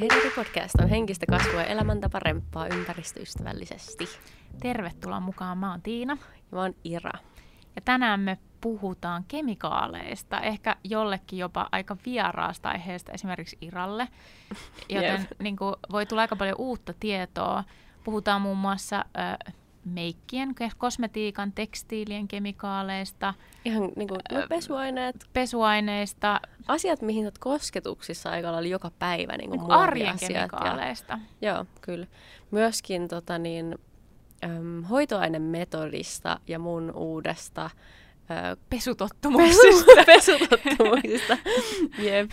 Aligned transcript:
Heidari 0.00 0.30
Podcast 0.30 0.74
on 0.82 0.88
henkistä 0.88 1.26
kasvua 1.26 1.60
ja 1.60 1.66
elämäntapa 1.66 2.18
remppaa 2.18 2.66
ympäristöystävällisesti. 2.66 4.04
Tervetuloa 4.62 5.20
mukaan, 5.20 5.58
mä 5.58 5.70
oon 5.70 5.82
Tiina. 5.82 6.16
Ja 6.34 6.42
mä 6.50 6.60
oon 6.60 6.74
Ira. 6.84 7.12
Ja 7.76 7.82
tänään 7.84 8.20
me 8.20 8.38
puhutaan 8.60 9.24
kemikaaleista, 9.28 10.40
ehkä 10.40 10.76
jollekin 10.84 11.38
jopa 11.38 11.68
aika 11.72 11.96
vieraasta 12.06 12.68
aiheesta, 12.68 13.12
esimerkiksi 13.12 13.58
Iralle. 13.60 14.08
Joten 14.88 15.20
yep. 15.20 15.40
niin 15.42 15.56
kuin, 15.56 15.74
voi 15.92 16.06
tulla 16.06 16.22
aika 16.22 16.36
paljon 16.36 16.56
uutta 16.58 16.94
tietoa. 17.00 17.64
Puhutaan 18.04 18.40
muun 18.40 18.58
muassa 18.58 19.04
ö, 19.46 19.52
meikkien, 19.86 20.54
kosmetiikan, 20.78 21.52
tekstiilien 21.52 22.28
kemikaaleista. 22.28 23.34
Ihan 23.64 23.92
niin 23.96 24.08
kuin, 24.08 24.20
no, 24.32 24.46
pesuaineet. 24.48 25.16
Pesuaineista. 25.32 26.40
Asiat, 26.68 27.02
mihin 27.02 27.24
olet 27.24 27.38
kosketuksissa 27.38 28.30
aika 28.30 28.52
lailla 28.52 28.68
joka 28.68 28.90
päivä. 28.98 29.36
Niin 29.36 29.50
kuin 29.50 29.60
niin 29.60 29.70
arjen 29.70 30.18
kemikaaleista. 30.18 31.18
Ja, 31.40 31.52
joo, 31.52 31.66
kyllä. 31.80 32.06
Myöskin 32.50 33.08
tota, 33.08 33.38
niin, 33.38 33.74
äm, 34.44 34.82
hoitoainemetodista 34.84 36.40
ja 36.46 36.58
mun 36.58 36.92
uudesta 36.94 37.70
pesutottumuksista. 38.70 40.04
pesutottumuksista. 40.06 41.38
Jep. 41.98 42.30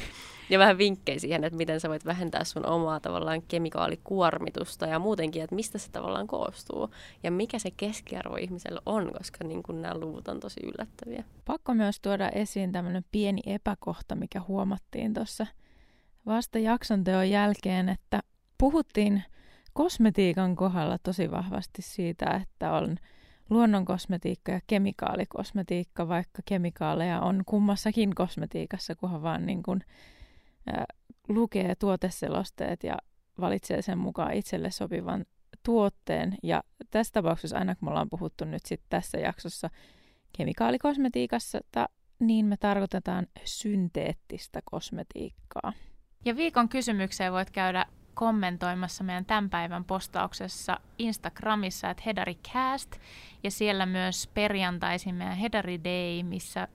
Ja 0.49 0.59
vähän 0.59 0.77
vinkkejä 0.77 1.19
siihen, 1.19 1.43
että 1.43 1.57
miten 1.57 1.79
sä 1.79 1.89
voit 1.89 2.05
vähentää 2.05 2.43
sun 2.43 2.65
omaa 2.65 2.99
tavallaan 2.99 3.41
kemikaalikuormitusta 3.41 4.85
ja 4.85 4.99
muutenkin, 4.99 5.43
että 5.43 5.55
mistä 5.55 5.77
se 5.77 5.91
tavallaan 5.91 6.27
koostuu 6.27 6.89
ja 7.23 7.31
mikä 7.31 7.59
se 7.59 7.71
keskiarvo 7.71 8.35
ihmisellä 8.35 8.81
on, 8.85 9.11
koska 9.17 9.43
niin 9.43 9.63
kun 9.63 9.81
nämä 9.81 9.97
luvut 9.97 10.27
on 10.27 10.39
tosi 10.39 10.59
yllättäviä. 10.63 11.23
Pakko 11.45 11.73
myös 11.73 11.99
tuoda 11.99 12.29
esiin 12.29 12.71
tämmöinen 12.71 13.05
pieni 13.11 13.41
epäkohta, 13.45 14.15
mikä 14.15 14.41
huomattiin 14.47 15.13
tuossa 15.13 15.47
vasta 16.25 16.59
jakson 16.59 17.03
teon 17.03 17.29
jälkeen, 17.29 17.89
että 17.89 18.23
puhuttiin 18.57 19.23
kosmetiikan 19.73 20.55
kohdalla 20.55 20.97
tosi 20.97 21.31
vahvasti 21.31 21.81
siitä, 21.81 22.41
että 22.43 22.71
on 22.71 22.97
luonnonkosmetiikka 23.49 24.51
ja 24.51 24.59
kemikaalikosmetiikka, 24.67 26.07
vaikka 26.07 26.41
kemikaaleja 26.45 27.21
on 27.21 27.43
kummassakin 27.45 28.15
kosmetiikassa, 28.15 28.95
kunhan 28.95 29.21
vaan 29.21 29.45
niin 29.45 29.63
kuin, 29.63 29.83
lukee 31.27 31.75
tuoteselosteet 31.75 32.83
ja 32.83 32.97
valitsee 33.39 33.81
sen 33.81 33.97
mukaan 33.97 34.33
itselle 34.33 34.71
sopivan 34.71 35.25
tuotteen. 35.63 36.37
Ja 36.43 36.63
tässä 36.91 37.13
tapauksessa 37.13 37.57
aina 37.57 37.75
kun 37.75 37.87
me 37.87 37.89
ollaan 37.89 38.09
puhuttu 38.09 38.45
nyt 38.45 38.65
sit 38.65 38.81
tässä 38.89 39.17
jaksossa 39.17 39.69
kemikaalikosmetiikassa, 40.37 41.59
niin 42.19 42.45
me 42.45 42.57
tarkoitetaan 42.57 43.27
synteettistä 43.43 44.61
kosmetiikkaa. 44.65 45.73
Ja 46.25 46.35
viikon 46.35 46.69
kysymykseen 46.69 47.33
voit 47.33 47.49
käydä 47.49 47.85
kommentoimassa 48.13 49.03
meidän 49.03 49.25
tämän 49.25 49.49
päivän 49.49 49.83
postauksessa 49.85 50.79
Instagramissa, 50.97 51.89
että 51.89 52.03
HedariCast, 52.05 52.95
ja 53.43 53.51
siellä 53.51 53.85
myös 53.85 54.27
perjantaisin 54.33 55.15
meidän 55.15 55.37
Hedari 55.37 55.83
Day, 55.83 56.23
missä 56.23 56.67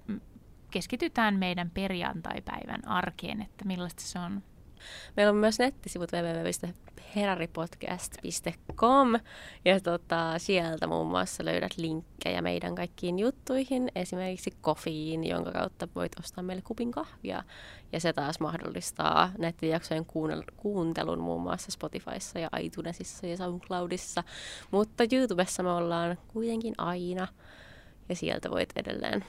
keskitytään 0.71 1.39
meidän 1.39 1.71
perjantaipäivän 1.71 2.89
arkeen, 2.89 3.43
että 3.43 3.65
millaista 3.65 4.03
se 4.03 4.19
on 4.19 4.43
Meillä 5.17 5.31
on 5.31 5.37
myös 5.37 5.59
nettisivut 5.59 6.13
www.heraripodcast.com 6.13 9.09
ja 9.65 9.81
tota, 9.81 10.35
sieltä 10.39 10.87
muun 10.87 11.07
muassa 11.07 11.45
löydät 11.45 11.77
linkkejä 11.77 12.43
meidän 12.43 12.75
kaikkiin 12.75 13.19
juttuihin, 13.19 13.89
esimerkiksi 13.95 14.51
kofiin, 14.61 15.29
jonka 15.29 15.53
kautta 15.53 15.89
voit 15.95 16.13
ostaa 16.21 16.45
meille 16.45 16.63
kupin 16.63 16.91
kahvia. 16.91 17.43
Ja 17.93 18.01
se 18.01 18.13
taas 18.13 18.41
mahdollistaa 18.41 19.33
nettijaksojen 19.39 20.07
kuuntelun 20.57 21.21
muun 21.21 21.43
muassa 21.43 21.71
Spotifyssa 21.71 22.39
ja 22.39 22.49
iTunesissa 22.61 23.27
ja 23.27 23.37
SoundCloudissa. 23.37 24.25
Mutta 24.71 25.05
YouTubessa 25.13 25.63
me 25.63 25.71
ollaan 25.71 26.19
kuitenkin 26.29 26.75
aina 26.79 27.29
ja 28.09 28.17
sieltä 28.17 28.51
voit 28.51 28.73
edelleen, 28.77 29.25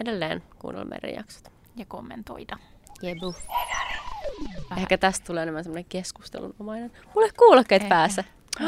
edelleen 0.00 0.42
kuunnella 0.58 0.86
meidän 0.88 1.14
jaksot. 1.14 1.52
Ja 1.76 1.84
kommentoida. 1.86 2.56
Jebu. 3.02 3.34
Vähän. 4.70 4.78
Ehkä 4.78 4.98
tästä 4.98 5.26
tulee 5.26 5.42
enemmän 5.42 5.64
semmoinen 5.64 5.84
keskustelunomainen. 5.88 6.92
Mulle 7.14 7.30
kuulokkeet 7.38 7.82
Ehkä. 7.82 7.94
päässä. 7.94 8.24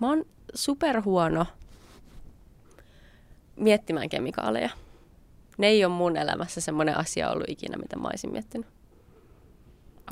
Mä 0.00 0.08
oon 0.08 0.24
superhuono 0.54 1.46
miettimään 3.56 4.08
kemikaaleja. 4.08 4.70
Ne 5.58 5.66
ei 5.66 5.84
ole 5.84 5.94
mun 5.94 6.16
elämässä 6.16 6.60
semmoinen 6.60 6.96
asia 6.96 7.30
ollut 7.30 7.48
ikinä, 7.48 7.76
mitä 7.76 7.96
mä 7.96 8.08
olisin 8.08 8.32
miettinyt. 8.32 8.66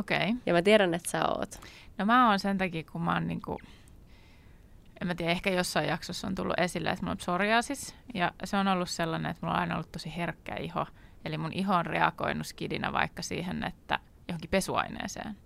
Okei. 0.01 0.17
Okay. 0.17 0.35
Ja 0.47 0.53
mä 0.53 0.63
tiedän, 0.63 0.95
että 0.95 1.11
sä 1.11 1.29
oot. 1.29 1.61
No 1.99 2.05
mä 2.05 2.29
oon 2.29 2.39
sen 2.39 2.59
takia, 2.59 2.85
kun 2.93 3.03
mä 3.03 3.15
oon 3.15 3.27
niinku, 3.27 3.59
en 5.05 5.09
mä 5.09 5.15
tiedä, 5.15 5.33
ehkä 5.33 5.51
jossain 5.51 5.89
jaksossa 5.89 6.27
on 6.27 6.35
tullut 6.35 6.59
esille, 6.59 6.91
että 6.91 7.03
mulla 7.03 7.13
on 7.13 7.17
psoriasis. 7.17 7.95
Ja 8.15 8.33
se 8.45 8.57
on 8.57 8.69
ollut 8.69 8.91
sellainen, 8.91 9.31
että 9.31 9.47
mulla 9.47 9.55
on 9.55 9.61
aina 9.61 9.75
ollut 9.75 9.93
tosi 9.93 10.17
herkkä 10.17 10.57
iho. 10.57 10.87
Eli 11.25 11.39
mun 11.39 11.53
iho 11.53 11.75
on 11.75 11.87
reagoinut 11.87 12.47
skidinä 12.47 12.93
vaikka 12.93 13.23
siihen, 13.23 13.65
että 13.65 13.99
johonkin 14.29 14.51
pesuaineeseen. 14.51 15.37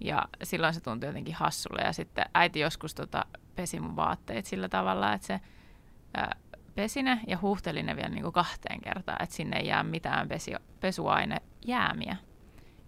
Ja 0.00 0.28
silloin 0.42 0.74
se 0.74 0.80
tuntui 0.80 1.08
jotenkin 1.08 1.34
hassulle. 1.34 1.82
Ja 1.82 1.92
sitten 1.92 2.24
äiti 2.34 2.60
joskus 2.60 2.94
tota, 2.94 3.24
pesi 3.56 3.80
mun 3.80 3.96
vaatteet 3.96 4.46
sillä 4.46 4.68
tavalla, 4.68 5.12
että 5.12 5.26
se 5.26 5.40
ää, 6.14 6.36
pesi 6.74 7.02
ne 7.02 7.20
ja 7.26 7.38
huuhteli 7.38 7.82
ne 7.82 7.96
vielä 7.96 8.08
niin 8.08 8.22
kuin 8.22 8.32
kahteen 8.32 8.80
kertaan, 8.80 9.22
että 9.22 9.34
sinne 9.34 9.56
ei 9.56 9.66
jää 9.66 9.82
mitään 9.82 10.28
pesi, 10.28 10.52
pesuainejäämiä 10.80 12.16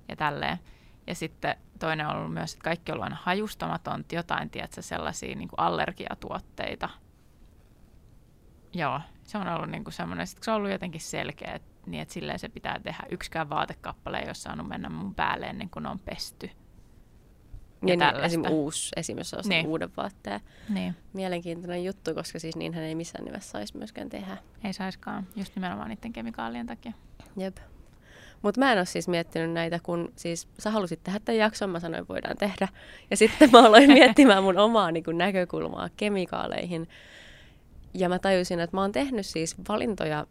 ja 0.08 0.16
tälleen. 0.16 0.58
Ja 1.06 1.14
sitten 1.14 1.56
toinen 1.80 2.06
on 2.06 2.16
ollut 2.16 2.34
myös, 2.34 2.52
että 2.52 2.64
kaikki 2.64 2.92
on 2.92 2.94
ollut 2.94 3.04
aina 3.04 3.16
hajustamaton, 3.22 4.04
jotain, 4.12 4.50
tiedätkö, 4.50 4.82
sellaisia 4.82 5.36
niin 5.36 5.48
kuin 5.48 5.60
allergiatuotteita. 5.60 6.88
Joo, 8.74 9.00
se 9.22 9.38
on 9.38 9.48
ollut 9.48 9.70
niin 9.70 9.84
kuin 9.84 9.94
semmoinen, 9.94 10.26
sitten 10.26 10.44
se 10.44 10.50
on 10.50 10.56
ollut 10.56 10.70
jotenkin 10.70 11.00
selkeä, 11.00 11.52
että 11.54 11.70
niin 11.86 12.02
että 12.02 12.14
silleen 12.14 12.38
se 12.38 12.48
pitää 12.48 12.80
tehdä. 12.80 13.02
Yksikään 13.10 13.50
vaatekappale 13.50 14.18
ei 14.18 14.26
ole 14.26 14.34
saanut 14.34 14.68
mennä 14.68 14.88
mun 14.88 15.14
päälle 15.14 15.46
ennen 15.46 15.70
kuin 15.70 15.86
on 15.86 15.98
pesty. 15.98 16.50
Ja, 17.86 17.94
ja 17.94 18.12
niin, 18.12 18.24
esim. 18.24 18.42
uusi, 18.50 18.92
esimerkiksi 18.96 19.36
jos 19.36 19.48
niin. 19.48 19.66
uuden 19.66 19.90
vaatteen. 19.96 20.40
Niin. 20.68 20.96
Mielenkiintoinen 21.12 21.84
juttu, 21.84 22.14
koska 22.14 22.38
siis 22.38 22.56
niinhän 22.56 22.84
ei 22.84 22.94
missään 22.94 23.24
nimessä 23.24 23.50
saisi 23.50 23.76
myöskään 23.76 24.08
tehdä. 24.08 24.36
Ei 24.64 24.72
saiskaan, 24.72 25.26
just 25.36 25.54
nimenomaan 25.56 25.88
niiden 25.88 26.12
kemikaalien 26.12 26.66
takia. 26.66 26.92
Jep. 27.36 27.56
Mutta 28.42 28.60
mä 28.60 28.72
en 28.72 28.78
ole 28.78 28.86
siis 28.86 29.08
miettinyt 29.08 29.52
näitä, 29.52 29.80
kun 29.82 30.12
siis 30.16 30.48
sä 30.58 30.70
halusit 30.70 31.02
tehdä 31.02 31.20
tämän 31.20 31.38
jakson, 31.38 31.70
mä 31.70 31.80
sanoin, 31.80 32.08
voidaan 32.08 32.36
tehdä. 32.36 32.68
Ja 33.10 33.16
sitten 33.16 33.50
mä 33.50 33.58
aloin 33.66 33.92
miettimään 33.98 34.42
mun 34.42 34.58
omaa 34.58 34.92
niin 34.92 35.04
kun, 35.04 35.18
näkökulmaa 35.18 35.88
kemikaaleihin. 35.96 36.88
Ja 37.94 38.08
mä 38.08 38.18
tajusin, 38.18 38.60
että 38.60 38.76
mä 38.76 38.80
oon 38.80 38.92
tehnyt 38.92 39.26
siis 39.26 39.56
valintoja 39.68 40.26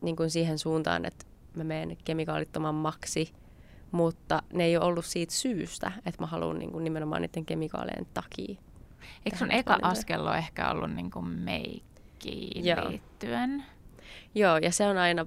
niin 0.00 0.16
kuin 0.16 0.30
siihen 0.30 0.58
suuntaan, 0.58 1.04
että 1.04 1.26
mä 1.54 1.64
menen 1.64 1.96
kemikaalittomammaksi, 2.04 3.32
mutta 3.90 4.42
ne 4.52 4.64
ei 4.64 4.76
ole 4.76 4.84
ollut 4.84 5.04
siitä 5.04 5.32
syystä, 5.32 5.92
että 6.06 6.22
mä 6.22 6.26
haluan 6.26 6.58
niin 6.58 6.72
kuin 6.72 6.84
nimenomaan 6.84 7.22
niiden 7.22 7.46
kemikaalien 7.46 8.06
takia. 8.14 8.56
Eikö 9.26 9.38
sun 9.38 9.50
eka 9.50 9.70
valintoja. 9.70 9.92
askel 9.92 10.26
ole 10.26 10.38
ehkä 10.38 10.70
ollut 10.70 10.94
niin 10.94 11.10
kuin 11.10 11.26
meikkiin 11.26 12.66
Joo. 12.66 12.88
liittyen? 12.88 13.64
Joo, 14.34 14.56
ja 14.56 14.72
se 14.72 14.86
on 14.86 14.98
aina 14.98 15.26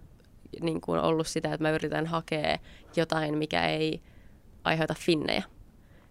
niin 0.61 0.81
kuin 0.81 0.99
ollut 0.99 1.27
sitä, 1.27 1.53
että 1.53 1.63
mä 1.63 1.69
yritän 1.69 2.07
hakea 2.07 2.59
jotain, 2.95 3.37
mikä 3.37 3.67
ei 3.67 4.01
aiheuta 4.63 4.95
finnejä, 4.99 5.43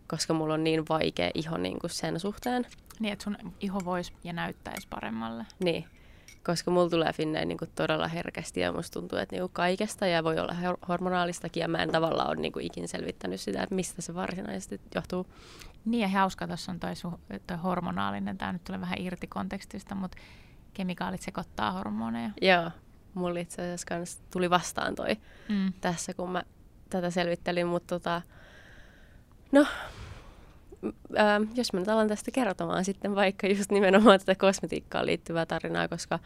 koska 0.09 0.35
mulla 0.35 0.55
on 0.55 0.65
niin 0.65 0.85
vaikea 0.89 1.31
iho 1.35 1.57
niin 1.57 1.79
kuin 1.79 1.91
sen 1.91 2.21
suhteen. 2.21 2.67
Niin, 3.01 3.13
että 3.13 3.23
sun 3.23 3.37
iho 3.61 3.81
voisi 3.85 4.13
ja 4.25 4.33
näyttäisi 4.33 4.89
paremmalle. 4.89 5.47
Niin, 5.65 5.85
koska 6.45 6.71
mulla 6.71 6.91
tulee 6.91 7.13
finneen 7.13 7.49
niin 7.49 7.59
todella 7.75 8.09
herkästi 8.09 8.61
ja 8.61 8.73
musta 8.73 9.01
tuntuu, 9.01 9.19
että 9.19 9.37
niin 9.37 9.51
kaikesta 9.53 10.07
ja 10.07 10.25
voi 10.25 10.39
olla 10.39 10.55
hormonaalistakin 10.89 11.61
ja 11.61 11.69
mä 11.69 11.79
en 11.79 11.93
tavallaan 11.93 12.29
ole 12.29 12.37
niin 12.37 12.61
ikin 12.61 12.89
selvittänyt 12.89 13.41
sitä, 13.41 13.63
että 13.63 13.75
mistä 13.75 14.03
se 14.03 14.15
varsinaisesti 14.15 14.81
johtuu. 14.95 15.27
Niin 15.85 16.01
ja 16.01 16.09
hauska 16.09 16.47
tuossa 16.47 16.73
on 16.73 16.81
toi, 16.81 16.93
su- 16.93 17.39
toi 17.47 17.57
hormonaalinen, 17.57 18.39
tämä 18.39 18.53
nyt 18.53 18.65
tulee 18.65 18.81
vähän 18.81 19.01
irti 19.01 19.27
kontekstista, 19.27 19.95
mutta 19.95 20.19
kemikaalit 20.75 21.23
sekoittaa 21.23 21.73
hormoneja. 21.73 22.31
Joo, 22.43 22.71
mulla 23.15 23.41
itse 23.41 23.63
asiassa 23.63 23.87
kans 23.87 24.23
tuli 24.31 24.51
vastaan 24.51 24.95
toi 24.95 25.17
mm. 25.49 25.73
tässä, 25.81 26.15
kun 26.15 26.31
mä 26.31 26.43
tätä 26.91 27.11
selvittelin, 27.11 27.67
mutta 27.67 27.99
tota, 27.99 28.23
no 29.53 29.67
ää, 31.17 31.41
jos 31.55 31.73
mä 31.73 31.81
nyt 31.81 31.89
alan 31.89 32.09
tästä 32.09 32.31
kertomaan 32.31 32.85
sitten 32.85 33.15
vaikka 33.15 33.47
just 33.47 33.71
nimenomaan 33.71 34.19
tätä 34.19 34.35
kosmetiikkaan 34.35 35.07
liittyvää 35.07 35.47
tarinaa, 35.47 35.89
koska 35.89 36.19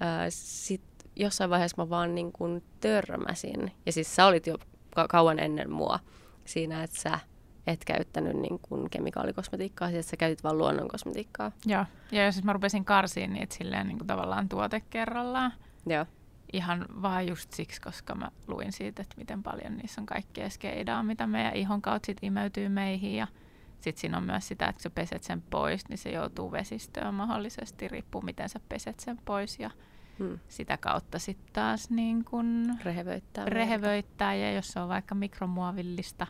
ää, 0.00 0.26
sit 0.30 0.82
jossain 1.16 1.50
vaiheessa 1.50 1.82
mä 1.82 1.90
vaan 1.90 2.14
niin 2.14 2.32
kuin 2.32 2.64
törmäsin, 2.80 3.72
ja 3.86 3.92
siis 3.92 4.16
sä 4.16 4.26
olit 4.26 4.46
jo 4.46 4.58
ka- 4.94 5.08
kauan 5.08 5.38
ennen 5.38 5.70
mua 5.70 5.98
siinä, 6.44 6.82
että 6.82 7.00
sä 7.00 7.18
et 7.66 7.84
käyttänyt 7.84 8.36
niin 8.36 8.58
kuin 8.58 8.90
kemikaalikosmetiikkaa, 8.90 9.90
siis 9.90 10.10
sä 10.10 10.16
käytit 10.16 10.44
vaan 10.44 10.58
luonnon 10.58 10.88
kosmetiikkaa. 10.88 11.52
Joo, 11.66 11.84
ja 12.12 12.24
jos 12.24 12.44
mä 12.44 12.52
rupesin 12.52 12.84
karsiin 12.84 13.32
niitä 13.32 13.54
silleen 13.54 13.88
niin 13.88 13.98
kuin 13.98 14.06
tavallaan 14.06 14.48
tuote 14.48 14.82
kerrallaan, 14.90 15.52
Joo. 15.86 16.06
ihan 16.52 16.86
vaan 17.02 17.28
just 17.28 17.52
siksi, 17.52 17.80
koska 17.80 18.14
mä 18.14 18.30
luin 18.46 18.72
siitä, 18.72 19.02
että 19.02 19.14
miten 19.18 19.42
paljon 19.42 19.76
niissä 19.76 20.00
on 20.00 20.06
kaikkea 20.06 20.50
skeidaa, 20.50 21.02
mitä 21.02 21.26
meidän 21.26 21.56
ihon 21.56 21.82
kautta 21.82 22.06
sit 22.06 22.18
imeytyy 22.22 22.68
meihin 22.68 23.14
ja 23.14 23.26
sitten 23.80 24.00
siinä 24.00 24.16
on 24.16 24.24
myös 24.24 24.48
sitä, 24.48 24.64
että 24.64 24.72
kun 24.72 24.82
sä 24.82 24.90
peset 24.90 25.22
sen 25.22 25.42
pois, 25.42 25.88
niin 25.88 25.98
se 25.98 26.10
joutuu 26.10 26.52
vesistöön 26.52 27.14
mahdollisesti, 27.14 27.88
riippuu 27.88 28.22
miten 28.22 28.48
sä 28.48 28.60
peset 28.68 29.00
sen 29.00 29.18
pois 29.24 29.58
ja 29.58 29.70
hmm. 30.18 30.38
sitä 30.48 30.76
kautta 30.76 31.18
sitten 31.18 31.52
taas 31.52 31.90
niin 31.90 32.24
kun 32.24 32.78
rehevöittää, 32.84 33.44
rehevöittää 33.44 34.34
ja 34.34 34.52
jos 34.52 34.68
se 34.68 34.80
on 34.80 34.88
vaikka 34.88 35.14
mikromuovillista, 35.14 36.26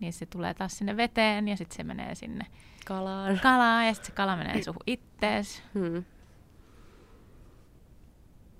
niin 0.00 0.12
se 0.12 0.26
tulee 0.26 0.54
taas 0.54 0.78
sinne 0.78 0.96
veteen 0.96 1.48
ja 1.48 1.56
sitten 1.56 1.76
se 1.76 1.84
menee 1.84 2.14
sinne 2.14 2.46
kalaan, 2.86 3.40
kalaan 3.42 3.86
ja 3.86 3.94
sitten 3.94 4.06
se 4.06 4.16
kala 4.16 4.36
menee 4.36 4.62
suhun 4.62 4.82
ittees. 4.86 5.62
Hmm. 5.74 6.04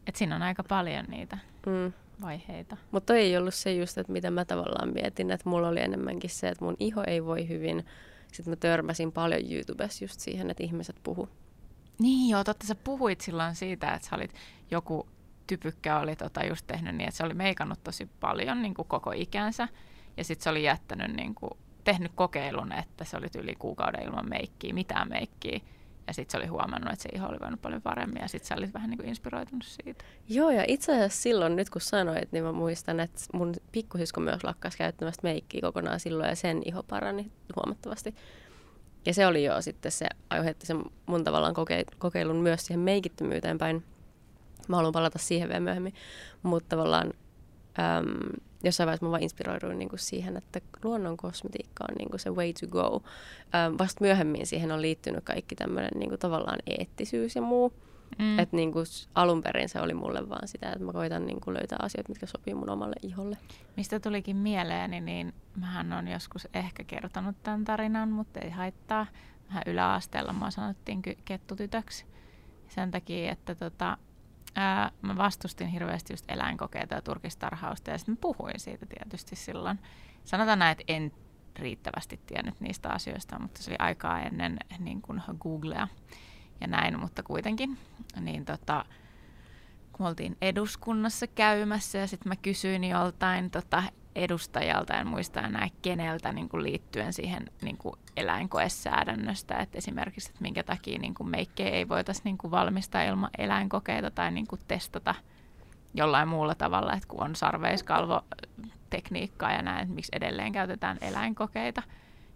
Et 0.06 0.16
siinä 0.16 0.36
on 0.36 0.42
aika 0.42 0.64
paljon 0.64 1.04
niitä 1.08 1.38
Hmm. 1.66 1.92
vaiheita. 2.22 2.76
Mutta 2.90 3.14
ei 3.14 3.36
ollut 3.36 3.54
se 3.54 3.74
just, 3.74 3.98
että 3.98 4.12
mitä 4.12 4.30
mä 4.30 4.44
tavallaan 4.44 4.92
mietin, 4.94 5.30
että 5.30 5.48
mulla 5.48 5.68
oli 5.68 5.80
enemmänkin 5.80 6.30
se, 6.30 6.48
että 6.48 6.64
mun 6.64 6.76
iho 6.80 7.04
ei 7.06 7.24
voi 7.24 7.48
hyvin. 7.48 7.86
Sitten 8.32 8.52
mä 8.52 8.56
törmäsin 8.56 9.12
paljon 9.12 9.52
YouTubessa 9.52 10.04
just 10.04 10.20
siihen, 10.20 10.50
että 10.50 10.62
ihmiset 10.62 10.96
puhu. 11.02 11.28
Niin 11.98 12.30
joo, 12.30 12.44
totta 12.44 12.66
sä 12.66 12.74
puhuit 12.74 13.20
silloin 13.20 13.54
siitä, 13.54 13.94
että 13.94 14.08
sä 14.08 14.16
olit 14.16 14.34
joku 14.70 15.06
typykkä 15.46 15.98
oli 15.98 16.16
tota 16.16 16.44
just 16.44 16.66
tehnyt 16.66 16.94
niin, 16.96 17.08
että 17.08 17.18
se 17.18 17.24
oli 17.24 17.34
meikannut 17.34 17.84
tosi 17.84 18.08
paljon 18.20 18.62
niin 18.62 18.74
kuin 18.74 18.88
koko 18.88 19.12
ikänsä. 19.12 19.68
Ja 20.16 20.24
sitten 20.24 20.44
se 20.44 20.50
oli 20.50 20.64
jättänyt, 20.64 21.16
niin 21.16 21.34
kuin, 21.34 21.50
tehnyt 21.84 22.12
kokeilun, 22.14 22.72
että 22.72 23.04
se 23.04 23.16
oli 23.16 23.26
yli 23.38 23.54
kuukauden 23.54 24.02
ilman 24.02 24.28
meikkiä, 24.28 24.74
mitään 24.74 25.08
meikkiä. 25.08 25.60
Ja 26.06 26.14
sitten 26.14 26.32
se 26.32 26.36
oli 26.36 26.46
huomannut, 26.46 26.92
että 26.92 27.02
se 27.02 27.08
iho 27.14 27.26
oli 27.26 27.40
voinut 27.40 27.62
paljon 27.62 27.82
paremmin 27.82 28.22
ja 28.22 28.28
sitten 28.28 28.48
sä 28.48 28.54
olit 28.58 28.74
vähän 28.74 28.90
niin 28.90 28.98
kuin 28.98 29.08
inspiroitunut 29.08 29.64
siitä. 29.64 30.04
Joo, 30.28 30.50
ja 30.50 30.64
itse 30.68 30.92
asiassa 30.92 31.22
silloin, 31.22 31.56
nyt 31.56 31.70
kun 31.70 31.80
sanoit, 31.80 32.32
niin 32.32 32.44
mä 32.44 32.52
muistan, 32.52 33.00
että 33.00 33.20
mun 33.32 33.54
pikkusisko 33.72 34.20
myös 34.20 34.44
lakkasi 34.44 34.78
käyttämästä 34.78 35.22
meikkiä 35.22 35.60
kokonaan 35.60 36.00
silloin 36.00 36.28
ja 36.28 36.36
sen 36.36 36.62
iho 36.64 36.82
parani 36.82 37.32
huomattavasti. 37.56 38.14
Ja 39.06 39.14
se 39.14 39.26
oli 39.26 39.44
jo 39.44 39.62
sitten, 39.62 39.92
se 39.92 40.06
aiheutti 40.30 40.66
sen 40.66 40.82
mun 41.06 41.24
tavallaan 41.24 41.54
kokeilun 41.98 42.36
myös 42.36 42.66
siihen 42.66 42.80
meikittömyyteen 42.80 43.58
päin. 43.58 43.84
Mä 44.68 44.76
haluan 44.76 44.92
palata 44.92 45.18
siihen 45.18 45.48
vielä 45.48 45.60
myöhemmin, 45.60 45.94
mutta 46.42 46.68
tavallaan 46.68 47.12
äm, 47.78 48.40
jossain 48.64 48.86
vaiheessa 48.86 49.06
mä 49.06 49.10
vaan 49.10 49.22
inspiroiduin 49.22 49.78
niin 49.78 49.88
kuin 49.88 50.00
siihen, 50.00 50.36
että 50.36 50.60
luonnon 50.84 51.16
kosmetiikka 51.16 51.84
on 51.90 51.94
niin 51.98 52.10
kuin 52.10 52.20
se 52.20 52.30
way 52.30 52.52
to 52.52 52.66
go. 52.66 53.02
Ähm, 53.54 53.74
vasta 53.78 54.04
myöhemmin 54.04 54.46
siihen 54.46 54.72
on 54.72 54.82
liittynyt 54.82 55.24
kaikki 55.24 55.54
tämmöinen 55.54 55.90
niin 55.94 56.08
kuin 56.08 56.18
tavallaan 56.18 56.58
eettisyys 56.66 57.36
ja 57.36 57.42
muu. 57.42 57.72
Mm. 58.18 58.38
Että 58.38 58.56
niin 58.56 58.72
kuin 58.72 58.86
alun 59.14 59.42
perin 59.42 59.68
se 59.68 59.80
oli 59.80 59.94
mulle 59.94 60.28
vaan 60.28 60.48
sitä, 60.48 60.72
että 60.72 60.84
mä 60.84 60.92
koitan 60.92 61.26
niin 61.26 61.40
kuin 61.40 61.54
löytää 61.54 61.78
asioita, 61.82 62.08
mitkä 62.08 62.26
sopii 62.26 62.54
mun 62.54 62.70
omalle 62.70 62.96
iholle. 63.02 63.36
Mistä 63.76 64.00
tulikin 64.00 64.36
mieleeni, 64.36 65.00
niin 65.00 65.34
mähän 65.60 65.92
on 65.92 66.08
joskus 66.08 66.48
ehkä 66.54 66.84
kertonut 66.84 67.36
tämän 67.42 67.64
tarinan, 67.64 68.08
mutta 68.08 68.40
ei 68.40 68.50
haittaa. 68.50 69.06
Vähän 69.48 69.62
yläasteella 69.66 70.32
mua 70.32 70.50
sanottiin 70.50 71.02
kettutytöksi. 71.24 72.04
Sen 72.68 72.90
takia, 72.90 73.32
että 73.32 73.54
tota, 73.54 73.98
ää, 74.54 74.90
mä 75.02 75.16
vastustin 75.16 75.68
hirveästi 75.68 76.12
just 76.12 76.24
eläinkokeita 76.28 76.94
ja 76.94 77.02
turkistarhausta 77.02 77.90
ja 77.90 77.98
sitten 77.98 78.16
puhuin 78.16 78.60
siitä 78.60 78.86
tietysti 78.86 79.36
silloin. 79.36 79.78
Sanotaan 80.24 80.58
näin, 80.58 80.72
että 80.72 80.84
en 80.88 81.12
riittävästi 81.58 82.20
tiennyt 82.26 82.60
niistä 82.60 82.88
asioista, 82.88 83.38
mutta 83.38 83.62
se 83.62 83.70
oli 83.70 83.76
aikaa 83.78 84.20
ennen 84.20 84.58
niin 84.78 85.02
kuin 85.02 85.22
Googlea 85.40 85.88
ja 86.60 86.66
näin, 86.66 87.00
mutta 87.00 87.22
kuitenkin. 87.22 87.78
Niin 88.20 88.44
tota, 88.44 88.84
kun 89.92 90.06
oltiin 90.06 90.36
eduskunnassa 90.40 91.26
käymässä 91.26 91.98
ja 91.98 92.06
sitten 92.06 92.28
mä 92.28 92.36
kysyin 92.36 92.84
joltain 92.84 93.50
tota, 93.50 93.82
edustajalta, 94.14 94.94
en 94.94 95.06
muista 95.06 95.40
enää 95.40 95.68
keneltä 95.82 96.32
niin 96.32 96.48
kuin 96.48 96.62
liittyen 96.62 97.12
siihen 97.12 97.50
niin 97.62 97.78
kuin 97.78 97.94
eläinkoesäädännöstä, 98.16 99.56
että 99.56 99.78
esimerkiksi, 99.78 100.30
että 100.30 100.42
minkä 100.42 100.62
takia 100.62 100.98
niin 100.98 101.14
kuin 101.14 101.28
meikkejä 101.28 101.70
ei 101.70 101.88
voitaisiin 101.88 102.24
niin 102.24 102.38
kuin 102.38 102.50
valmistaa 102.50 103.02
ilman 103.02 103.30
eläinkokeita 103.38 104.10
tai 104.10 104.30
niin 104.30 104.46
kuin 104.46 104.60
testata 104.68 105.14
jollain 105.94 106.28
muulla 106.28 106.54
tavalla, 106.54 106.92
että 106.92 107.08
kun 107.08 107.22
on 107.22 107.36
sarveiskalvotekniikkaa 107.36 109.52
ja 109.52 109.62
näin, 109.62 109.82
että 109.82 109.94
miksi 109.94 110.12
edelleen 110.14 110.52
käytetään 110.52 110.98
eläinkokeita. 111.00 111.82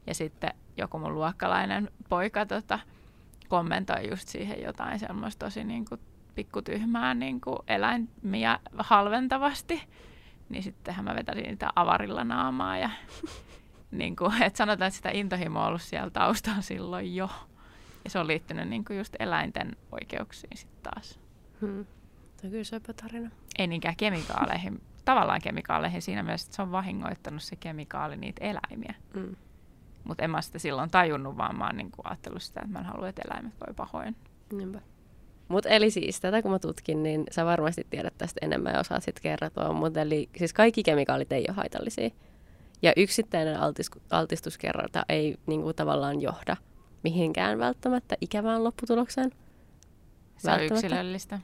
Ja 0.06 0.14
sitten 0.14 0.50
joku 0.76 0.98
mun 0.98 1.14
luokkalainen 1.14 1.90
poika 2.08 2.46
tota, 2.46 2.78
kommentoi 3.48 4.10
just 4.10 4.28
siihen 4.28 4.62
jotain 4.62 4.98
semmoista 4.98 5.46
tosi 5.46 5.64
niin 5.64 5.84
kuin 5.84 6.00
pikkutyhmää 6.34 7.14
niin 7.14 7.40
kuin 7.40 7.58
eläimiä 7.68 8.58
halventavasti 8.78 9.82
niin 10.48 10.62
sittenhän 10.62 11.04
mä 11.04 11.14
vetäisin 11.14 11.44
niitä 11.44 11.70
avarilla 11.76 12.24
naamaa. 12.24 12.78
Ja, 12.78 12.90
niin 13.90 14.16
kuin, 14.16 14.42
että 14.42 14.56
sanotaan, 14.56 14.88
että 14.88 14.96
sitä 14.96 15.10
intohimoa 15.12 15.62
on 15.62 15.68
ollut 15.68 15.82
siellä 15.82 16.10
taustalla 16.10 16.62
silloin 16.62 17.16
jo. 17.16 17.30
Ja 18.04 18.10
se 18.10 18.18
on 18.18 18.26
liittynyt 18.26 18.68
niin 18.68 18.84
kuin 18.84 18.98
just 18.98 19.16
eläinten 19.18 19.76
oikeuksiin 19.92 20.56
sitten 20.56 20.92
taas. 20.92 21.20
Hmm. 21.60 21.86
Tämä 22.42 22.52
on 22.72 22.80
kyllä 22.82 22.96
tarina. 23.02 23.30
Ei 23.58 23.66
niinkään 23.66 23.96
kemikaaleihin, 23.96 24.82
tavallaan 25.04 25.40
kemikaaleihin 25.42 26.02
siinä 26.02 26.22
mielessä, 26.22 26.46
että 26.46 26.56
se 26.56 26.62
on 26.62 26.72
vahingoittanut 26.72 27.42
se 27.42 27.56
kemikaali 27.56 28.16
niitä 28.16 28.44
eläimiä. 28.44 28.94
Hmm. 29.14 29.36
Mutta 30.04 30.24
en 30.24 30.30
mä 30.30 30.42
sitä 30.42 30.58
silloin 30.58 30.90
tajunnut, 30.90 31.36
vaan 31.36 31.58
mä 31.58 31.66
oon 31.66 31.76
niin 31.76 31.92
ajatellut 32.04 32.42
sitä, 32.42 32.60
että 32.60 32.72
mä 32.72 32.78
en 32.78 32.84
halua, 32.84 33.08
että 33.08 33.22
eläimet 33.24 33.54
voi 33.66 33.74
pahoin. 33.74 34.16
Niinpä. 34.52 34.80
Mutta 35.48 35.68
eli 35.68 35.90
siis 35.90 36.20
tätä 36.20 36.42
kun 36.42 36.50
mä 36.50 36.58
tutkin, 36.58 37.02
niin 37.02 37.24
sä 37.30 37.44
varmasti 37.44 37.86
tiedät 37.90 38.14
tästä 38.18 38.38
enemmän 38.42 38.72
ja 38.72 38.80
osaat 38.80 39.02
sitten 39.02 39.22
kertoa. 39.22 39.72
Mutta 39.72 40.00
eli 40.00 40.28
siis 40.36 40.52
kaikki 40.52 40.82
kemikaalit 40.82 41.32
ei 41.32 41.44
ole 41.48 41.56
haitallisia. 41.56 42.10
Ja 42.82 42.92
yksittäinen 42.96 43.60
altis, 43.60 43.90
altistuskerralta 44.10 45.04
ei 45.08 45.36
niin 45.46 45.62
kuin, 45.62 45.76
tavallaan 45.76 46.20
johda 46.20 46.56
mihinkään 47.02 47.58
välttämättä 47.58 48.16
ikävään 48.20 48.64
lopputulokseen. 48.64 49.30
Se 50.36 50.50
on 50.50 50.60
yksilöllistä. 50.60 51.40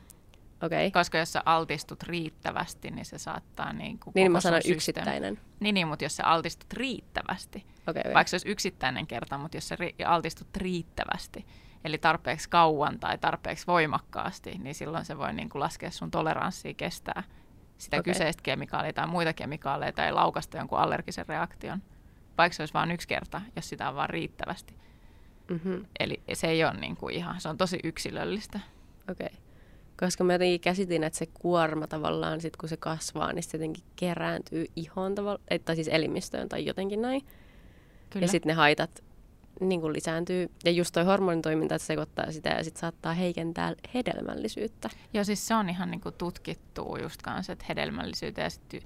Okay. 0.62 0.90
Koska 0.90 1.18
jos 1.18 1.32
sä 1.32 1.42
altistut 1.44 2.02
riittävästi, 2.02 2.90
niin 2.90 3.04
se 3.04 3.18
saattaa 3.18 3.72
niin 3.72 3.98
kuin 3.98 4.12
Niin 4.14 4.32
mä 4.32 4.40
sanon 4.40 4.60
yksittäinen. 4.68 5.38
Niin, 5.60 5.74
niin, 5.74 5.88
mutta 5.88 6.04
jos 6.04 6.16
sä 6.16 6.24
altistut 6.26 6.72
riittävästi, 6.72 7.66
okay, 7.86 8.00
okay. 8.00 8.14
vaikka 8.14 8.28
se 8.28 8.34
olisi 8.34 8.48
yksittäinen 8.48 9.06
kerta, 9.06 9.38
mutta 9.38 9.56
jos 9.56 9.68
sä 9.68 9.76
ri- 9.76 10.06
altistut 10.06 10.56
riittävästi, 10.56 11.46
eli 11.84 11.98
tarpeeksi 11.98 12.50
kauan 12.50 12.98
tai 12.98 13.18
tarpeeksi 13.18 13.66
voimakkaasti, 13.66 14.58
niin 14.58 14.74
silloin 14.74 15.04
se 15.04 15.18
voi 15.18 15.32
niin 15.32 15.48
kuin 15.48 15.60
laskea 15.60 15.90
sun 15.90 16.10
toleranssia 16.10 16.74
kestää 16.74 17.22
sitä 17.78 17.96
okay. 17.96 18.12
kyseistä 18.12 18.42
kemikaalia 18.42 18.92
tai 18.92 19.06
muita 19.06 19.32
kemikaaleja 19.32 19.92
tai 19.92 20.12
laukasta 20.12 20.56
jonkun 20.56 20.78
allergisen 20.78 21.26
reaktion. 21.28 21.82
Vaikka 22.38 22.56
se 22.56 22.62
olisi 22.62 22.74
vain 22.74 22.90
yksi 22.90 23.08
kerta, 23.08 23.40
jos 23.56 23.68
sitä 23.68 23.88
on 23.88 23.94
vaan 23.94 24.10
riittävästi. 24.10 24.74
Mm-hmm. 25.48 25.84
Eli 26.00 26.22
se 26.32 26.46
ei 26.46 26.64
ole 26.64 26.74
niin 26.74 26.96
kuin 26.96 27.14
ihan, 27.14 27.40
se 27.40 27.48
on 27.48 27.58
tosi 27.58 27.78
yksilöllistä. 27.84 28.60
Okei. 29.10 29.26
Okay. 29.26 29.38
Koska 30.00 30.24
mä 30.24 30.32
jotenkin 30.32 30.60
käsitin, 30.60 31.04
että 31.04 31.18
se 31.18 31.26
kuorma 31.26 31.86
tavallaan, 31.86 32.40
sit 32.40 32.56
kun 32.56 32.68
se 32.68 32.76
kasvaa, 32.76 33.32
niin 33.32 33.42
se 33.42 33.56
jotenkin 33.56 33.84
kerääntyy 33.96 34.66
ihon 34.76 35.14
tavallaan, 35.14 35.44
tai 35.64 35.74
siis 35.74 35.88
elimistöön 35.88 36.48
tai 36.48 36.66
jotenkin 36.66 37.02
näin. 37.02 37.26
Kyllä. 38.10 38.24
Ja 38.24 38.28
sitten 38.28 38.50
ne 38.50 38.54
haitat 38.54 39.04
niin 39.68 39.80
kuin 39.80 39.92
lisääntyy. 39.92 40.50
Ja 40.64 40.70
just 40.70 40.94
toi 40.94 41.04
hormonitoiminta, 41.04 41.74
että 41.74 41.86
sekoittaa 41.86 42.32
sitä 42.32 42.48
ja 42.48 42.64
sitten 42.64 42.80
saattaa 42.80 43.12
heikentää 43.12 43.74
hedelmällisyyttä. 43.94 44.90
Joo, 45.14 45.24
siis 45.24 45.48
se 45.48 45.54
on 45.54 45.68
ihan 45.68 45.90
niin 45.90 46.00
kuin 46.00 46.14
tutkittu 46.14 46.96
just 47.02 47.22
kanssa, 47.22 47.52
että 47.52 47.64
hedelmällisyyttä 47.68 48.40
ja 48.40 48.50
sitten 48.50 48.80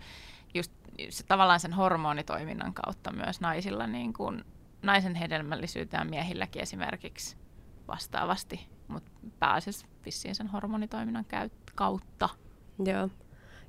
just 0.55 0.73
se, 1.09 1.25
tavallaan 1.25 1.61
sen 1.61 1.73
hormonitoiminnan 1.73 2.75
kautta 2.75 3.13
myös 3.13 3.41
naisilla, 3.41 3.87
niin 3.87 4.13
kuin, 4.13 4.45
naisen 4.83 5.15
hedelmällisyyteen 5.15 6.11
miehilläkin 6.11 6.63
esimerkiksi 6.63 7.37
vastaavasti, 7.89 8.69
mutta 8.89 9.11
pääasiassa 9.39 9.87
vissiin 10.05 10.35
sen 10.35 10.47
hormonitoiminnan 10.47 11.27
kautta. 11.75 12.29
Joo. 12.85 13.09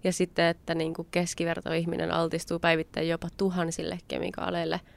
Ja 0.04 0.14
sitten, 0.14 0.46
että 0.46 0.76
niin 0.76 0.94
kuin 0.94 1.08
keskivertoihminen 1.12 2.12
altistuu 2.12 2.60
päivittäin 2.60 3.10
jopa 3.10 3.28
tuhansille 3.38 4.00
kemikaaleille– 4.08 4.82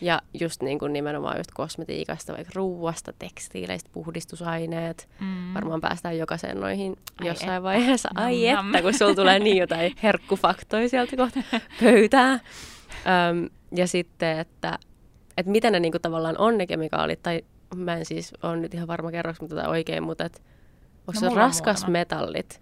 ja 0.00 0.22
just 0.40 0.62
niin 0.62 0.78
kuin 0.78 0.92
nimenomaan 0.92 1.36
just 1.36 1.50
kosmetiikasta, 1.54 2.32
vaikka 2.32 2.52
ruuasta, 2.54 3.12
tekstiileistä, 3.18 3.90
puhdistusaineet. 3.92 5.08
Mm. 5.20 5.54
Varmaan 5.54 5.80
päästään 5.80 6.18
jokaiseen 6.18 6.60
noihin 6.60 6.96
Ai 7.20 7.26
jossain 7.26 7.50
että. 7.50 7.62
vaiheessa. 7.62 8.08
Ai 8.14 8.46
Nam-nam. 8.46 8.74
että, 8.74 8.82
kun 8.82 8.94
sulla 8.94 9.14
tulee 9.14 9.38
niin 9.38 9.56
jotain 9.56 9.92
herkkufaktoja 10.02 10.88
sieltä 10.88 11.16
kohta 11.16 11.40
pöytää. 11.80 12.32
Öm, 12.32 13.48
ja 13.76 13.86
sitten, 13.86 14.38
että, 14.38 14.78
että 15.36 15.52
mitä 15.52 15.70
ne 15.70 15.80
niinku 15.80 15.98
tavallaan 15.98 16.38
on 16.38 16.58
ne 16.58 16.66
kemikaalit, 16.66 17.22
tai 17.22 17.42
mä 17.74 17.94
en 17.94 18.04
siis 18.04 18.32
ole 18.42 18.56
nyt 18.56 18.74
ihan 18.74 18.88
varma 18.88 19.10
kerroks 19.10 19.38
tätä 19.48 19.68
oikein, 19.68 20.02
mutta 20.02 20.24
että 20.24 20.40
onko 21.06 21.20
no, 21.20 21.30
se 21.30 21.36
raskasmetallit, 21.36 22.60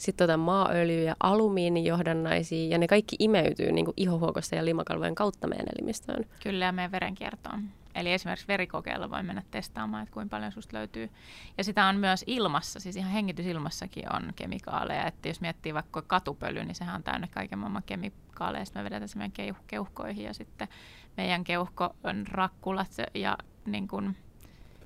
sitten 0.00 0.26
tota 0.26 0.36
maaöljy 0.36 1.02
ja 1.02 1.16
alumiinijohdannaisia, 1.20 2.68
ja 2.68 2.78
ne 2.78 2.86
kaikki 2.86 3.16
imeytyy 3.18 3.72
niin 3.72 3.86
ihohuokosta 3.96 4.54
ja 4.54 4.64
limakalvojen 4.64 5.14
kautta 5.14 5.48
meidän 5.48 5.66
elimistöön. 5.76 6.26
Kyllä, 6.42 6.64
ja 6.64 6.72
meidän 6.72 6.92
verenkiertoon. 6.92 7.62
Eli 7.94 8.12
esimerkiksi 8.12 8.48
verikokeilla 8.48 9.10
voi 9.10 9.22
mennä 9.22 9.42
testaamaan, 9.50 10.02
että 10.02 10.12
kuinka 10.12 10.30
paljon 10.30 10.52
susta 10.52 10.76
löytyy. 10.76 11.10
Ja 11.58 11.64
sitä 11.64 11.86
on 11.86 11.96
myös 11.96 12.24
ilmassa, 12.26 12.80
siis 12.80 12.96
ihan 12.96 13.12
hengitysilmassakin 13.12 14.16
on 14.16 14.32
kemikaaleja. 14.36 15.06
Että 15.06 15.28
jos 15.28 15.40
miettii 15.40 15.74
vaikka 15.74 16.02
katupöly, 16.02 16.64
niin 16.64 16.74
sehän 16.74 16.94
on 16.94 17.02
täynnä 17.02 17.28
kaiken 17.30 17.58
maailman 17.58 17.82
kemikaaleja. 17.86 18.64
Sitten 18.64 18.80
me 18.80 18.84
vedetään 18.84 19.08
se 19.08 19.18
meidän 19.18 19.32
keuh- 19.32 19.64
keuhkoihin 19.66 20.24
ja 20.24 20.34
sitten 20.34 20.68
meidän 21.16 21.44
keuhkorakkulat 21.44 22.96
ja 23.14 23.38
niin 23.66 23.88
kun, 23.88 24.16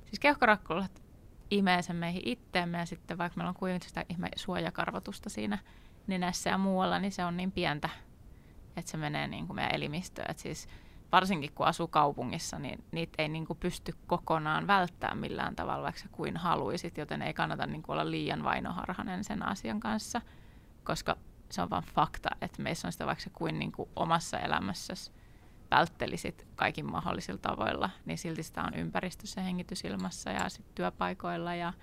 siis 0.05 0.19
keuhkorakkulat 0.19 1.04
imee 1.51 1.81
sen 1.81 1.95
meihin 1.95 2.21
itteemme 2.25 2.77
ja 2.77 2.85
sitten 2.85 3.17
vaikka 3.17 3.37
meillä 3.37 3.49
on 3.49 3.55
kuitenkin 3.55 3.89
sitä 3.89 4.05
ihme 4.09 4.29
suojakarvotusta 4.35 5.29
siinä 5.29 5.57
nenässä 6.07 6.49
ja 6.49 6.57
muualla, 6.57 6.99
niin 6.99 7.11
se 7.11 7.25
on 7.25 7.37
niin 7.37 7.51
pientä, 7.51 7.89
että 8.77 8.91
se 8.91 8.97
menee 8.97 9.27
niin 9.27 9.47
kuin 9.47 9.55
meidän 9.55 9.75
elimistöön. 9.75 10.31
Että 10.31 10.43
siis 10.43 10.67
varsinkin 11.11 11.51
kun 11.53 11.65
asuu 11.65 11.87
kaupungissa, 11.87 12.59
niin 12.59 12.83
niitä 12.91 13.23
ei 13.23 13.29
niin 13.29 13.47
kuin 13.47 13.59
pysty 13.59 13.93
kokonaan 14.07 14.67
välttämään 14.67 15.17
millään 15.17 15.55
tavalla, 15.55 15.83
vaikka 15.83 16.01
sä 16.01 16.07
kuin 16.11 16.37
haluisit, 16.37 16.97
joten 16.97 17.21
ei 17.21 17.33
kannata 17.33 17.65
niin 17.65 17.83
kuin 17.83 17.93
olla 17.93 18.11
liian 18.11 18.43
vainoharhainen 18.43 19.23
sen 19.23 19.43
asian 19.43 19.79
kanssa, 19.79 20.21
koska 20.83 21.17
se 21.49 21.61
on 21.61 21.69
vain 21.69 21.83
fakta, 21.83 22.29
että 22.41 22.61
meissä 22.61 22.87
on 22.87 22.91
sitä 22.91 23.05
vaikka 23.05 23.29
kuin, 23.33 23.59
niin 23.59 23.71
kuin 23.71 23.89
omassa 23.95 24.39
elämässäsi 24.39 25.14
välttelisit 25.71 26.47
kaikin 26.55 26.91
mahdollisilla 26.91 27.39
tavoilla, 27.41 27.89
niin 28.05 28.17
silti 28.17 28.43
sitä 28.43 28.63
on 28.63 28.73
ympäristössä, 28.73 29.41
hengitysilmassa 29.41 30.29
ja 30.29 30.49
sit 30.49 30.65
työpaikoilla 30.75 31.55
ja 31.55 31.73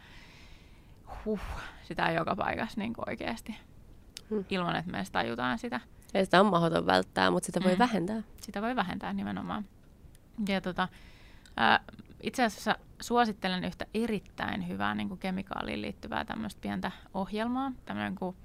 huh, 1.25 1.41
sitä 1.83 2.05
on 2.05 2.15
joka 2.15 2.37
paikassa 2.37 2.81
niin 2.81 2.95
oikeasti, 3.07 3.57
hmm. 4.31 4.45
ilman 4.51 4.77
että 4.77 4.93
me 4.93 5.05
tajutaan 5.13 5.59
sitä. 5.59 5.81
Ja 6.15 6.25
sitä 6.25 6.41
on 6.41 6.47
mahdoton 6.47 6.87
välttää, 6.87 7.31
mutta 7.31 7.47
sitä 7.47 7.61
voi 7.65 7.73
mm. 7.73 7.79
vähentää. 7.79 8.23
Sitä 8.41 8.63
voi 8.63 8.77
vähentää 8.77 9.13
nimenomaan. 9.13 9.65
Ja 10.49 10.61
tota, 10.61 10.89
ää, 11.57 11.81
itse 12.23 12.45
asiassa 12.45 12.77
suosittelen 13.01 13.65
yhtä 13.65 13.87
erittäin 13.95 14.69
hyvää 14.69 14.95
niin 14.95 15.09
kuin 15.09 15.21
kemikaaliin 15.21 15.83
liittyvää 15.83 16.25
tämmöistä 16.25 16.61
pientä 16.61 16.91
ohjelmaa. 17.15 17.73
Tämmöinen 17.85 18.15
kuin, 18.15 18.37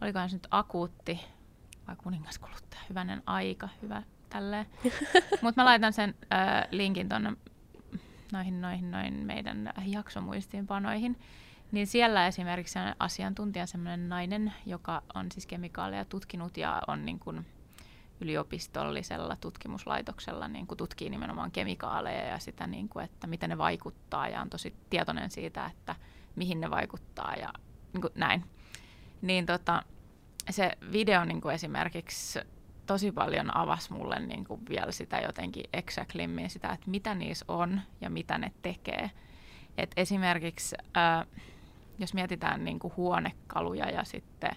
olikohan 0.00 0.30
se 0.30 0.36
nyt 0.36 0.48
akuutti 0.50 1.20
vai 1.88 1.96
kuningaskuluttaja, 1.96 2.82
hyvänen 2.88 3.22
aika, 3.26 3.68
hyvä 3.82 4.02
tälleen. 4.32 4.66
Mutta 5.42 5.60
mä 5.60 5.64
laitan 5.64 5.92
sen 5.92 6.14
ää, 6.30 6.68
linkin 6.70 7.08
tuonne 7.08 7.32
noihin, 8.32 8.60
noihin, 8.60 8.90
noihin 8.90 9.14
meidän 9.14 9.72
jaksomuistiinpanoihin. 9.86 11.18
Niin 11.72 11.86
siellä 11.86 12.26
esimerkiksi 12.26 12.78
on 12.78 12.94
asiantuntija, 12.98 13.66
sellainen 13.66 14.08
nainen, 14.08 14.52
joka 14.66 15.02
on 15.14 15.32
siis 15.32 15.46
kemikaaleja 15.46 16.04
tutkinut 16.04 16.56
ja 16.56 16.82
on 16.86 17.04
niin 17.04 17.18
kuin 17.18 17.46
yliopistollisella 18.20 19.36
tutkimuslaitoksella 19.36 20.48
niin 20.48 20.66
kuin 20.66 20.78
tutkii 20.78 21.10
nimenomaan 21.10 21.50
kemikaaleja 21.50 22.26
ja 22.26 22.38
sitä, 22.38 22.66
niin 22.66 22.88
kuin, 22.88 23.04
että 23.04 23.26
miten 23.26 23.50
ne 23.50 23.58
vaikuttaa 23.58 24.28
ja 24.28 24.40
on 24.40 24.50
tosi 24.50 24.74
tietoinen 24.90 25.30
siitä, 25.30 25.66
että 25.66 25.96
mihin 26.36 26.60
ne 26.60 26.70
vaikuttaa 26.70 27.34
ja 27.34 27.52
niin 27.92 28.00
kuin 28.00 28.12
näin. 28.14 28.44
Niin 29.22 29.46
tota, 29.46 29.82
se 30.50 30.72
video 30.92 31.24
niin 31.24 31.40
kuin 31.40 31.54
esimerkiksi 31.54 32.40
tosi 32.86 33.12
paljon 33.12 33.56
avasi 33.56 33.92
mulle 33.92 34.20
niin 34.20 34.44
kuin 34.44 34.60
vielä 34.68 34.92
sitä 34.92 35.18
jotenkin 35.18 35.64
exactlimmin 35.72 36.50
sitä, 36.50 36.68
että 36.68 36.90
mitä 36.90 37.14
niissä 37.14 37.44
on 37.48 37.80
ja 38.00 38.10
mitä 38.10 38.38
ne 38.38 38.52
tekee. 38.62 39.10
Et 39.78 39.90
esimerkiksi 39.96 40.76
äh, 40.96 41.26
jos 41.98 42.14
mietitään 42.14 42.64
niin 42.64 42.78
kuin 42.78 42.92
huonekaluja 42.96 43.90
ja 43.90 44.04
sitten, 44.04 44.50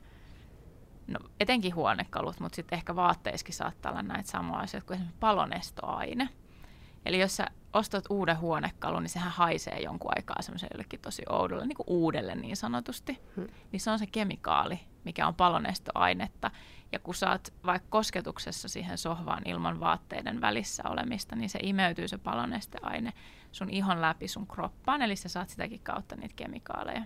no 1.07 1.19
etenkin 1.39 1.75
huonekalut, 1.75 2.39
mutta 2.39 2.55
sitten 2.55 2.77
ehkä 2.77 2.95
vaatteissakin 2.95 3.53
saattaa 3.53 3.91
olla 3.91 4.01
näitä 4.01 4.29
samoja 4.29 4.61
asioita 4.61 4.87
kuin 4.87 4.95
esimerkiksi 4.95 5.19
palonestoaine. 5.19 6.29
Eli 7.05 7.19
jos 7.19 7.35
sä 7.35 7.45
ostat 7.73 8.05
uuden 8.09 8.39
huonekalun, 8.39 9.03
niin 9.03 9.09
sehän 9.09 9.31
haisee 9.31 9.79
jonkun 9.79 10.11
aikaa 10.15 10.41
semmoiselle 10.41 10.85
tosi 11.01 11.23
oudolle, 11.29 11.65
niin 11.65 11.75
kuin 11.75 11.87
uudelle 11.87 12.35
niin 12.35 12.57
sanotusti. 12.57 13.19
Hmm. 13.35 13.47
Niin 13.71 13.79
se 13.79 13.91
on 13.91 13.99
se 13.99 14.07
kemikaali, 14.07 14.79
mikä 15.03 15.27
on 15.27 15.35
palonestoainetta. 15.35 16.51
Ja 16.91 16.99
kun 16.99 17.15
oot 17.29 17.53
vaikka 17.65 17.87
kosketuksessa 17.89 18.67
siihen 18.67 18.97
sohvaan 18.97 19.43
ilman 19.45 19.79
vaatteiden 19.79 20.41
välissä 20.41 20.83
olemista, 20.89 21.35
niin 21.35 21.49
se 21.49 21.59
imeytyy 21.63 22.07
se 22.07 22.17
palonesteaine 22.17 23.13
sun 23.51 23.69
ihon 23.69 24.01
läpi 24.01 24.27
sun 24.27 24.47
kroppaan, 24.47 25.01
eli 25.01 25.15
sä 25.15 25.29
saat 25.29 25.49
sitäkin 25.49 25.79
kautta 25.79 26.15
niitä 26.15 26.35
kemikaaleja 26.35 27.03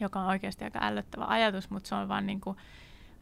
joka 0.00 0.20
on 0.20 0.26
oikeasti 0.26 0.64
aika 0.64 0.78
ällöttävä 0.82 1.24
ajatus, 1.28 1.70
mutta 1.70 1.88
se 1.88 1.94
on 1.94 2.08
vaan 2.08 2.26
niin 2.26 2.40
kuin 2.40 2.56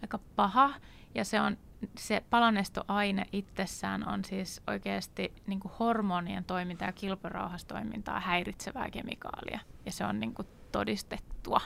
aika 0.02 0.18
paha. 0.36 0.74
Ja 1.14 1.24
se 1.24 1.40
on 1.40 1.56
se 1.98 2.24
palonestoaine 2.30 3.26
itsessään 3.32 4.08
on 4.08 4.24
siis 4.24 4.62
oikeasti 4.66 5.32
niin 5.46 5.60
kuin 5.60 5.72
hormonien 5.78 6.44
toimintaa 6.44 6.88
ja 6.88 6.92
kilpirauhastoimintaa 6.92 8.20
häiritsevää 8.20 8.90
kemikaalia. 8.90 9.60
Ja 9.86 9.92
se 9.92 10.04
on 10.04 10.20
niin 10.20 10.34
kuin 10.34 10.48
todistettua. 10.72 11.60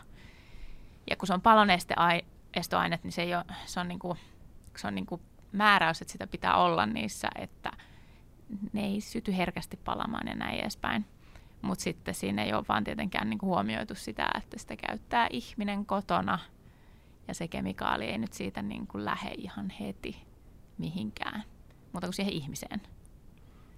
Ja 1.10 1.16
kun 1.16 1.26
se 1.26 1.34
on 1.34 1.42
palonesteaine, 1.42 2.24
niin 3.02 3.12
se, 3.12 3.22
ei 3.22 3.34
ole, 3.34 3.44
se 3.64 3.80
on, 3.80 3.88
niin 3.88 3.98
kuin, 3.98 4.18
se 4.76 4.86
on 4.86 4.94
niin 4.94 5.06
kuin 5.06 5.20
määräys, 5.52 6.02
että 6.02 6.12
sitä 6.12 6.26
pitää 6.26 6.56
olla 6.56 6.86
niissä, 6.86 7.28
että 7.38 7.72
ne 8.72 8.84
ei 8.84 9.00
syty 9.00 9.36
herkästi 9.36 9.76
palamaan 9.76 10.26
ja 10.26 10.34
näin 10.34 10.60
edespäin. 10.60 11.04
Mutta 11.62 11.82
sitten 11.82 12.14
siinä 12.14 12.44
ei 12.44 12.52
ole 12.52 12.64
vaan 12.68 12.84
tietenkään 12.84 13.30
niin 13.30 13.38
kuin 13.38 13.48
huomioitu 13.48 13.94
sitä, 13.94 14.28
että 14.36 14.58
sitä 14.58 14.76
käyttää 14.76 15.26
ihminen 15.30 15.86
kotona 15.86 16.38
ja 17.28 17.34
se 17.34 17.48
kemikaali 17.48 18.04
ei 18.04 18.18
nyt 18.18 18.32
siitä 18.32 18.62
niin 18.62 18.86
kuin 18.86 19.04
lähde 19.04 19.34
ihan 19.38 19.70
heti 19.70 20.26
mihinkään, 20.78 21.44
mutta 21.92 22.06
kuin 22.06 22.14
siihen 22.14 22.34
ihmiseen. 22.34 22.82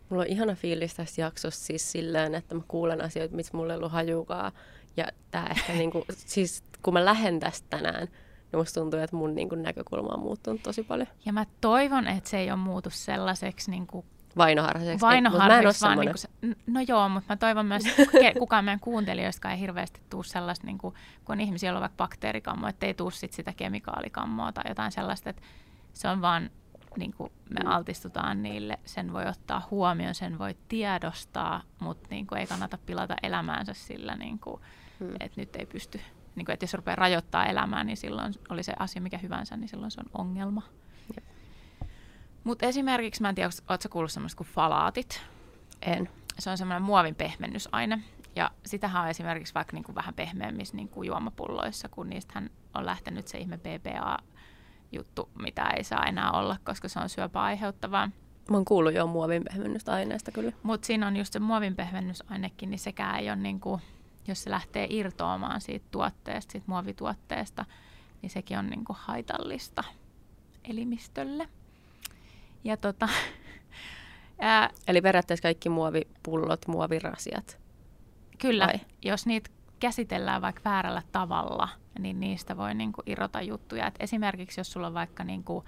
Mulla 0.09 0.23
on 0.23 0.29
ihana 0.29 0.55
fiilis 0.55 0.95
tässä 0.95 1.23
jaksossa 1.23 1.67
siis 1.67 1.93
silleen, 1.93 2.35
että 2.35 2.55
mä 2.55 2.63
kuulen 2.69 3.05
asioita, 3.05 3.37
mitä 3.37 3.51
mulle 3.53 3.73
ei 3.73 3.77
ollut 3.77 3.93
hajukaan. 3.93 4.53
Ja 4.97 5.07
tää 5.31 5.47
ehkä 5.47 5.73
niinku, 5.83 6.05
siis 6.09 6.65
kun 6.83 6.95
mä 6.95 7.05
lähden 7.05 7.41
tästä 7.41 7.67
tänään, 7.71 8.09
niin 8.53 8.61
musta 8.61 8.81
tuntuu, 8.81 9.01
että 9.01 9.17
mun 9.17 9.35
niinku 9.35 9.55
näkökulma 9.55 10.15
on 10.15 10.21
muuttunut 10.21 10.63
tosi 10.63 10.83
paljon. 10.83 11.09
Ja 11.25 11.33
mä 11.33 11.47
toivon, 11.61 12.07
että 12.07 12.31
se 12.31 12.39
ei 12.39 12.51
ole 12.51 12.59
muutu 12.59 12.91
sellaiseksi 12.91 13.71
niinku 13.71 14.05
vainoharhaiseksi. 14.39 15.01
Vainoharhaiseksi, 15.01 15.85
vaan 15.85 15.99
niin 15.99 16.11
kuin, 16.41 16.57
no 16.67 16.81
joo, 16.89 17.09
mutta 17.09 17.33
mä 17.33 17.37
toivon 17.37 17.67
myös, 17.67 17.83
että 17.99 18.39
kukaan 18.39 18.65
meidän 18.65 18.81
kuuntelijoista 18.81 19.51
ei 19.51 19.61
hirveästi 19.61 20.01
tuu 20.11 20.23
sellaista, 20.23 20.67
niin 20.67 20.79
kuin, 20.79 20.95
kun 21.25 21.33
on 21.33 21.41
ihmisiä, 21.41 21.69
joilla 21.69 21.79
on 21.79 21.83
vaikka 21.83 21.97
bakteerikammo, 21.97 22.69
että 22.69 22.87
ei 22.87 22.95
tuu 22.95 23.11
sit 23.11 23.33
sitä 23.33 23.53
kemikaalikammoa 23.57 24.53
tai 24.53 24.65
jotain 24.69 24.93
sellaista, 24.93 25.31
että 25.31 25.43
se 25.93 26.09
on 26.09 26.21
vaan, 26.21 26.51
niin 26.97 27.13
kuin 27.13 27.33
me 27.51 27.71
altistutaan 27.71 28.43
niille, 28.43 28.79
sen 28.85 29.13
voi 29.13 29.27
ottaa 29.27 29.69
huomioon, 29.71 30.15
sen 30.15 30.39
voi 30.39 30.57
tiedostaa, 30.69 31.63
mutta 31.81 32.09
niin 32.11 32.27
kuin 32.27 32.39
ei 32.39 32.47
kannata 32.47 32.79
pilata 32.87 33.15
elämäänsä 33.23 33.75
sillä, 33.75 34.17
niin 34.17 34.39
kuin, 34.39 34.61
hmm. 35.01 35.15
että 35.21 35.41
nyt 35.41 35.57
ei 35.57 35.67
pysty, 35.67 36.01
niin 36.39 36.47
kuin, 36.47 36.55
että 36.55 36.65
jos 36.65 36.75
rupeaa 36.75 36.97
rajoittaa 36.97 37.47
elämää, 37.47 37.85
niin 37.85 37.97
silloin 37.97 38.35
oli 38.49 38.63
se 38.63 38.73
asia 38.79 39.03
mikä 39.03 39.19
hyvänsä, 39.19 39.57
niin 39.57 39.69
silloin 39.69 39.91
se 39.91 40.01
on 40.01 40.21
ongelma. 40.27 40.63
Mutta 42.45 42.67
esimerkiksi, 42.67 43.23
mä 43.23 43.29
en 43.29 43.35
tiedä, 43.35 43.51
ootko 43.69 43.89
kuullut 43.89 44.13
semmoista 44.13 44.37
kuin 44.37 44.49
falaatit? 44.49 45.23
En. 45.83 46.09
Se 46.39 46.51
on 46.51 46.59
semmoinen 46.59 46.83
muovin 46.83 47.15
pehmennysaine. 47.15 48.03
Ja 48.37 48.51
sitähän 48.67 49.03
on 49.03 49.09
esimerkiksi 49.09 49.55
vaikka 49.55 49.77
niin 49.77 49.85
kuin 49.85 49.95
vähän 49.95 50.15
pehmeämmissä 50.15 50.77
niin 50.77 50.89
kuin 50.89 51.07
juomapulloissa, 51.07 51.89
kun 51.89 52.09
niistähän 52.09 52.51
on 52.75 52.87
lähtenyt 52.87 53.29
se 53.29 53.39
ihme 53.39 53.59
BPA-juttu, 53.59 55.31
mitä 55.43 55.71
ei 55.77 55.85
saa 55.85 56.05
enää 56.05 56.33
olla, 56.33 56.57
koska 56.65 56.89
se 56.89 56.99
on 56.99 57.09
syöpää 57.09 57.43
aiheuttavaa. 57.43 58.11
Mä 58.51 58.57
oon 58.57 58.65
kuullut 58.65 58.95
jo 58.95 59.07
muovin 59.07 59.45
pehmennysaineesta 59.45 60.33
kyllä. 60.33 60.53
Mutta 60.63 60.87
siinä 60.87 61.07
on 61.07 61.17
just 61.17 61.33
se 61.33 61.39
muovin 61.39 61.77
pehmennysainekin, 61.77 62.71
niin 62.71 62.79
sekään 62.79 63.19
ei 63.19 63.29
ole 63.29 63.37
niin 63.37 63.61
kuin, 63.61 63.81
jos 64.29 64.43
se 64.43 64.51
lähtee 64.51 64.87
irtoamaan 64.91 65.61
siitä 65.61 65.87
tuotteesta, 65.91 66.53
siitä 66.53 66.67
muovituotteesta, 66.69 67.65
niin 68.23 68.31
sekin 68.31 68.59
on 68.59 68.67
niin 68.67 68.85
kuin 68.85 68.97
haitallista 69.01 69.85
elimistölle. 70.65 71.49
Ja 72.65 72.77
tota, 72.77 73.09
ää, 74.39 74.71
Eli 74.89 75.01
periaatteessa 75.01 75.43
kaikki 75.43 75.69
muovipullot, 75.69 76.67
muovirasiat? 76.67 77.59
Kyllä, 78.39 78.67
vai? 78.67 78.81
jos 79.03 79.27
niitä 79.27 79.51
käsitellään 79.81 80.43
vaikka 80.43 80.61
väärällä 80.65 81.03
tavalla, 81.13 81.69
niin 81.99 82.21
niistä 82.21 82.57
voi 82.57 82.75
niinku 82.75 83.03
irrota 83.07 83.43
juttuja. 83.43 83.87
Et 83.87 83.95
esimerkiksi 84.01 84.61
jos 84.61 84.73
sulla 84.73 84.87
on 84.87 84.95
vaikka 84.95 85.25
niinku, 85.25 85.65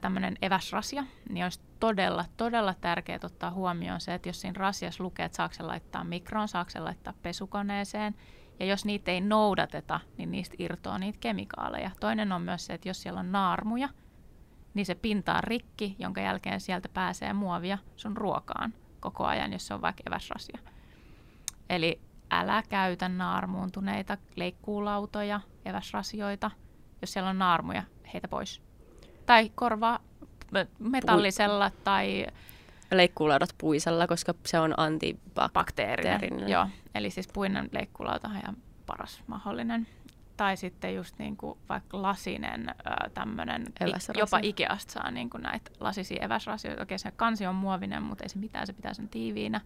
tämmöinen 0.00 0.36
eväsrasia, 0.42 1.04
niin 1.28 1.44
olisi 1.44 1.60
todella, 1.80 2.24
todella 2.36 2.74
tärkeää 2.74 3.18
ottaa 3.22 3.50
huomioon 3.50 4.00
se, 4.00 4.14
että 4.14 4.28
jos 4.28 4.40
siinä 4.40 4.58
rasias 4.58 5.00
lukee, 5.00 5.26
että 5.26 5.36
saako 5.36 5.54
laittaa 5.60 6.04
mikroon, 6.04 6.48
saako 6.48 6.70
laittaa 6.78 7.14
pesukoneeseen, 7.22 8.14
ja 8.60 8.66
jos 8.66 8.84
niitä 8.84 9.10
ei 9.10 9.20
noudateta, 9.20 10.00
niin 10.18 10.30
niistä 10.30 10.56
irtoaa 10.58 10.98
niitä 10.98 11.18
kemikaaleja. 11.20 11.90
Toinen 12.00 12.32
on 12.32 12.42
myös 12.42 12.66
se, 12.66 12.74
että 12.74 12.88
jos 12.88 13.02
siellä 13.02 13.20
on 13.20 13.32
naarmuja, 13.32 13.88
niin 14.74 14.86
se 14.86 14.94
pinta 14.94 15.34
on 15.34 15.44
rikki, 15.44 15.96
jonka 15.98 16.20
jälkeen 16.20 16.60
sieltä 16.60 16.88
pääsee 16.88 17.32
muovia 17.32 17.78
sun 17.96 18.16
ruokaan 18.16 18.74
koko 19.00 19.24
ajan, 19.24 19.52
jos 19.52 19.66
se 19.66 19.74
on 19.74 19.82
vaikka 19.82 20.02
eväsrasia. 20.06 20.58
Eli 21.70 22.00
älä 22.30 22.62
käytä 22.68 23.08
naarmuuntuneita 23.08 24.16
leikkuulautoja, 24.36 25.40
eväsrasioita. 25.64 26.50
Jos 27.00 27.12
siellä 27.12 27.30
on 27.30 27.38
naarmuja, 27.38 27.82
heitä 28.14 28.28
pois. 28.28 28.69
Tai 29.30 29.50
korvaa 29.54 29.98
metallisella 30.78 31.70
tai 31.84 32.26
leikkuulaudat 32.90 33.54
puisella, 33.58 34.06
koska 34.06 34.34
se 34.46 34.58
on 34.58 34.74
antibakteerinen. 34.76 36.12
Bakteerinen, 36.20 36.48
joo. 36.48 36.66
Eli 36.94 37.10
siis 37.10 37.28
puinen 37.32 37.68
leikkuulauta 37.72 38.28
on 38.28 38.36
ihan 38.36 38.56
paras 38.86 39.22
mahdollinen. 39.26 39.86
Tai 40.36 40.56
sitten 40.56 40.94
just 40.94 41.18
niin 41.18 41.36
kuin 41.36 41.58
vaikka 41.68 42.02
lasinen 42.02 42.74
tämmöinen, 43.14 43.64
jopa 44.18 44.38
Ikeasta 44.42 44.92
saa 44.92 45.10
niin 45.10 45.30
kuin 45.30 45.42
näitä 45.42 45.70
lasisia 45.80 46.24
eväsrasioita. 46.24 46.82
Okei, 46.82 46.98
se 46.98 47.10
kansi 47.10 47.46
on 47.46 47.54
muovinen, 47.54 48.02
mutta 48.02 48.24
ei 48.24 48.28
se 48.28 48.38
mitään, 48.38 48.66
se 48.66 48.72
pitää 48.72 48.94
sen 48.94 49.08
tiiviinä. 49.08 49.60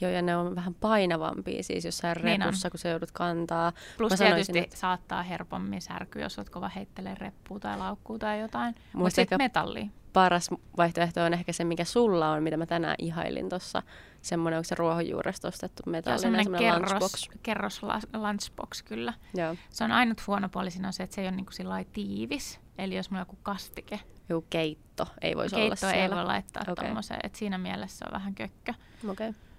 Joo, 0.00 0.10
ja 0.10 0.22
ne 0.22 0.36
on 0.36 0.56
vähän 0.56 0.74
painavampia 0.74 1.62
siis 1.62 1.84
jossain 1.84 2.16
niin 2.22 2.40
repussa, 2.40 2.68
on. 2.68 2.70
kun 2.70 2.78
se 2.78 2.88
joudut 2.90 3.10
kantaa. 3.10 3.72
Plus 3.98 4.10
Mä 4.10 4.16
tietysti 4.16 4.58
että... 4.58 4.76
saattaa 4.76 5.22
herpommin 5.22 5.82
särkyä, 5.82 6.22
jos 6.22 6.38
olet 6.38 6.50
kova 6.50 6.68
heittelee 6.68 7.14
reppua 7.14 7.58
tai 7.58 7.78
laukkuu 7.78 8.18
tai 8.18 8.40
jotain. 8.40 8.74
Mutta 8.92 9.14
sitten 9.14 9.38
metalli. 9.38 9.90
Paras 10.12 10.50
vaihtoehto 10.76 11.24
on 11.24 11.34
ehkä 11.34 11.52
se, 11.52 11.64
mikä 11.64 11.84
sulla 11.84 12.30
on, 12.30 12.42
mitä 12.42 12.56
mä 12.56 12.66
tänään 12.66 12.94
ihailin 12.98 13.48
tuossa. 13.48 13.82
Semmoinen, 14.22 14.58
onko 14.58 14.64
se 14.64 14.74
ruohonjuuresta 14.74 15.48
ostettu 15.48 15.82
metallinen 15.86 16.46
Joo, 16.46 16.58
kerros, 16.58 16.90
lunchbox. 16.90 17.28
kerros 17.42 17.82
lunchbox, 18.14 18.82
kyllä. 18.82 19.14
Joo. 19.34 19.56
Se 19.70 19.84
on 19.84 19.92
ainut 19.92 20.26
huono 20.26 20.48
puoli 20.48 20.70
siinä 20.70 20.88
on 20.88 20.92
se, 20.92 21.02
että 21.02 21.14
se 21.14 21.20
ei 21.20 21.28
ole 21.28 21.36
niin 21.36 21.46
kuin 21.46 21.86
tiivis. 21.92 22.60
Eli 22.78 22.96
jos 22.96 23.10
mulla 23.10 23.20
on 23.20 23.26
joku 23.26 23.38
kastike. 23.42 24.00
Joku 24.28 24.46
keitto 24.50 25.06
ei 25.22 25.36
voisi 25.36 25.56
keitto 25.56 25.66
olla 25.66 25.76
siellä. 25.76 25.94
Keitto 25.94 26.14
ei 26.14 26.18
voi 26.18 26.26
laittaa 26.26 26.62
okay. 26.62 26.74
tuommoiseen, 26.84 27.20
että 27.22 27.38
siinä 27.38 27.58
mielessä 27.58 28.06
on 28.06 28.12
vähän 28.12 28.34
kökkö. 28.34 28.74
Okei. 29.08 29.28
Okay. 29.28 29.49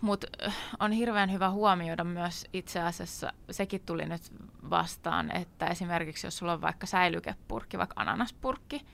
Mutta 0.00 0.26
äh, 0.46 0.56
on 0.80 0.92
hirveän 0.92 1.32
hyvä 1.32 1.50
huomioida 1.50 2.04
myös 2.04 2.46
itse 2.52 2.80
asiassa, 2.80 3.32
sekin 3.50 3.80
tuli 3.86 4.06
nyt 4.06 4.22
vastaan, 4.70 5.36
että 5.36 5.66
esimerkiksi 5.66 6.26
jos 6.26 6.38
sulla 6.38 6.52
on 6.52 6.60
vaikka 6.60 6.86
säilykepurkki, 6.86 7.78
vaikka 7.78 8.00
ananaspurkki, 8.00 8.86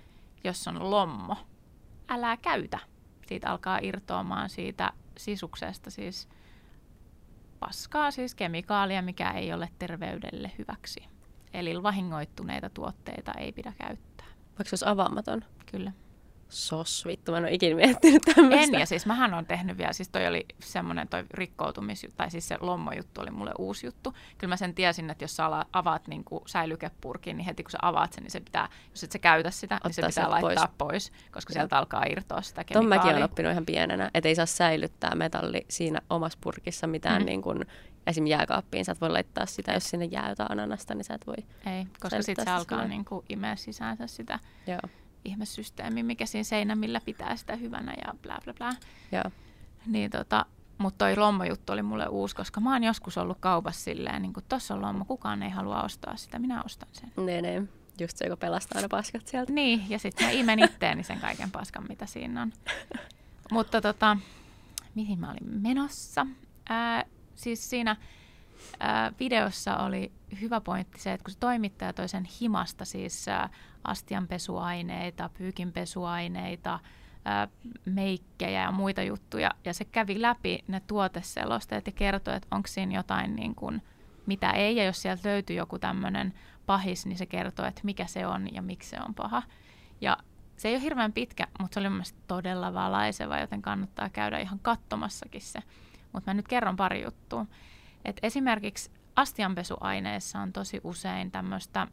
jos 0.45 0.69
on 0.69 0.91
lommo, 0.91 1.37
älä 2.09 2.37
käytä. 2.37 2.79
Siitä 3.27 3.51
alkaa 3.51 3.79
irtoamaan 3.83 4.51
siitä 4.51 4.93
sisuksesta 5.19 5.91
siis 5.91 6.29
paskaa, 7.61 8.11
siis 8.11 8.35
kemikaalia, 8.35 9.03
mikä 9.03 9.31
ei 9.31 9.53
ole 9.53 9.69
terveydelle 9.79 10.53
hyväksi. 10.59 11.09
Eli 11.55 11.83
vahingoittuneita 11.83 12.71
tuotteita 12.71 13.33
ei 13.33 13.53
pidä 13.53 13.73
käyttää. 13.79 14.27
Vaikka 14.49 14.65
se 14.65 14.73
olisi 14.75 14.87
avaamaton? 14.89 15.45
Kyllä 15.71 15.93
sos, 16.49 17.05
vittu, 17.07 17.33
mä 17.33 17.39
en 17.39 17.45
ole 17.45 17.53
ikinä 17.53 17.77
miettinyt 17.77 18.23
tämmöistä. 18.35 18.77
En, 18.77 18.81
ja 18.81 18.87
siis 18.87 19.07
mähän 19.07 19.35
on 19.35 19.47
tehnyt 19.47 19.79
vielä, 19.79 19.93
siis 19.93 20.09
toi 20.09 20.27
oli 20.27 20.47
semmoinen 20.59 21.09
toi 21.09 21.25
rikkoutumis, 21.31 22.07
tai 22.17 22.31
siis 22.31 22.49
se 22.49 22.59
lommojuttu 22.61 23.21
oli 23.21 23.31
mulle 23.31 23.53
uusi 23.59 23.87
juttu. 23.87 24.15
Kyllä 24.39 24.53
mä 24.53 24.57
sen 24.57 24.75
tiesin, 24.75 25.11
että 25.11 25.25
jos 25.25 25.37
sä 25.37 25.45
avaat 25.73 26.09
niin 26.09 26.25
kuin 26.25 26.43
säilykepurkin, 26.47 27.37
niin 27.37 27.45
heti 27.45 27.63
kun 27.63 27.71
sä 27.71 27.79
avaat 27.83 28.13
sen, 28.13 28.23
niin 28.23 28.31
se 28.31 28.41
pitää, 28.41 28.69
jos 28.91 29.05
et 29.05 29.13
sä 29.13 29.19
käytä 29.19 29.51
sitä, 29.51 29.75
Ottaa 29.75 29.89
niin 29.89 29.95
se 29.95 30.07
pitää 30.07 30.31
laittaa 30.31 30.75
pois, 30.79 31.11
pois 31.11 31.13
koska 31.33 31.51
ja. 31.51 31.55
sieltä 31.55 31.79
alkaa 31.79 32.05
irtoa 32.11 32.43
sitä 32.43 32.65
kemikaalia. 32.65 32.91
Ton 32.91 32.99
mäkin 32.99 33.11
olen 33.11 33.25
oppinut 33.25 33.53
ihan 33.53 33.67
pienenä, 33.67 34.11
että 34.15 34.29
ei 34.29 34.35
saa 34.35 34.47
säilyttää 34.47 35.15
metalli 35.15 35.67
siinä 35.69 36.01
omassa 36.11 36.39
purkissa 36.41 36.87
mitään 36.87 37.23
mm. 37.23 37.27
niin 37.27 37.43
kuin, 37.43 37.67
esim. 38.07 38.27
jääkaappiin. 38.27 38.85
Sä 38.85 38.93
et 38.93 39.01
voi 39.01 39.11
laittaa 39.11 39.47
sitä, 39.47 39.73
jos 39.73 39.91
sinne 39.91 40.05
jää 40.05 40.29
jotain 40.29 40.53
ananasta, 40.53 40.95
niin 40.95 41.05
sä 41.05 41.15
et 41.15 41.27
voi 41.27 41.37
Ei, 41.67 41.87
koska 42.01 42.23
sitten 42.23 42.45
se 42.45 42.51
alkaa 42.51 42.85
niin 42.85 43.05
kuin 43.05 43.25
imeä 43.29 43.57
sisäänsä 43.57 44.07
sitä. 44.07 44.39
Joo 44.67 44.81
ihmesysteemi, 45.25 46.03
mikä 46.03 46.27
siinä 46.27 46.45
seinämillä 46.45 47.01
pitää 47.05 47.37
sitä 47.37 47.57
hyvänä 47.57 47.95
ja 48.07 48.15
bla 48.23 48.39
bla 48.45 48.55
bla. 48.55 48.73
Joo. 49.13 49.31
Niin 49.87 50.11
tota, 50.11 50.47
mutta 50.79 51.05
toi 51.05 51.17
lommajuttu 51.17 51.73
oli 51.73 51.83
mulle 51.83 52.07
uusi, 52.07 52.37
koska 52.37 52.61
mä 52.61 52.73
oon 52.73 52.85
joskus 52.85 53.19
ollut 53.19 53.39
kaupassa 53.41 53.85
silleen, 53.85 54.23
niin 54.23 54.33
kuin 54.33 54.45
tossa 54.49 54.75
on 54.75 54.83
lomma, 54.83 55.05
kukaan 55.05 55.43
ei 55.43 55.51
halua 55.51 55.83
ostaa 55.83 56.17
sitä, 56.17 56.39
minä 56.39 56.63
ostan 56.63 56.89
sen. 56.93 57.13
Nee, 57.17 57.43
nee. 57.43 57.63
Just 58.01 58.17
se, 58.17 58.25
joka 58.25 58.37
pelastaa 58.37 58.83
ne 58.83 58.89
paskat 58.89 59.27
sieltä. 59.27 59.53
Niin, 59.53 59.91
ja 59.91 59.99
sitten 59.99 60.27
mä 60.27 60.33
imen 60.33 60.59
itteeni 60.65 61.03
sen 61.03 61.21
kaiken 61.21 61.51
paskan, 61.51 61.85
mitä 61.89 62.07
siinä 62.07 62.43
on. 62.43 62.53
Mutta 63.53 63.81
tota, 63.81 64.17
mihin 64.95 65.19
mä 65.19 65.31
olin 65.31 65.61
menossa? 65.63 66.27
Ää, 66.69 67.05
siis 67.35 67.71
siinä 67.71 67.97
ää, 68.81 69.13
videossa 69.21 69.77
oli 69.77 70.13
hyvä 70.41 70.61
pointti 70.61 71.01
se, 71.01 71.13
että 71.13 71.25
kun 71.25 71.33
se 71.33 71.39
toimittaja 71.39 71.93
toi 71.93 72.09
sen 72.09 72.29
himasta, 72.41 72.85
siis 72.85 73.27
astianpesuaineita, 73.85 75.31
pyykinpesuaineita, 75.39 76.81
ää, 77.25 77.49
meikkejä 77.85 78.63
ja 78.63 78.73
muita 78.73 79.03
juttuja. 79.03 79.51
Ja 79.65 79.75
se 79.75 79.85
kävi 79.85 80.23
läpi 80.23 80.65
ne 80.69 80.81
tuoteselosteet 80.81 81.87
ja 81.87 81.93
kertoi, 81.93 82.37
että 82.37 82.49
onko 82.51 82.67
siinä 82.67 82.95
jotain, 82.95 83.37
niin 83.37 83.55
kuin, 83.55 83.83
mitä 84.27 84.51
ei. 84.51 84.77
Ja 84.77 84.85
jos 84.85 85.03
sieltä 85.03 85.29
löytyy 85.29 85.57
joku 85.57 85.79
tämmöinen 85.79 86.35
pahis, 86.67 87.07
niin 87.07 87.19
se 87.19 87.27
kertoo, 87.27 87.67
että 87.67 87.81
mikä 87.85 88.07
se 88.07 88.27
on 88.27 88.55
ja 88.55 88.63
miksi 88.63 88.91
se 88.91 88.97
on 89.09 89.15
paha. 89.15 89.43
Ja 90.01 90.17
se 90.57 90.69
ei 90.69 90.75
ole 90.75 90.83
hirveän 90.83 91.13
pitkä, 91.13 91.47
mutta 91.59 91.75
se 91.75 91.81
oli 91.81 91.89
mielestäni 91.89 92.25
todella 92.27 92.75
valaiseva, 92.75 93.39
joten 93.39 93.63
kannattaa 93.63 94.09
käydä 94.09 94.39
ihan 94.39 94.59
katsomassakin 94.59 95.41
se. 95.41 95.61
Mutta 96.13 96.31
mä 96.31 96.35
nyt 96.35 96.49
kerron 96.49 96.77
pari 96.77 97.03
juttua. 97.03 97.47
Et 98.05 98.17
esimerkiksi 98.23 98.91
astianpesuaineissa 99.17 100.39
on 100.39 100.53
tosi 100.53 100.81
usein 100.85 101.31
tämmöistä 101.31 101.89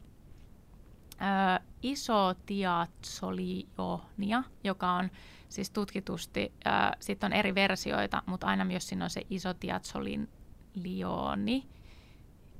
isotiatsolionia, 1.82 4.42
joka 4.64 4.92
on 4.92 5.10
siis 5.48 5.70
tutkitusti, 5.70 6.52
sitten 7.00 7.26
on 7.26 7.32
eri 7.32 7.54
versioita, 7.54 8.22
mutta 8.26 8.46
aina 8.46 8.72
jos 8.72 8.88
siinä 8.88 9.04
on 9.04 9.10
se 9.10 9.22
isotiatsolilioni, 9.30 11.68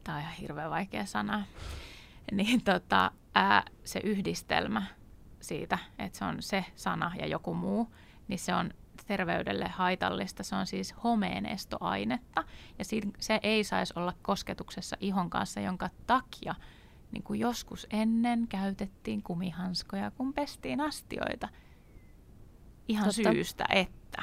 tämä 0.05 0.17
on 0.17 0.23
ihan 0.23 0.35
hirveän 0.35 0.71
vaikea 0.71 1.07
sana, 1.07 1.45
niin 2.33 2.65
tota, 2.65 3.11
ää, 3.35 3.65
se 3.85 4.01
yhdistelmä 4.05 4.83
siitä, 5.41 5.79
että 5.99 6.19
se 6.19 6.25
on 6.25 6.43
se 6.43 6.65
sana 6.75 7.13
ja 7.19 7.27
joku 7.27 7.55
muu, 7.55 7.95
niin 8.29 8.39
se 8.39 8.55
on 8.55 8.71
terveydelle 9.05 9.69
haitallista. 9.69 10.43
Se 10.43 10.57
on 10.57 10.67
siis 10.67 10.95
homeenestoainetta 11.05 12.45
ja 12.79 12.85
se 13.19 13.41
ei 13.43 13.65
saisi 13.65 13.93
olla 13.97 14.13
kosketuksessa 14.23 14.97
ihon 15.01 15.31
kanssa, 15.31 15.61
jonka 15.61 15.91
takia 16.07 16.55
niin 17.13 17.23
kuin 17.23 17.41
joskus 17.41 17.87
ennen 17.91 18.49
käytettiin 18.49 19.23
kumihanskoja, 19.23 20.11
kun 20.11 20.35
pestiin 20.35 20.81
astioita. 20.81 21.49
Ihan 22.89 23.05
Totta. 23.05 23.33
syystä, 23.33 23.65
että. 23.71 24.23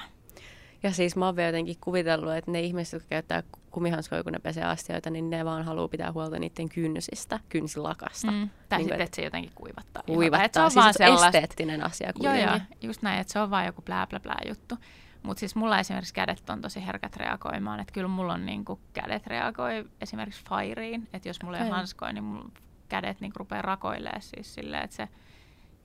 Ja 0.83 0.91
siis 0.91 1.15
mä 1.15 1.25
oon 1.25 1.35
vielä 1.35 1.47
jotenkin 1.47 1.75
kuvitellut, 1.81 2.33
että 2.33 2.51
ne 2.51 2.61
ihmiset, 2.61 2.93
jotka 2.93 3.09
käyttää 3.09 3.43
kumihanskoja, 3.71 4.23
kun 4.23 4.33
ne 4.33 4.39
pesee 4.39 4.63
astioita, 4.63 5.09
niin 5.09 5.29
ne 5.29 5.45
vaan 5.45 5.65
haluaa 5.65 5.87
pitää 5.87 6.11
huolta 6.11 6.39
niiden 6.39 6.69
kynsistä, 6.69 7.39
kynsilakasta. 7.49 8.31
Mm. 8.31 8.49
Tai 8.69 8.77
niin 8.77 8.85
sitten, 8.85 9.01
että 9.01 9.15
se 9.15 9.21
jotenkin 9.21 9.51
kuivattaa. 9.55 10.03
Kuivattaa, 10.05 10.69
se 10.69 10.79
on 10.79 10.93
siis 10.93 11.09
vaan 11.09 11.25
esteettinen 11.25 11.83
asia 11.83 12.13
kuitenkin. 12.13 12.43
Joo, 12.43 12.55
joo, 12.55 12.65
just 12.81 13.01
näin, 13.01 13.21
että 13.21 13.33
se 13.33 13.39
on 13.39 13.49
vaan 13.49 13.65
joku 13.65 13.81
blää 13.81 14.07
blää 14.07 14.19
blää 14.19 14.41
juttu. 14.47 14.75
Mutta 15.23 15.39
siis 15.39 15.55
mulla 15.55 15.79
esimerkiksi 15.79 16.13
kädet 16.13 16.49
on 16.49 16.61
tosi 16.61 16.85
herkät 16.85 17.15
reagoimaan, 17.15 17.79
että 17.79 17.93
kyllä 17.93 18.07
mulla 18.07 18.33
on 18.33 18.45
niinku 18.45 18.79
kädet 18.93 19.27
reagoi 19.27 19.85
esimerkiksi 20.01 20.43
fairiin, 20.49 21.07
että 21.13 21.29
jos 21.29 21.43
mulla 21.43 21.57
ei 21.57 21.63
ole 21.63 21.71
hanskoja, 21.71 22.13
niin 22.13 22.23
mulla 22.23 22.49
kädet 22.89 23.21
niin 23.21 23.31
rupeaa 23.35 23.61
rakoilemaan 23.61 24.21
siis 24.21 24.53
silleen, 24.53 24.83
että 24.83 24.95
se 24.95 25.07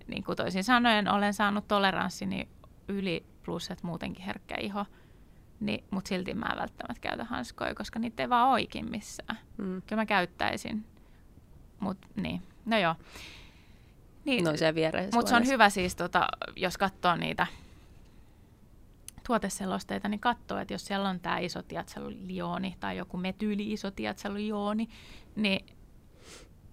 niin 0.06 0.24
kuin 0.24 0.36
toisin 0.36 0.64
sanoen 0.64 1.08
olen 1.08 1.34
saanut 1.34 1.68
toleranssini 1.68 2.48
yli 2.88 3.26
plus, 3.44 3.70
että 3.70 3.86
muutenkin 3.86 4.24
herkkä 4.24 4.54
iho, 4.60 4.86
niin, 5.60 5.84
mutta 5.90 6.08
silti 6.08 6.34
mä 6.34 6.46
en 6.46 6.58
välttämättä 6.58 7.00
käytä 7.00 7.24
hanskoja, 7.24 7.74
koska 7.74 7.98
niitä 7.98 8.22
ei 8.22 8.28
vaan 8.28 8.48
oikein 8.48 8.90
missään. 8.90 9.38
Mm. 9.56 9.82
Kyllä 9.82 10.02
mä 10.02 10.06
käyttäisin, 10.06 10.86
mutta 11.80 12.08
niin, 12.16 12.42
no 12.64 12.78
joo. 12.78 12.94
Niin, 14.24 14.44
no 14.44 14.56
se 14.56 14.74
Mutta 15.14 15.28
se 15.28 15.36
on 15.36 15.46
hyvä 15.46 15.70
siis, 15.70 15.96
tota, 15.96 16.28
jos 16.56 16.78
katsoo 16.78 17.16
niitä 17.16 17.46
tuoteselosteita, 19.26 20.08
niin 20.08 20.20
katsoo, 20.20 20.58
että 20.58 20.74
jos 20.74 20.84
siellä 20.84 21.08
on 21.08 21.20
tämä 21.20 21.38
isotiatselulioni 21.38 22.76
tai 22.80 22.96
joku 22.96 23.16
metyyli-isotiatselulioni, 23.16 24.88
niin 25.36 25.66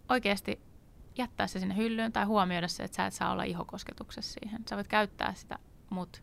oikeasti 0.09 0.59
jättää 1.17 1.47
se 1.47 1.59
sinne 1.59 1.75
hyllyyn 1.75 2.11
tai 2.11 2.25
huomioida 2.25 2.67
se, 2.67 2.83
että 2.83 2.95
sä 2.95 3.05
et 3.05 3.13
saa 3.13 3.31
olla 3.31 3.43
ihokosketuksessa 3.43 4.39
siihen. 4.39 4.61
Sä 4.69 4.75
voit 4.75 4.87
käyttää 4.87 5.33
sitä, 5.33 5.59
mutta 5.89 6.19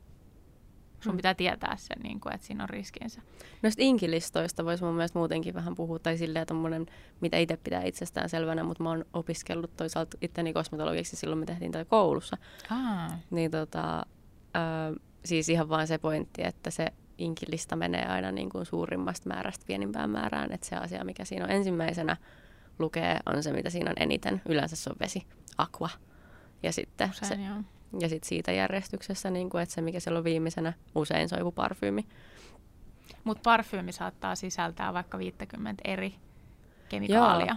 sun 1.01 1.13
mm. 1.13 1.17
pitää 1.17 1.35
tietää 1.35 1.77
se, 1.77 1.95
niin 2.03 2.21
kuin, 2.21 2.35
että 2.35 2.47
siinä 2.47 2.63
on 2.63 2.69
riskinsä. 2.69 3.23
Noista 3.63 3.83
inkilistoista 3.83 4.65
voisi 4.65 4.85
mun 4.85 4.95
mielestä 4.95 5.19
muutenkin 5.19 5.55
vähän 5.55 5.75
puhua, 5.75 5.99
tai 5.99 6.17
silleen 6.19 6.47
tommonen, 6.47 6.87
mitä 7.21 7.37
itse 7.37 7.57
pitää 7.57 7.83
itsestään 7.83 8.29
selvänä, 8.29 8.65
mutta 8.65 8.83
mä 8.83 8.89
oon 8.89 9.05
opiskellut 9.13 9.77
toisaalta 9.77 10.19
itteni 10.21 10.53
kosmetologiksi 10.53 11.17
silloin 11.17 11.39
me 11.39 11.47
tehtiin 11.47 11.73
toi 11.73 11.85
koulussa. 11.85 12.37
Aa. 12.71 13.19
Niin 13.31 13.51
tota, 13.51 14.07
ö, 14.57 15.01
siis 15.25 15.49
ihan 15.49 15.69
vaan 15.69 15.87
se 15.87 15.99
pointti, 15.99 16.43
että 16.45 16.71
se 16.71 16.93
inkilista 17.19 17.77
menee 17.77 18.07
aina 18.07 18.33
niin 18.33 18.51
kuin 18.51 18.67
suurimmasta 18.67 19.29
määrästä 19.29 19.65
pienimpään 19.67 20.11
määrään, 20.11 20.53
että 20.53 20.67
se 20.67 20.77
asia, 20.77 21.05
mikä 21.05 21.25
siinä 21.25 21.45
on 21.45 21.51
ensimmäisenä, 21.51 22.17
lukee, 22.79 23.19
on 23.27 23.43
se, 23.43 23.53
mitä 23.53 23.71
siinä 23.71 23.91
on 23.91 24.03
eniten. 24.03 24.43
Yleensä 24.49 24.77
se 24.77 24.91
on 24.91 24.97
vesi, 25.01 25.27
aqua. 25.59 25.91
Ja 26.63 26.73
sitten 26.73 27.11
usein, 27.11 27.41
se, 27.41 27.47
joo. 27.47 27.63
Ja 28.01 28.09
sit 28.09 28.25
siitä 28.25 28.53
järjestyksessä, 28.53 29.31
niin 29.31 29.51
kuin, 29.51 29.63
että 29.63 29.75
se, 29.75 29.81
mikä 29.81 30.01
siellä 30.01 30.19
on 30.19 30.25
viimeisenä, 30.25 30.73
usein 30.95 31.29
se 31.29 31.35
on 31.35 31.39
joku 31.39 31.53
parfyymi. 31.53 32.07
Mutta 33.25 33.43
parfyymi 33.45 33.93
saattaa 33.93 34.35
sisältää 34.35 34.95
vaikka 34.95 35.19
50 35.19 35.83
eri 35.85 36.15
kemikaalia. 36.89 37.57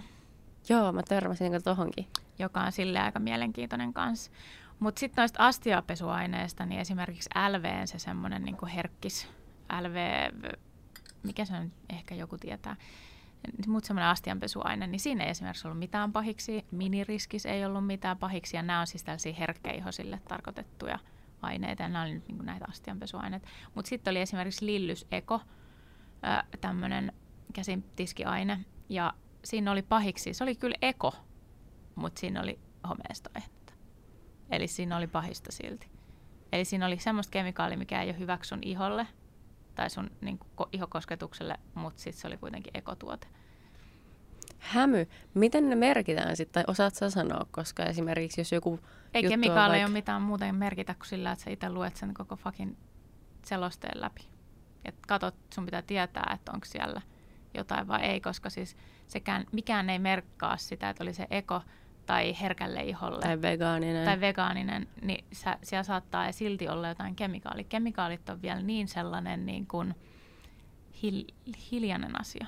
Joo, 0.68 0.82
Joo 0.82 0.92
mä 0.92 1.02
törmäsin 1.08 1.62
tuohonkin. 1.64 2.06
Joka 2.38 2.60
on 2.60 2.72
sille 2.72 3.00
aika 3.00 3.18
mielenkiintoinen 3.18 3.92
kanssa. 3.92 4.30
Mutta 4.78 5.00
sitten 5.00 5.22
noista 5.22 5.46
astiapesuaineista, 5.46 6.66
niin 6.66 6.80
esimerkiksi 6.80 7.30
LVn 7.48 7.88
se 7.88 7.98
semmoinen 7.98 8.42
niin 8.42 8.66
herkkis, 8.74 9.28
LV, 9.80 10.28
mikä 11.22 11.44
se 11.44 11.54
on, 11.56 11.72
ehkä 11.90 12.14
joku 12.14 12.38
tietää, 12.38 12.76
mutta 13.66 13.86
semmoinen 13.86 14.10
astianpesuaine, 14.10 14.86
niin 14.86 15.00
siinä 15.00 15.24
ei 15.24 15.30
esimerkiksi 15.30 15.66
ollut 15.66 15.78
mitään 15.78 16.12
pahiksi, 16.12 16.64
miniriskis 16.70 17.46
ei 17.46 17.64
ollut 17.64 17.86
mitään 17.86 18.18
pahiksi, 18.18 18.56
ja 18.56 18.62
nämä 18.62 18.80
on 18.80 18.86
siis 18.86 19.04
tällaisia 19.04 19.34
herkkäihosille 19.34 20.20
tarkoitettuja 20.28 20.98
aineita, 21.42 21.82
ja 21.82 21.88
nämä 21.88 22.04
oli 22.04 22.14
nyt 22.14 22.28
niin 22.28 22.46
näitä 22.46 22.64
astianpesuaineita. 22.68 23.48
Mutta 23.74 23.88
sitten 23.88 24.10
oli 24.10 24.20
esimerkiksi 24.20 24.66
Lillys 24.66 25.06
Eko, 25.10 25.40
tämmöinen 26.60 27.12
käsintiskiaine, 27.52 28.64
ja 28.88 29.12
siinä 29.44 29.72
oli 29.72 29.82
pahiksi, 29.82 30.34
se 30.34 30.44
oli 30.44 30.54
kyllä 30.54 30.76
eko, 30.82 31.14
mutta 31.94 32.20
siinä 32.20 32.40
oli 32.40 32.58
homeesta. 32.88 33.30
Eli 34.50 34.66
siinä 34.66 34.96
oli 34.96 35.06
pahista 35.06 35.52
silti. 35.52 35.90
Eli 36.52 36.64
siinä 36.64 36.86
oli 36.86 36.98
semmoista 36.98 37.30
kemikaalia, 37.30 37.78
mikä 37.78 38.02
ei 38.02 38.10
ole 38.10 38.18
hyvä 38.18 38.38
sun 38.42 38.58
iholle 38.62 39.06
tai 39.74 39.90
sun 39.90 40.10
niin 40.20 40.38
kuin, 40.38 40.68
ihokosketukselle, 40.72 41.54
mutta 41.74 42.02
sitten 42.02 42.20
se 42.20 42.26
oli 42.26 42.36
kuitenkin 42.36 42.70
ekotuote. 42.74 43.26
Hämy. 44.58 45.06
Miten 45.34 45.70
ne 45.70 45.76
merkitään 45.76 46.36
sitten, 46.36 46.52
tai 46.52 46.64
osaat 46.72 46.94
sä 46.94 47.10
sanoa, 47.10 47.46
koska 47.50 47.84
esimerkiksi 47.84 48.40
jos 48.40 48.52
joku 48.52 48.80
Ei 49.14 49.22
kemikaali 49.22 49.72
vaikka... 49.72 49.86
ole 49.86 49.92
mitään 49.92 50.22
muuta 50.22 50.52
merkitä 50.52 50.94
kuin 50.94 51.06
sillä, 51.06 51.32
että 51.32 51.44
sä 51.44 51.50
itse 51.50 51.70
luet 51.70 51.96
sen 51.96 52.14
koko 52.14 52.36
fucking 52.36 52.76
selosteen 53.44 54.00
läpi. 54.00 54.28
Et 54.84 54.94
katot, 55.08 55.34
sun 55.54 55.64
pitää 55.64 55.82
tietää, 55.82 56.30
että 56.34 56.52
onko 56.52 56.66
siellä 56.66 57.00
jotain 57.54 57.88
vai 57.88 58.02
ei, 58.02 58.20
koska 58.20 58.50
siis 58.50 58.76
sekään, 59.06 59.44
mikään 59.52 59.90
ei 59.90 59.98
merkkaa 59.98 60.56
sitä, 60.56 60.90
että 60.90 61.04
oli 61.04 61.14
se 61.14 61.26
eko 61.30 61.62
tai 62.06 62.36
herkälle 62.40 62.82
iholle. 62.82 63.20
Tai 63.20 63.42
vegaaninen. 63.42 64.04
Tai 64.04 64.20
vegaaninen, 64.20 64.88
niin 65.02 65.24
sä, 65.32 65.58
siellä 65.62 65.82
saattaa 65.82 66.32
silti 66.32 66.68
olla 66.68 66.88
jotain 66.88 67.16
kemikaalia. 67.16 67.64
Kemikaalit 67.64 68.28
on 68.28 68.42
vielä 68.42 68.62
niin 68.62 68.88
sellainen 68.88 69.46
niin 69.46 69.66
kuin 69.66 69.94
hil, 71.02 71.24
hiljainen 71.70 72.20
asia, 72.20 72.46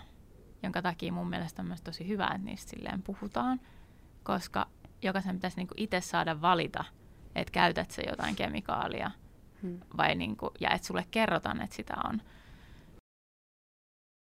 jonka 0.62 0.82
takia 0.82 1.12
mun 1.12 1.30
mielestä 1.30 1.62
on 1.62 1.68
myös 1.68 1.82
tosi 1.82 2.08
hyvä, 2.08 2.26
että 2.26 2.38
niistä 2.38 2.70
silleen 2.70 3.02
puhutaan, 3.02 3.60
koska 4.22 4.66
jokaisen 5.02 5.36
pitäisi 5.36 5.56
niin 5.56 5.68
itse 5.76 6.00
saada 6.00 6.40
valita, 6.40 6.84
että 7.34 7.52
käytät 7.52 7.90
sä 7.90 8.02
jotain 8.08 8.36
kemikaalia 8.36 9.10
hmm. 9.62 9.80
vai 9.96 10.14
niin 10.14 10.36
kuin, 10.36 10.50
ja 10.60 10.70
että 10.70 10.86
sulle 10.86 11.04
kerrotaan, 11.10 11.60
että 11.60 11.76
sitä 11.76 11.94
on. 12.08 12.22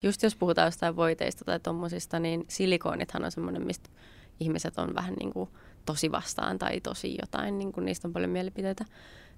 Just 0.05 0.23
jos 0.23 0.37
puhutaan 0.37 0.66
jostain 0.66 0.97
voiteista 0.97 1.45
tai 1.45 1.61
tommosista, 1.61 2.18
niin 2.18 2.45
silikoonithan 2.49 3.25
on 3.25 3.33
semmoinen, 3.33 3.66
mistä 3.66 3.90
ihmiset 4.40 4.79
on 4.79 4.95
vähän 4.95 5.14
niin 5.14 5.33
kuin 5.33 5.51
tosi 5.87 6.12
vastaan 6.12 6.59
tai 6.59 6.81
tosi 6.81 7.16
jotain, 7.21 7.59
niin 7.59 7.73
kuin 7.73 7.85
niistä 7.85 8.09
on 8.09 8.12
paljon 8.12 8.31
mielipiteitä, 8.31 8.85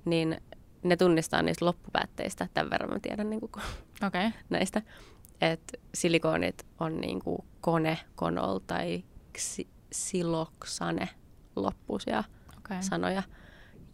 niin 0.04 0.40
ne 0.82 0.96
tunnistaa 0.96 1.42
niistä 1.42 1.64
loppupäätteistä, 1.64 2.48
tämän 2.54 2.70
verran 2.70 2.90
mä 2.90 3.00
tiedän 3.00 3.30
niin 3.30 3.40
kuin 3.40 3.52
okay. 4.06 4.30
näistä, 4.50 4.82
että 5.40 5.78
silikoonit 5.94 6.66
on 6.80 7.00
niin 7.00 7.20
kuin 7.20 7.38
kone, 7.60 7.98
konol 8.14 8.58
tai 8.58 9.04
ksi, 9.32 9.68
siloksane 9.92 11.08
loppuisia 11.56 12.24
okay. 12.58 12.82
sanoja. 12.82 13.22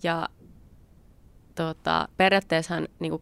Ja 0.03 0.29
tota, 1.55 2.09
periaatteessahan 2.17 2.89
niin 2.99 3.13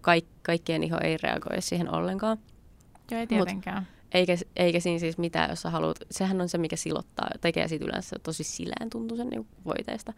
kaikkien 0.42 0.82
iho 0.82 0.98
ei 1.02 1.16
reagoi 1.22 1.62
siihen 1.62 1.94
ollenkaan. 1.94 2.38
Joo, 3.10 3.20
ei 3.20 3.26
tietenkään. 3.26 3.82
Mut, 3.82 3.97
eikä, 4.12 4.36
eikä 4.56 4.80
siinä 4.80 4.98
siis 4.98 5.18
mitään, 5.18 5.50
jos 5.50 5.62
sä 5.62 5.70
haluat, 5.70 5.98
sehän 6.10 6.40
on 6.40 6.48
se, 6.48 6.58
mikä 6.58 6.76
silottaa, 6.76 7.28
tekee 7.40 7.68
siitä 7.68 7.84
yleensä 7.84 8.16
tosi 8.22 8.44
silään 8.44 8.90
tuntuu 8.90 9.16
sen 9.16 9.28
niin 9.28 9.46
voiteista 9.64 10.12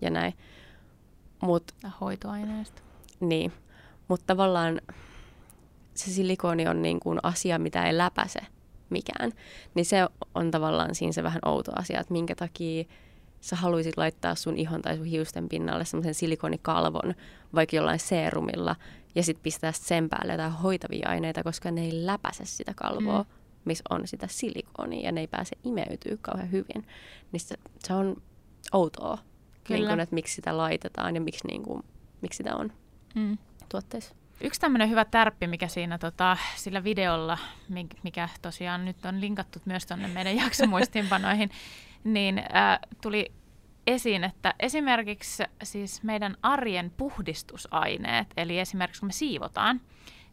ja 0.00 0.10
näin. 0.10 0.34
Mut, 1.42 1.72
Hoitoaineista. 2.00 2.82
Niin, 3.20 3.52
mutta 4.08 4.26
tavallaan 4.26 4.80
se 5.94 6.10
silikoni 6.10 6.68
on 6.68 6.82
niin 6.82 7.00
kuin 7.00 7.18
asia, 7.22 7.58
mitä 7.58 7.86
ei 7.86 7.98
läpäise 7.98 8.40
mikään. 8.90 9.32
Niin 9.74 9.84
se 9.84 9.96
on 10.34 10.50
tavallaan 10.50 10.94
siinä 10.94 11.12
se 11.12 11.22
vähän 11.22 11.40
outo 11.44 11.72
asia, 11.76 12.00
että 12.00 12.12
minkä 12.12 12.34
takia 12.34 12.84
sä 13.40 13.56
haluaisit 13.56 13.96
laittaa 13.96 14.34
sun 14.34 14.56
ihon 14.56 14.82
tai 14.82 14.96
sun 14.96 15.06
hiusten 15.06 15.48
pinnalle 15.48 15.84
semmoisen 15.84 16.14
silikonikalvon, 16.14 17.14
vaikka 17.54 17.76
jollain 17.76 17.98
seerumilla, 17.98 18.76
ja 19.14 19.22
sitten 19.22 19.42
pistää 19.42 19.72
sen 19.72 20.08
päälle 20.08 20.32
jotain 20.32 20.52
hoitavia 20.52 21.08
aineita, 21.08 21.42
koska 21.42 21.70
ne 21.70 21.80
ei 21.80 22.06
läpäise 22.06 22.44
sitä 22.44 22.72
kalvoa, 22.76 23.22
mm. 23.22 23.28
missä 23.64 23.84
on 23.90 24.08
sitä 24.08 24.26
silikonia, 24.30 25.00
ja 25.00 25.12
ne 25.12 25.20
ei 25.20 25.26
pääse 25.26 25.56
imeytyä 25.64 26.16
kauhean 26.20 26.50
hyvin. 26.50 26.86
Niin 27.32 27.40
se, 27.40 27.56
se 27.78 27.94
on 27.94 28.22
outoa, 28.72 29.18
niin 29.68 29.88
kun, 29.88 30.00
että 30.00 30.14
miksi 30.14 30.34
sitä 30.34 30.56
laitetaan 30.56 31.14
ja 31.14 31.20
miksi, 31.20 31.46
niin 31.46 31.62
kuin, 31.62 31.82
miksi 32.20 32.36
sitä 32.36 32.56
on 32.56 32.72
mm. 33.14 33.38
tuotteissa. 33.68 34.14
Yksi 34.40 34.60
tämmöinen 34.60 34.90
hyvä 34.90 35.04
tärppi, 35.04 35.46
mikä 35.46 35.68
siinä 35.68 35.98
tota, 35.98 36.36
sillä 36.56 36.84
videolla, 36.84 37.38
mikä 38.02 38.28
tosiaan 38.42 38.84
nyt 38.84 39.04
on 39.04 39.20
linkattu 39.20 39.58
myös 39.64 39.86
tuonne 39.86 40.08
meidän 40.08 40.36
jaksomuistinpanoihin, 40.44 41.50
niin 42.04 42.38
äh, 42.38 42.78
tuli 43.02 43.32
esiin, 43.86 44.24
että 44.24 44.54
esimerkiksi 44.60 45.42
siis 45.62 46.02
meidän 46.02 46.36
arjen 46.42 46.92
puhdistusaineet, 46.96 48.26
eli 48.36 48.58
esimerkiksi 48.58 49.00
kun 49.00 49.08
me 49.08 49.12
siivotaan, 49.12 49.80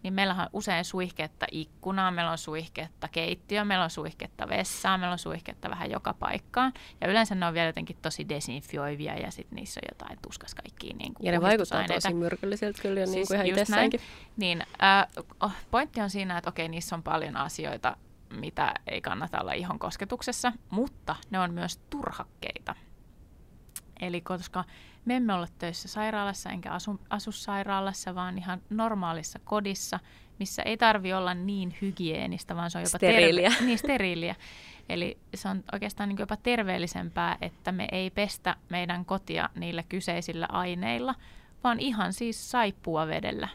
niin 0.04 0.14
meillä 0.14 0.34
on 0.34 0.48
usein 0.54 0.86
suihketta 0.86 1.46
ikkunaa, 1.52 2.12
meillä 2.12 2.32
on 2.32 2.38
suihketta 2.38 3.08
keittiö, 3.08 3.66
meillä 3.66 3.84
on 3.84 3.90
suihketta 3.90 4.50
vessaa, 4.50 4.98
meillä 4.98 5.14
on 5.14 5.20
suihketta 5.20 5.70
vähän 5.70 5.92
joka 5.92 6.14
paikkaan. 6.14 6.74
Ja 7.02 7.08
yleensä 7.08 7.36
ne 7.36 7.46
on 7.46 7.54
vielä 7.54 7.68
jotenkin 7.68 7.98
tosi 8.02 8.30
desinfioivia 8.30 9.16
ja 9.16 9.32
sitten 9.32 9.56
niissä 9.56 9.80
on 9.84 9.88
jotain 9.92 10.20
tuskas 10.22 10.56
kaikkiin 10.56 10.98
niin 10.98 11.14
Ja 11.20 11.32
ne 11.32 11.42
vaikuttaa 11.42 11.84
tosi 11.88 12.14
myrkyllisiltä 12.14 12.82
kyllä 12.82 13.06
siis 13.06 13.16
niin 13.16 13.28
kuin 13.28 13.36
ihan 13.36 13.48
itsessäänkin. 13.48 14.02
Niin, 14.38 14.64
äh, 14.84 15.56
pointti 15.72 16.02
on 16.02 16.10
siinä, 16.10 16.38
että 16.38 16.50
okei, 16.50 16.68
niissä 16.68 16.96
on 16.96 17.04
paljon 17.04 17.38
asioita, 17.38 17.98
mitä 18.34 18.74
ei 18.88 19.02
kannata 19.02 19.42
olla 19.42 19.54
ihon 19.54 19.80
kosketuksessa, 19.80 20.54
mutta 20.70 21.16
ne 21.30 21.40
on 21.40 21.54
myös 21.54 21.78
turhakkeita. 21.90 22.76
Eli 24.00 24.22
koska 24.22 24.64
me 25.06 25.16
emme 25.16 25.34
ole 25.34 25.48
töissä 25.60 25.88
sairaalassa 25.88 26.50
enkä 26.50 26.72
asu, 26.72 27.00
asu 27.10 27.32
sairaalassa, 27.32 28.16
vaan 28.16 28.38
ihan 28.38 28.62
normaalissa 28.70 29.40
kodissa, 29.44 30.00
missä 30.40 30.62
ei 30.62 30.78
tarvi 30.78 31.14
olla 31.14 31.34
niin 31.34 31.76
hygienistä, 31.82 32.56
vaan 32.56 32.72
se 32.72 32.78
on 32.78 32.84
jopa 32.84 32.98
steriiliä. 32.98 33.50
Terve- 33.50 33.64
niin, 33.66 33.78
steriiliä. 33.78 34.36
Eli 34.90 35.18
se 35.36 35.50
on 35.50 35.64
oikeastaan 35.72 36.10
niin 36.10 36.20
jopa 36.20 36.38
terveellisempää, 36.38 37.38
että 37.42 37.72
me 37.72 37.88
ei 37.92 38.10
pestä 38.10 38.56
meidän 38.70 39.06
kotia 39.06 39.50
niillä 39.56 39.84
kyseisillä 39.84 40.48
aineilla, 40.52 41.16
vaan 41.64 41.80
ihan 41.80 42.14
siis 42.14 42.52
saippua 42.52 43.08
vedellä. 43.08 43.48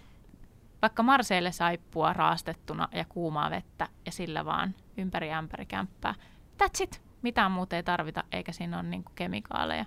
Vaikka 0.82 1.02
marseille 1.02 1.52
saippua 1.52 2.12
raastettuna 2.12 2.88
ja 2.92 3.04
kuumaa 3.08 3.50
vettä 3.50 3.88
ja 4.06 4.12
sillä 4.12 4.44
vaan 4.44 4.74
ympäri 4.96 5.32
ämpäri 5.32 5.66
kämppää. 5.66 6.14
That's 6.62 6.82
it. 6.82 7.02
Mitään 7.22 7.50
muuta 7.50 7.76
ei 7.76 7.82
tarvita, 7.82 8.24
eikä 8.32 8.52
siinä 8.52 8.76
ole 8.78 8.88
niin 8.88 9.04
kemikaaleja. 9.14 9.84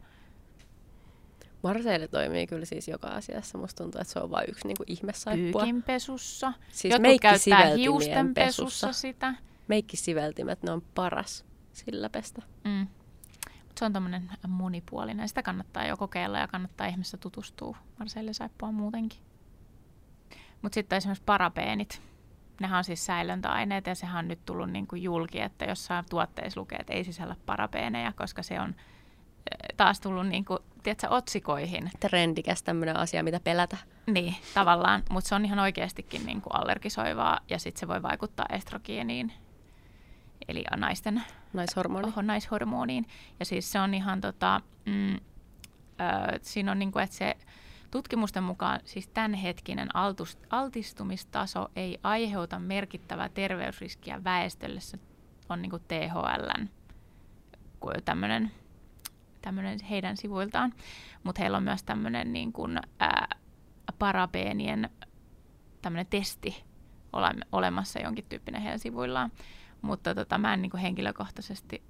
Marseille 1.63 2.07
toimii 2.07 2.47
kyllä 2.47 2.65
siis 2.65 2.87
joka 2.87 3.07
asiassa. 3.07 3.57
Musta 3.57 3.83
tuntuu, 3.83 4.01
että 4.01 4.13
se 4.13 4.19
on 4.19 4.31
vain 4.31 4.49
yksi 4.49 4.67
niin 4.67 4.77
kuin 4.77 4.91
ihmesaippua. 4.91 5.61
Pyykinpesussa. 5.61 6.53
Siis 6.69 6.91
Jotkut 6.91 7.21
käyttää 7.21 7.65
hiustenpesussa 7.65 8.93
sitä. 8.93 9.33
Meikkisiveltimet, 9.67 10.63
ne 10.63 10.71
on 10.71 10.81
paras 10.95 11.45
sillä 11.73 12.09
pestä. 12.09 12.41
Mm. 12.63 12.87
Mut 13.67 13.77
se 13.77 13.85
on 13.85 13.93
tämmöinen 13.93 14.31
monipuolinen. 14.47 15.27
Sitä 15.27 15.43
kannattaa 15.43 15.85
jo 15.85 15.97
kokeilla 15.97 16.37
ja 16.37 16.47
kannattaa 16.47 16.87
ihmistä 16.87 17.17
tutustua 17.17 17.77
Marseille 17.99 18.33
saippua 18.33 18.71
muutenkin. 18.71 19.19
Mutta 20.61 20.73
sitten 20.73 20.97
esimerkiksi 20.97 21.23
parabeenit. 21.25 22.01
Nehän 22.61 22.77
on 22.77 22.83
siis 22.83 23.05
säilöntäaineet 23.05 23.87
ja 23.87 23.95
sehän 23.95 24.25
on 24.25 24.27
nyt 24.27 24.45
tullut 24.45 24.69
niinku 24.69 24.95
julki, 24.95 25.41
että 25.41 25.65
jossain 25.65 26.05
tuotteissa 26.09 26.59
lukee, 26.59 26.77
että 26.77 26.93
ei 26.93 27.03
sisällä 27.03 27.35
parabeeneja, 27.45 28.13
koska 28.13 28.43
se 28.43 28.59
on 28.59 28.75
taas 29.77 29.99
tullut 29.99 30.27
niin 30.27 30.45
kuin, 30.45 30.59
tiedätkö, 30.87 31.09
otsikoihin. 31.09 31.91
Trendikäs 31.99 32.63
tämmöinen 32.63 32.97
asia, 32.97 33.23
mitä 33.23 33.39
pelätä. 33.39 33.77
Niin, 34.05 34.35
tavallaan, 34.53 35.03
mutta 35.09 35.27
se 35.27 35.35
on 35.35 35.45
ihan 35.45 35.59
oikeastikin 35.59 36.25
niin 36.25 36.41
kuin 36.41 36.55
allergisoivaa 36.55 37.39
ja 37.49 37.59
sitten 37.59 37.79
se 37.79 37.87
voi 37.87 38.01
vaikuttaa 38.03 38.45
estrogeeniin, 38.49 39.33
eli 40.47 40.63
naisten 40.75 41.23
naishormoni. 41.53 42.07
Oho, 42.07 42.21
naishormoniin. 42.21 43.05
Ja 43.39 43.45
siis 43.45 43.71
se 43.71 43.79
on 43.79 43.93
ihan, 43.93 44.21
tota, 44.21 44.61
mm, 44.85 45.15
ö, 45.15 45.19
siinä 46.41 46.71
on 46.71 46.79
niin 46.79 46.91
kuin, 46.91 47.03
että 47.03 47.15
se 47.15 47.37
tutkimusten 47.91 48.43
mukaan 48.43 48.79
siis 48.85 49.07
tämänhetkinen 49.07 49.95
altust, 49.95 50.39
altistumistaso 50.49 51.67
ei 51.75 51.99
aiheuta 52.03 52.59
merkittävää 52.59 53.29
terveysriskiä 53.29 54.23
väestölle. 54.23 54.79
Se 54.79 54.99
on 55.49 55.61
niin 55.61 55.69
kuin 55.69 55.83
THLn 55.87 56.69
tämmöinen 58.05 58.51
tämmöinen 59.47 59.79
heidän 59.89 60.17
sivuiltaan, 60.17 60.73
mutta 61.23 61.41
heillä 61.41 61.57
on 61.57 61.63
myös 61.63 61.83
tämmöinen 61.83 62.33
niin 62.33 62.53
kuin, 62.53 62.79
ää, 62.99 63.27
parabeenien 63.99 64.89
tämmöinen 65.81 66.07
testi 66.09 66.63
ole, 67.13 67.29
olemassa 67.51 67.99
jonkin 67.99 68.25
tyyppinen 68.29 68.61
heidän 68.61 68.79
sivuillaan. 68.79 69.31
Mutta 69.81 70.15
tota, 70.15 70.37
mä 70.37 70.53
en 70.53 70.61
niin 70.61 70.69
kuin 70.69 70.81
henkilökohtaisesti 70.81 71.83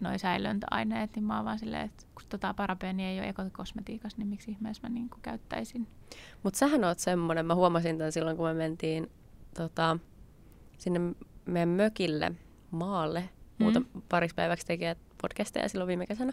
noi 0.00 0.18
säilöntäaineet, 0.18 1.16
niin 1.16 1.24
mä 1.24 1.36
oon 1.36 1.44
vaan 1.44 1.58
silleen, 1.58 1.84
että 1.84 2.06
kun 2.14 2.22
tota 2.28 2.54
parabeeni 2.54 3.04
ei 3.04 3.18
ole 3.18 3.28
ekokosmetiikassa, 3.28 4.18
niin 4.18 4.28
miksi 4.28 4.50
ihmeessä 4.50 4.88
mä 4.88 4.94
niin 4.94 5.10
käyttäisin. 5.22 5.86
Mutta 6.42 6.58
sähän 6.58 6.84
oot 6.84 6.98
semmoinen, 6.98 7.46
mä 7.46 7.54
huomasin 7.54 7.98
tämän 7.98 8.12
silloin, 8.12 8.36
kun 8.36 8.46
me 8.46 8.54
mentiin 8.54 9.10
tota, 9.56 9.98
sinne 10.78 11.00
meidän 11.44 11.68
mökille 11.68 12.32
maalle 12.70 13.28
muuta 13.60 13.80
mm. 13.80 13.86
pariksi 14.08 14.34
päiväksi 14.34 14.66
tekee 14.66 14.96
podcasteja 15.22 15.68
silloin 15.68 15.88
viime 15.88 16.06
kesänä. 16.06 16.32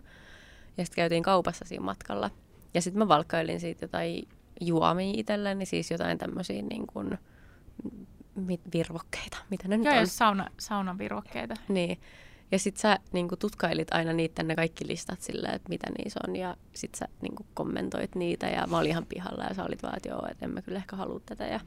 Ja 0.77 0.85
sitten 0.85 0.95
käytiin 0.95 1.23
kaupassa 1.23 1.65
siinä 1.65 1.83
matkalla. 1.83 2.29
Ja 2.73 2.81
sitten 2.81 2.99
mä 2.99 3.07
valkkailin 3.07 3.59
siitä 3.59 3.83
jotain 3.83 4.27
juomia 4.61 5.13
itselleni, 5.15 5.65
siis 5.65 5.91
jotain 5.91 6.17
tämmöisiä 6.17 6.61
niin 6.61 6.87
kuin, 6.87 7.17
virvokkeita, 8.73 9.37
mitä 9.49 9.67
ne 9.67 9.77
nyt 9.77 9.85
Joo, 9.85 9.99
on. 9.99 10.07
sauna, 10.07 10.49
saunan 10.59 10.97
virvokkeita. 10.97 11.55
Niin. 11.67 11.99
Ja 12.51 12.59
sit 12.59 12.77
sä 12.77 12.99
niin 13.11 13.27
tutkailit 13.39 13.93
aina 13.93 14.13
niitä 14.13 14.43
ne 14.43 14.55
kaikki 14.55 14.87
listat 14.87 15.21
silleen, 15.21 15.55
että 15.55 15.69
mitä 15.69 15.87
niissä 15.97 16.19
on. 16.27 16.35
Ja 16.35 16.57
sit 16.73 16.95
sä 16.95 17.07
niin 17.21 17.33
kommentoit 17.53 18.15
niitä 18.15 18.47
ja 18.47 18.67
mä 18.67 18.77
olin 18.77 18.89
ihan 18.89 19.05
pihalla 19.05 19.43
ja 19.43 19.53
sä 19.53 19.63
olit 19.63 19.83
vaan, 19.83 19.97
että 19.97 20.09
joo, 20.09 20.27
että 20.31 20.45
en 20.45 20.51
mä 20.51 20.61
kyllä 20.61 20.77
ehkä 20.77 20.95
halua 20.95 21.19
tätä. 21.25 21.45
Ja... 21.45 21.59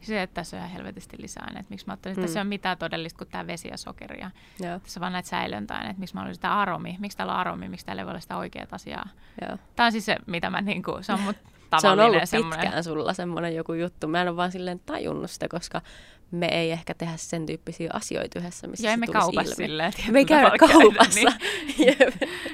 Se, 0.00 0.22
että 0.22 0.34
tässä 0.34 0.56
on 0.56 0.58
ihan 0.58 0.72
helvetisti 0.72 1.16
lisää 1.20 1.46
että 1.46 1.64
Miksi 1.70 1.86
mä 1.86 1.92
ajattelin, 1.92 2.12
että 2.12 2.20
mm. 2.20 2.24
tässä 2.24 2.40
ei 2.40 2.42
ole 2.42 2.48
mitään 2.48 2.78
todellista 2.78 3.18
kuin 3.18 3.28
tämä 3.30 3.46
vesi 3.46 3.68
ja 3.68 3.76
sokeri. 3.76 4.20
Ja 4.20 4.30
joo. 4.60 4.78
Tässä 4.78 5.00
on 5.00 5.02
vaan 5.02 5.12
näitä 5.12 5.28
säilöntäaineita. 5.28 6.00
Miksi 6.00 6.14
mä 6.14 6.22
olin 6.22 6.34
sitä 6.34 6.58
aromi? 6.58 6.96
Miksi 6.98 7.16
täällä 7.16 7.32
on 7.32 7.38
aromi? 7.38 7.68
Miksi 7.68 7.86
täällä 7.86 8.02
ei 8.02 8.06
voi 8.06 8.10
olla 8.10 8.20
sitä 8.20 8.36
oikeaa 8.36 8.66
asiaa? 8.70 9.08
Joo. 9.40 9.58
Tämä 9.76 9.86
on 9.86 9.92
siis 9.92 10.06
se, 10.06 10.16
mitä 10.26 10.50
mä 10.50 10.60
niin 10.60 10.82
kuin, 10.82 11.04
se 11.04 11.12
on 11.12 11.20
mut 11.20 11.36
Se 11.80 11.88
on 11.88 12.00
ollut 12.00 12.22
semmoinen. 12.24 12.60
pitkään 12.60 12.84
sulla 12.84 13.12
semmoinen 13.12 13.54
joku 13.54 13.72
juttu. 13.72 14.08
Mä 14.08 14.22
en 14.22 14.28
ole 14.28 14.36
vaan 14.36 14.52
silleen 14.52 14.80
tajunnut 14.80 15.30
sitä, 15.30 15.48
koska 15.48 15.82
me 16.30 16.46
ei 16.46 16.70
ehkä 16.70 16.94
tehdä 16.94 17.16
sen 17.16 17.46
tyyppisiä 17.46 17.90
asioita 17.92 18.38
yhdessä, 18.38 18.66
missä 18.66 18.86
ja 18.86 18.92
se 18.92 18.96
me 18.96 19.06
kaupassa 19.06 19.54
silleen. 19.54 19.92
Me 20.10 20.18
ei 20.18 20.24
käydä 20.24 20.50
kaupassa. 20.58 21.20
Niin. 21.78 21.96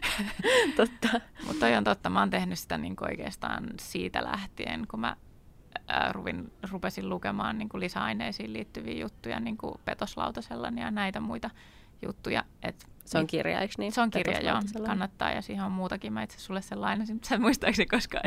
totta. 0.77 1.21
Mutta 1.47 1.61
toi 1.61 1.77
on 1.77 1.85
totta. 1.85 2.11
Mä 2.11 2.21
oon 2.21 2.31
tehnyt 2.31 2.59
sitä 2.59 2.79
niin 2.79 2.95
oikeastaan 3.01 3.65
siitä 3.81 4.25
lähtien, 4.25 4.87
kun 4.91 5.01
mä 5.01 5.17
ää, 5.93 6.13
ruvin, 6.13 6.53
rupesin 6.71 7.09
lukemaan 7.09 7.59
niin 7.59 7.69
lisäaineisiin 7.75 8.53
liittyviä 8.53 9.01
juttuja, 9.01 9.41
niin 9.41 9.57
kuin 9.57 9.75
petoslautasella 9.85 10.73
ja 10.77 10.91
näitä 10.91 11.21
muita 11.21 11.51
juttuja. 12.03 12.45
Et 12.63 12.87
se 13.05 13.19
on 13.19 13.27
kirja, 13.27 13.61
eikö 13.61 13.75
niin? 13.79 13.93
Se 13.93 14.01
on 14.01 14.11
kirja, 14.11 14.41
joo. 14.41 14.61
Kannattaa 14.87 15.31
ja 15.31 15.43
siihen 15.43 15.65
on 15.65 15.73
muutakin. 15.73 16.13
Mä 16.13 16.23
itse 16.23 16.39
sulle 16.39 16.63
sen 16.63 16.81
lainasin, 16.81 17.17
mutta 17.17 17.29
sä 17.29 17.39
muistaakseni 17.39 17.87
koskaan 17.87 18.23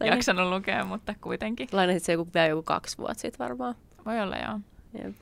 ei 0.00 0.08
jaksanut 0.08 0.44
niin. 0.44 0.50
lukea, 0.50 0.84
mutta 0.84 1.14
kuitenkin. 1.20 1.68
Lainasit 1.72 2.02
se 2.02 2.12
joku, 2.12 2.30
vielä 2.34 2.46
joku 2.46 2.62
kaksi 2.62 2.98
vuotta 2.98 3.20
sitten 3.20 3.44
varmaan. 3.48 3.74
Voi 4.06 4.20
olla, 4.20 4.36
joo. 4.36 4.60
Jep. 4.98 5.16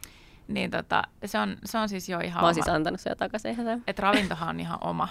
Niin 0.49 0.71
tota, 0.71 1.03
se 1.25 1.39
on, 1.39 1.57
se 1.65 1.79
on 1.79 1.89
siis 1.89 2.09
jo 2.09 2.21
ihan 2.21 2.43
Mä 2.43 2.47
oon 2.47 2.55
siis 2.55 2.69
antanut 2.69 3.01
se 3.01 3.11
jo 3.11 3.15
takaisin. 3.15 3.57
Että 3.87 4.03
ravintohan 4.03 4.49
on 4.49 4.61
ihan 4.61 4.79
oma, 4.81 5.09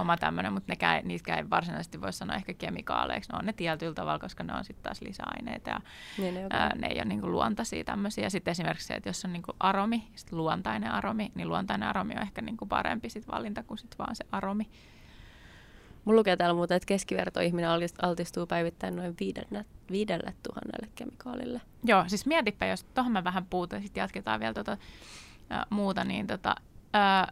oma 0.00 0.16
tämmöinen, 0.16 0.52
mutta 0.52 0.72
nekään, 0.72 1.08
niitä 1.08 1.34
ei 1.34 1.50
varsinaisesti 1.50 2.00
voi 2.00 2.12
sanoa 2.12 2.36
ehkä 2.36 2.54
kemikaaleiksi. 2.54 3.32
Ne 3.32 3.38
on 3.38 3.46
ne 3.46 3.52
tietyllä 3.52 3.94
tavalla, 3.94 4.18
koska 4.18 4.44
ne 4.44 4.54
on 4.54 4.64
sitten 4.64 4.82
taas 4.82 5.02
lisäaineita 5.02 5.70
ja 5.70 5.80
niin, 6.18 6.34
ne, 6.34 6.46
ää, 6.50 6.74
ne 6.74 6.86
ei 6.86 6.96
ole 6.96 7.04
niinku 7.04 7.30
luontaisia 7.30 7.84
tämmöisiä. 7.84 8.30
Sitten 8.30 8.52
esimerkiksi 8.52 8.86
se, 8.86 8.94
että 8.94 9.08
jos 9.08 9.24
on 9.24 9.32
niinku 9.32 9.52
aromi, 9.60 10.08
sit 10.14 10.32
luontainen 10.32 10.90
aromi, 10.90 11.32
niin 11.34 11.48
luontainen 11.48 11.88
aromi 11.88 12.14
on 12.14 12.22
ehkä 12.22 12.42
niinku 12.42 12.66
parempi 12.66 13.10
sit 13.10 13.28
valinta 13.28 13.62
kuin 13.62 13.78
sit 13.78 13.98
vaan 13.98 14.16
se 14.16 14.24
aromi. 14.32 14.68
Mulla 16.04 16.18
lukee 16.18 16.36
täällä 16.36 16.54
muuten, 16.54 16.76
että 16.76 16.86
keskivertoihminen 16.86 17.70
altistuu 18.02 18.46
päivittäin 18.46 18.96
noin 18.96 19.16
viidelle, 19.20 19.64
viidelle 19.90 20.34
tuhannelle 20.42 20.88
kemikaalille. 20.94 21.60
Joo, 21.84 22.04
siis 22.06 22.26
mietipä, 22.26 22.66
jos 22.66 22.84
tuohon 22.84 23.12
mä 23.12 23.24
vähän 23.24 23.46
puutan, 23.46 23.82
sitten 23.82 24.00
jatketaan 24.00 24.40
vielä 24.40 24.54
tuota, 24.54 24.72
ä, 25.52 25.66
muuta, 25.70 26.04
niin 26.04 26.26
tota, 26.26 26.54
ä, 26.96 27.26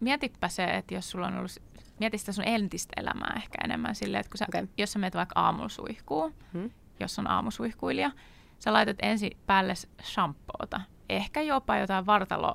mietipä 0.00 0.48
se, 0.48 0.64
että 0.64 0.94
jos 0.94 1.10
sulla 1.10 1.26
on 1.26 1.36
ollut, 1.36 1.62
mieti 2.00 2.18
sitä 2.18 2.32
sun 2.32 2.48
entistä 2.48 2.92
elämää 2.96 3.32
ehkä 3.36 3.58
enemmän 3.64 3.94
silleen, 3.94 4.20
että 4.20 4.30
kun 4.30 4.38
sä, 4.38 4.46
okay. 4.48 4.66
jos 4.78 4.92
sä 4.92 4.98
menet 4.98 5.14
vaikka 5.14 5.40
aamulla 5.40 5.68
suihkuun, 5.68 6.34
hmm. 6.52 6.70
jos 7.00 7.18
on 7.18 7.30
aamusuihkuilija, 7.30 8.10
sä 8.58 8.72
laitat 8.72 8.96
ensin 9.02 9.36
päälle 9.46 9.74
shampoota, 10.02 10.80
ehkä 11.08 11.42
jopa 11.42 11.76
jotain 11.76 12.06
vartalo 12.06 12.52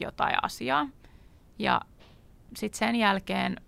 jotain 0.00 0.36
asiaa, 0.42 0.88
ja 1.58 1.80
sitten 2.56 2.78
sen 2.78 2.96
jälkeen 2.96 3.60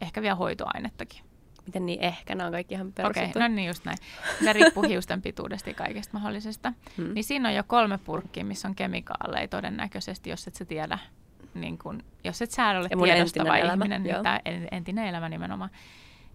ehkä 0.00 0.22
vielä 0.22 0.34
hoitoainettakin. 0.34 1.24
Miten 1.66 1.86
niin 1.86 2.00
ehkä? 2.00 2.34
Nämä 2.34 2.46
on 2.46 2.52
kaikki 2.52 2.74
ihan. 2.74 2.86
Okei, 2.86 3.30
okay, 3.30 3.42
no 3.42 3.48
niin 3.48 3.68
just 3.68 3.84
näin. 3.84 3.98
Se 4.44 4.52
riippuu 4.52 4.82
hiusten 4.82 5.22
pituudesta 5.22 5.70
ja 5.70 5.74
kaikesta 5.74 6.12
mahdollisesta. 6.12 6.72
Hmm. 6.96 7.14
Niin 7.14 7.24
siinä 7.24 7.48
on 7.48 7.54
jo 7.54 7.64
kolme 7.66 7.98
purkkia, 7.98 8.44
missä 8.44 8.68
on 8.68 8.74
kemikaaleja 8.74 9.48
todennäköisesti, 9.48 10.30
jos 10.30 10.46
et 10.46 10.54
sä 10.54 10.64
tiedä, 10.64 10.98
niin 11.54 11.78
kun, 11.78 12.02
jos 12.24 12.42
et 12.42 12.50
sä 12.50 12.68
ole 12.70 12.88
tiedostava 13.04 13.56
ihminen, 13.56 14.02
niin 14.02 14.22
tämä 14.22 14.40
entinen 14.70 15.06
elämä 15.06 15.28
nimenomaan. 15.28 15.70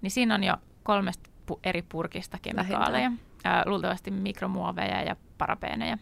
Niin 0.02 0.12
siinä 0.12 0.36
on 0.36 0.44
jo 0.44 0.54
kolmesta 0.84 1.30
pu- 1.52 1.60
eri 1.64 1.82
purkista 1.82 2.38
kemikaaleja. 2.42 3.12
Ää, 3.44 3.64
luultavasti 3.66 4.12
mikromuoveja 4.12 5.02
ja 5.02 5.16
parabeeneja. 5.38 5.98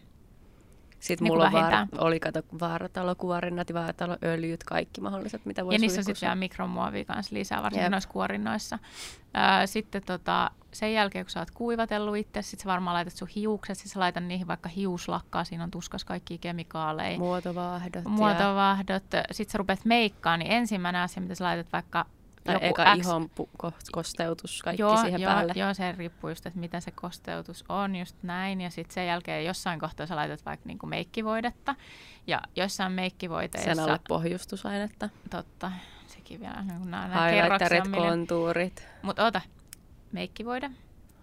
Sitten 1.06 1.24
niin 1.24 1.32
mulla 1.32 1.52
vaara, 1.52 1.86
oli 1.98 2.20
kato 2.20 2.42
vaaratalokuorinnat 2.60 3.68
ja 3.68 3.74
vaarataloöljyt, 3.74 4.64
kaikki 4.64 5.00
mahdolliset, 5.00 5.44
mitä 5.44 5.64
voisi 5.64 5.74
Ja 5.74 5.78
niissä 5.78 6.00
on 6.00 6.04
sitten 6.04 6.26
vielä 6.26 6.34
mikromuovia 6.34 7.04
kanssa 7.04 7.34
lisää, 7.34 7.62
varsinkin 7.62 7.82
yep. 7.82 7.90
noissa 7.90 8.08
kuorinnoissa. 8.08 8.78
Ää, 9.34 9.66
sitten 9.66 10.02
tota, 10.02 10.50
sen 10.72 10.92
jälkeen, 10.92 11.24
kun 11.24 11.30
sä 11.30 11.40
oot 11.40 11.50
kuivatellut 11.50 12.16
itse, 12.16 12.42
sitten 12.42 12.62
sä 12.62 12.68
varmaan 12.68 12.94
laitat 12.94 13.14
sun 13.14 13.28
hiukset, 13.28 13.78
sitten 13.78 13.92
sä 13.92 14.00
laitat 14.00 14.24
niihin 14.24 14.46
vaikka 14.46 14.68
hiuslakkaa, 14.68 15.44
siinä 15.44 15.64
on 15.64 15.70
tuskas 15.70 16.04
kaikki 16.04 16.38
kemikaaleja. 16.38 17.18
Muotovahdot. 17.18 18.04
Muotovahdot. 18.04 19.12
Ja... 19.12 19.22
Sitten 19.30 19.52
sä 19.52 19.58
rupeat 19.58 19.84
meikkaa, 19.84 20.36
niin 20.36 20.52
ensimmäinen 20.52 21.02
asia, 21.02 21.22
mitä 21.22 21.34
sä 21.34 21.44
laitat 21.44 21.72
vaikka 21.72 22.06
tai 22.46 22.54
joku 22.54 22.66
eka 22.66 22.96
X... 22.96 22.98
ihon 22.98 23.30
pu- 23.40 23.72
kosteutus, 23.92 24.62
kaikki 24.62 24.82
joo, 24.82 24.96
siihen 24.96 25.20
joo, 25.20 25.32
päälle. 25.32 25.52
Joo, 25.56 25.74
se 25.74 25.92
riippuu 25.92 26.30
just, 26.30 26.46
että 26.46 26.58
mitä 26.58 26.80
se 26.80 26.90
kosteutus 26.90 27.64
on, 27.68 27.96
just 27.96 28.16
näin. 28.22 28.60
Ja 28.60 28.70
sitten 28.70 28.94
sen 28.94 29.06
jälkeen 29.06 29.44
jossain 29.44 29.80
kohtaa 29.80 30.06
sä 30.06 30.16
laitat 30.16 30.46
vaikka 30.46 30.66
niinku 30.66 30.86
meikkivoidetta. 30.86 31.74
Ja 32.26 32.42
jossain 32.56 32.92
meikkivoiteessa... 32.92 33.74
Sen 33.74 33.84
alle 33.84 34.00
pohjustusainetta. 34.08 35.08
Totta, 35.30 35.72
sekin 36.06 36.40
vielä. 36.40 36.62
Niin 36.62 36.90
nämä 36.90 37.28
Highlighterit, 37.28 37.88
kontuurit. 37.88 38.88
Mutta 39.02 39.26
ota, 39.26 39.40
meikkivoide. 40.12 40.70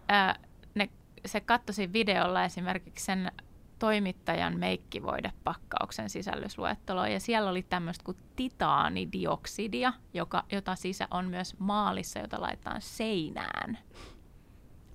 Ää, 0.07 0.35
ne, 0.75 0.89
se 1.25 1.39
kattosi 1.39 1.93
videolla 1.93 2.45
esimerkiksi 2.45 3.05
sen 3.05 3.31
toimittajan 3.83 4.59
meikkivoidepakkauksen 4.59 6.09
sisällysluetteloon 6.09 7.11
ja 7.11 7.19
siellä 7.19 7.49
oli 7.49 7.63
tämmöistä 7.63 8.03
kuin 8.03 8.17
titaanidioksidia, 8.35 9.93
joka, 10.13 10.43
jota 10.51 10.75
sisä 10.75 11.07
on 11.11 11.25
myös 11.25 11.59
maalissa, 11.59 12.19
jota 12.19 12.41
laitetaan 12.41 12.81
seinään. 12.81 13.77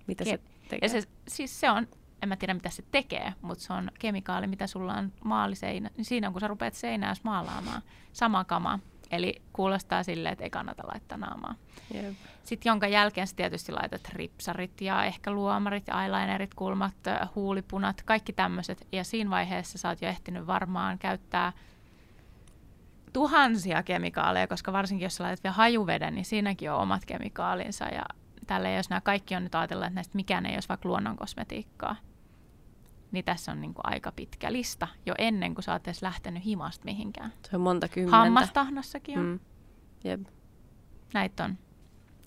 Mitä 0.06 0.24
se 0.24 0.40
tekee? 0.68 0.78
Ja 0.82 0.88
se, 0.88 1.02
siis 1.28 1.60
se 1.60 1.70
on, 1.70 1.86
en 2.22 2.28
mä 2.28 2.36
tiedä 2.36 2.54
mitä 2.54 2.70
se 2.70 2.84
tekee, 2.90 3.34
mutta 3.42 3.64
se 3.64 3.72
on 3.72 3.90
kemikaali, 3.98 4.46
mitä 4.46 4.66
sulla 4.66 4.94
on 4.94 5.12
maaliseinä. 5.24 5.90
Niin 5.96 6.04
siinä 6.04 6.26
on, 6.26 6.32
kun 6.32 6.40
sä 6.40 6.48
rupeat 6.48 6.74
seinää 6.74 7.14
maalaamaan, 7.22 7.82
sama 8.12 8.44
kama. 8.44 8.78
Eli 9.10 9.42
kuulostaa 9.52 10.02
silleen, 10.02 10.32
että 10.32 10.44
ei 10.44 10.50
kannata 10.50 10.88
laittaa 10.92 11.18
naamaa. 11.18 11.54
Yep. 11.94 12.14
Sitten 12.44 12.70
jonka 12.70 12.86
jälkeen 12.86 13.26
sä 13.26 13.36
tietysti 13.36 13.72
laitat 13.72 14.08
ripsarit 14.08 14.80
ja 14.80 15.04
ehkä 15.04 15.30
luomarit, 15.30 15.88
eyelinerit, 15.88 16.54
kulmat, 16.54 16.94
huulipunat, 17.34 18.02
kaikki 18.02 18.32
tämmöiset. 18.32 18.86
Ja 18.92 19.04
siinä 19.04 19.30
vaiheessa 19.30 19.78
sä 19.78 19.88
oot 19.88 20.02
jo 20.02 20.08
ehtinyt 20.08 20.46
varmaan 20.46 20.98
käyttää 20.98 21.52
tuhansia 23.12 23.82
kemikaaleja, 23.82 24.46
koska 24.46 24.72
varsinkin 24.72 25.06
jos 25.06 25.16
sä 25.16 25.24
laitat 25.24 25.44
vielä 25.44 25.54
hajuveden, 25.54 26.14
niin 26.14 26.24
siinäkin 26.24 26.70
on 26.70 26.80
omat 26.80 27.04
kemikaalinsa. 27.04 27.84
Ja 27.84 28.04
tälle, 28.46 28.74
jos 28.74 28.90
nämä 28.90 29.00
kaikki 29.00 29.36
on 29.36 29.44
nyt 29.44 29.54
ajatella, 29.54 29.86
että 29.86 29.94
näistä 29.94 30.16
mikään 30.16 30.46
ei 30.46 30.54
olisi 30.54 30.68
vaikka 30.68 30.88
luonnon 30.88 31.16
kosmetiikkaa, 31.16 31.96
niin 33.12 33.24
tässä 33.24 33.52
on 33.52 33.60
niin 33.60 33.74
kuin 33.74 33.86
aika 33.86 34.12
pitkä 34.12 34.52
lista 34.52 34.88
jo 35.06 35.14
ennen 35.18 35.54
kuin 35.54 35.62
sä 35.62 35.72
oot 35.72 35.88
edes 35.88 36.02
lähtenyt 36.02 36.44
himasta 36.44 36.84
mihinkään. 36.84 37.32
Se 37.50 37.56
on 37.56 37.62
monta 37.62 37.88
kymmentä. 37.88 38.16
Hammastahnassakin 38.16 39.18
on. 39.18 39.26
Mm. 39.26 39.40
Jep. 40.04 40.20
Näitä 41.14 41.44
on. 41.44 41.58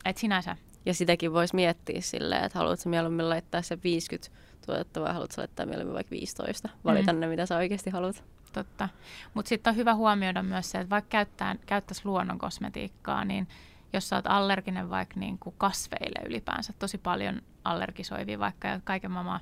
Et 0.06 0.18
sinänsä. 0.18 0.58
Ja 0.86 0.94
sitäkin 0.94 1.34
voisi 1.34 1.56
miettiä 1.56 2.02
silleen, 2.02 2.44
että 2.44 2.60
haluatko 2.60 2.90
mieluummin 2.90 3.30
laittaa 3.30 3.62
se 3.62 3.78
50 3.84 4.32
tuotetta 4.66 5.02
vai 5.02 5.14
haluatko 5.14 5.42
laittaa 5.42 5.66
mieluummin 5.66 5.94
vaikka 5.94 6.12
15. 6.12 6.70
Valita 6.86 7.14
mm. 7.14 7.20
ne, 7.20 7.28
mitä 7.28 7.46
sä 7.46 7.58
oikeasti 7.58 7.90
haluat. 7.90 8.24
Totta. 8.54 8.90
Mutta 9.34 9.50
sitten 9.50 9.72
on 9.72 9.78
hyvä 9.78 9.96
huomioida 9.96 10.44
myös 10.44 10.72
se, 10.72 10.78
että 10.78 10.90
vaikka 10.90 11.10
käyttää, 11.10 11.56
käyttäisi 11.66 12.06
luonnon 12.06 12.38
kosmetiikkaa, 12.38 13.26
niin 13.26 13.48
jos 13.94 14.10
sä 14.10 14.16
oot 14.16 14.28
allerginen 14.28 14.90
vaikka 14.90 15.20
niin 15.20 15.38
kuin 15.40 15.56
kasveille 15.58 16.28
ylipäänsä, 16.28 16.74
tosi 16.80 16.98
paljon 16.98 17.42
allergisoivia 17.64 18.40
vaikka 18.40 18.68
ja 18.68 18.80
kaiken 18.84 19.12
maailman 19.12 19.40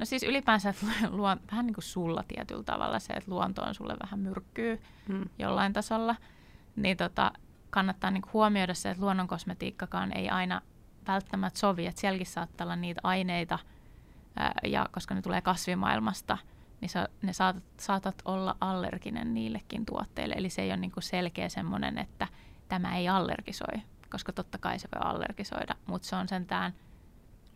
No 0.00 0.06
siis 0.06 0.22
ylipäänsä 0.22 0.74
luon, 1.10 1.40
vähän 1.50 1.66
niin 1.66 1.74
kuin 1.74 1.84
sulla 1.84 2.24
tietyllä 2.28 2.62
tavalla 2.62 2.98
se, 2.98 3.12
että 3.12 3.30
luonto 3.30 3.62
on 3.62 3.74
sulle 3.74 3.96
vähän 4.02 4.20
myrkkyy 4.20 4.80
hmm. 5.08 5.24
jollain 5.38 5.72
tasolla, 5.72 6.16
niin 6.76 6.96
tota, 6.96 7.32
kannattaa 7.70 8.10
niin 8.10 8.22
kuin 8.22 8.32
huomioida 8.32 8.74
se, 8.74 8.90
että 8.90 9.02
luonnon 9.02 9.28
kosmetiikkakaan 9.28 10.16
ei 10.16 10.30
aina 10.30 10.62
välttämättä 11.06 11.58
sovi, 11.58 11.86
että 11.86 12.00
sielläkin 12.00 12.26
saattaa 12.26 12.64
olla 12.64 12.76
niitä 12.76 13.00
aineita, 13.04 13.58
ää, 14.36 14.52
ja 14.64 14.88
koska 14.92 15.14
ne 15.14 15.22
tulee 15.22 15.40
kasvimaailmasta, 15.40 16.38
niin 16.80 16.88
sä, 16.88 17.08
ne 17.22 17.32
saatat, 17.32 17.64
saatat 17.80 18.22
olla 18.24 18.56
allerginen 18.60 19.34
niillekin 19.34 19.86
tuotteille. 19.86 20.34
Eli 20.38 20.50
se 20.50 20.62
ei 20.62 20.70
ole 20.70 20.76
niin 20.76 20.92
kuin 20.92 21.04
selkeä 21.04 21.48
semmoinen, 21.48 21.98
että 21.98 22.28
tämä 22.68 22.96
ei 22.96 23.08
allergisoi, 23.08 23.82
koska 24.10 24.32
totta 24.32 24.58
kai 24.58 24.78
se 24.78 24.88
voi 24.94 25.10
allergisoida, 25.10 25.74
mutta 25.86 26.08
se 26.08 26.16
on 26.16 26.28
sentään 26.28 26.72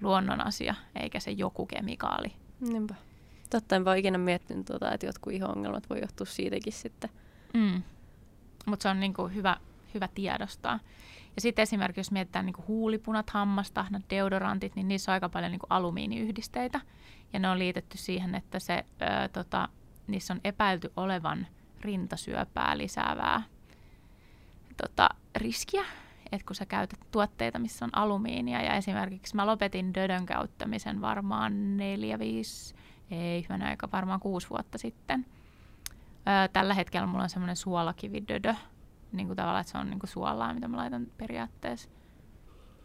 luonnon 0.00 0.46
asia, 0.46 0.74
eikä 0.94 1.20
se 1.20 1.30
joku 1.30 1.66
kemikaali. 1.66 2.32
Niinpä. 2.60 2.94
Totta, 3.50 3.76
en 3.76 3.84
voi 3.84 3.98
ikinä 3.98 4.18
miettinyt, 4.18 4.66
tuota, 4.66 4.92
että 4.92 5.06
jotkut 5.06 5.32
iho-ongelmat 5.32 5.90
voi 5.90 6.00
johtua 6.00 6.26
siitäkin 6.26 6.72
sitten. 6.72 7.10
Mm. 7.54 7.82
Mutta 8.66 8.82
se 8.82 8.88
on 8.88 9.00
niinku 9.00 9.28
hyvä, 9.28 9.56
hyvä 9.94 10.08
tiedostaa. 10.14 10.80
Ja 11.36 11.40
sitten 11.40 11.62
esimerkiksi, 11.62 12.00
jos 12.00 12.10
mietitään 12.10 12.46
niinku 12.46 12.64
huulipunat, 12.68 13.30
hammastahnat, 13.30 14.02
deodorantit, 14.10 14.76
niin 14.76 14.88
niissä 14.88 15.12
on 15.12 15.14
aika 15.14 15.28
paljon 15.28 15.50
niinku 15.50 15.66
alumiiniyhdisteitä. 15.70 16.80
Ja 17.32 17.38
ne 17.38 17.48
on 17.48 17.58
liitetty 17.58 17.98
siihen, 17.98 18.34
että 18.34 18.58
se, 18.58 18.84
ö, 19.02 19.28
tota, 19.28 19.68
niissä 20.06 20.34
on 20.34 20.40
epäilty 20.44 20.92
olevan 20.96 21.46
rintasyöpää 21.80 22.78
lisäävää 22.78 23.42
tota, 24.76 25.08
riskiä. 25.36 25.84
Että 26.32 26.46
kun 26.46 26.56
sä 26.56 26.66
käytät 26.66 27.00
tuotteita, 27.10 27.58
missä 27.58 27.84
on 27.84 27.90
alumiinia, 27.92 28.62
ja 28.62 28.74
esimerkiksi 28.74 29.36
mä 29.36 29.46
lopetin 29.46 29.94
dödön 29.94 30.26
käyttämisen 30.26 31.00
varmaan 31.00 31.76
neljä, 31.76 32.18
viisi, 32.18 32.74
ei 33.10 33.42
hyvän 33.42 33.62
aika, 33.62 33.88
varmaan 33.92 34.20
kuusi 34.20 34.50
vuotta 34.50 34.78
sitten. 34.78 35.26
Ö, 36.18 36.48
tällä 36.52 36.74
hetkellä 36.74 37.06
mulla 37.06 37.22
on 37.22 37.30
semmoinen 37.30 37.56
suolakividödö, 37.56 38.54
niin 39.12 39.26
kuin 39.26 39.36
tavallaan, 39.36 39.60
että 39.60 39.72
se 39.72 39.78
on 39.78 39.90
niin 39.90 39.98
kuin 39.98 40.10
suolaa, 40.10 40.54
mitä 40.54 40.68
mä 40.68 40.76
laitan 40.76 41.06
periaatteessa 41.18 41.88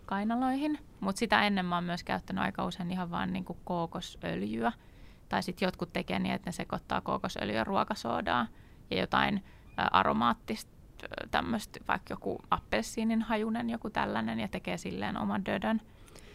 kainaloihin. 0.06 0.80
Mutta 0.99 1.19
sitä 1.19 1.43
ennen 1.43 1.65
mä 1.65 1.75
oon 1.75 1.84
myös 1.84 2.04
käyttänyt 2.04 2.43
aika 2.43 2.65
usein 2.65 2.91
ihan 2.91 3.12
vaan 3.12 3.34
niin 3.34 3.45
kuin 3.45 3.60
kookosöljyä. 3.63 4.71
Tai 5.30 5.43
sitten 5.43 5.67
jotkut 5.67 5.93
tekee 5.93 6.19
niin, 6.19 6.36
että 6.36 6.47
ne 6.47 6.52
sekoittaa 6.52 7.02
kookosöljyä 7.02 7.63
ruokasoodaa 7.63 8.47
ja 8.91 8.99
jotain 8.99 9.43
aromaattista 9.78 10.78
tämmöistä, 11.31 11.79
vaikka 11.88 12.13
joku 12.13 12.39
appelsiinin 12.51 13.21
hajunen, 13.21 13.69
joku 13.69 13.89
tällainen, 13.89 14.39
ja 14.39 14.47
tekee 14.47 14.77
silleen 14.77 15.17
oman 15.17 15.45
dödön. 15.45 15.81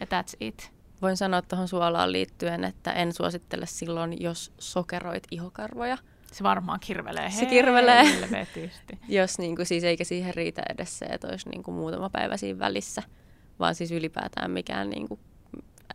Ja 0.01 0.07
that's 0.07 0.37
it. 0.41 0.73
Voin 1.03 1.17
sanoa 1.17 1.43
tuohon 1.43 1.69
suolaan 1.69 2.13
liittyen, 2.13 2.65
että 2.65 2.93
en 2.93 3.13
suosittele 3.13 3.67
silloin, 3.67 4.23
jos 4.23 4.53
sokeroit 4.59 5.25
ihokarvoja. 5.31 5.99
Se 6.33 6.45
varmaan 6.45 6.81
kirvelee 6.81 7.31
Se 7.31 7.47
kirvelee. 7.47 8.05
Jos 9.09 9.39
niin 9.39 9.57
kuin, 9.57 9.67
siis 9.67 9.85
eikä 9.85 10.05
siihen 10.05 10.35
riitä 10.35 10.63
edes 10.69 10.99
se, 10.99 11.05
että 11.05 11.29
olisi 11.29 11.49
niin 11.49 11.63
kuin, 11.63 11.75
muutama 11.75 12.11
päivä 12.11 12.37
siinä 12.37 12.59
välissä, 12.59 13.03
vaan 13.59 13.75
siis 13.75 13.93
ylipäätään 13.93 14.51
mikään 14.51 14.91
niin 14.91 15.09
kuin, 15.09 15.21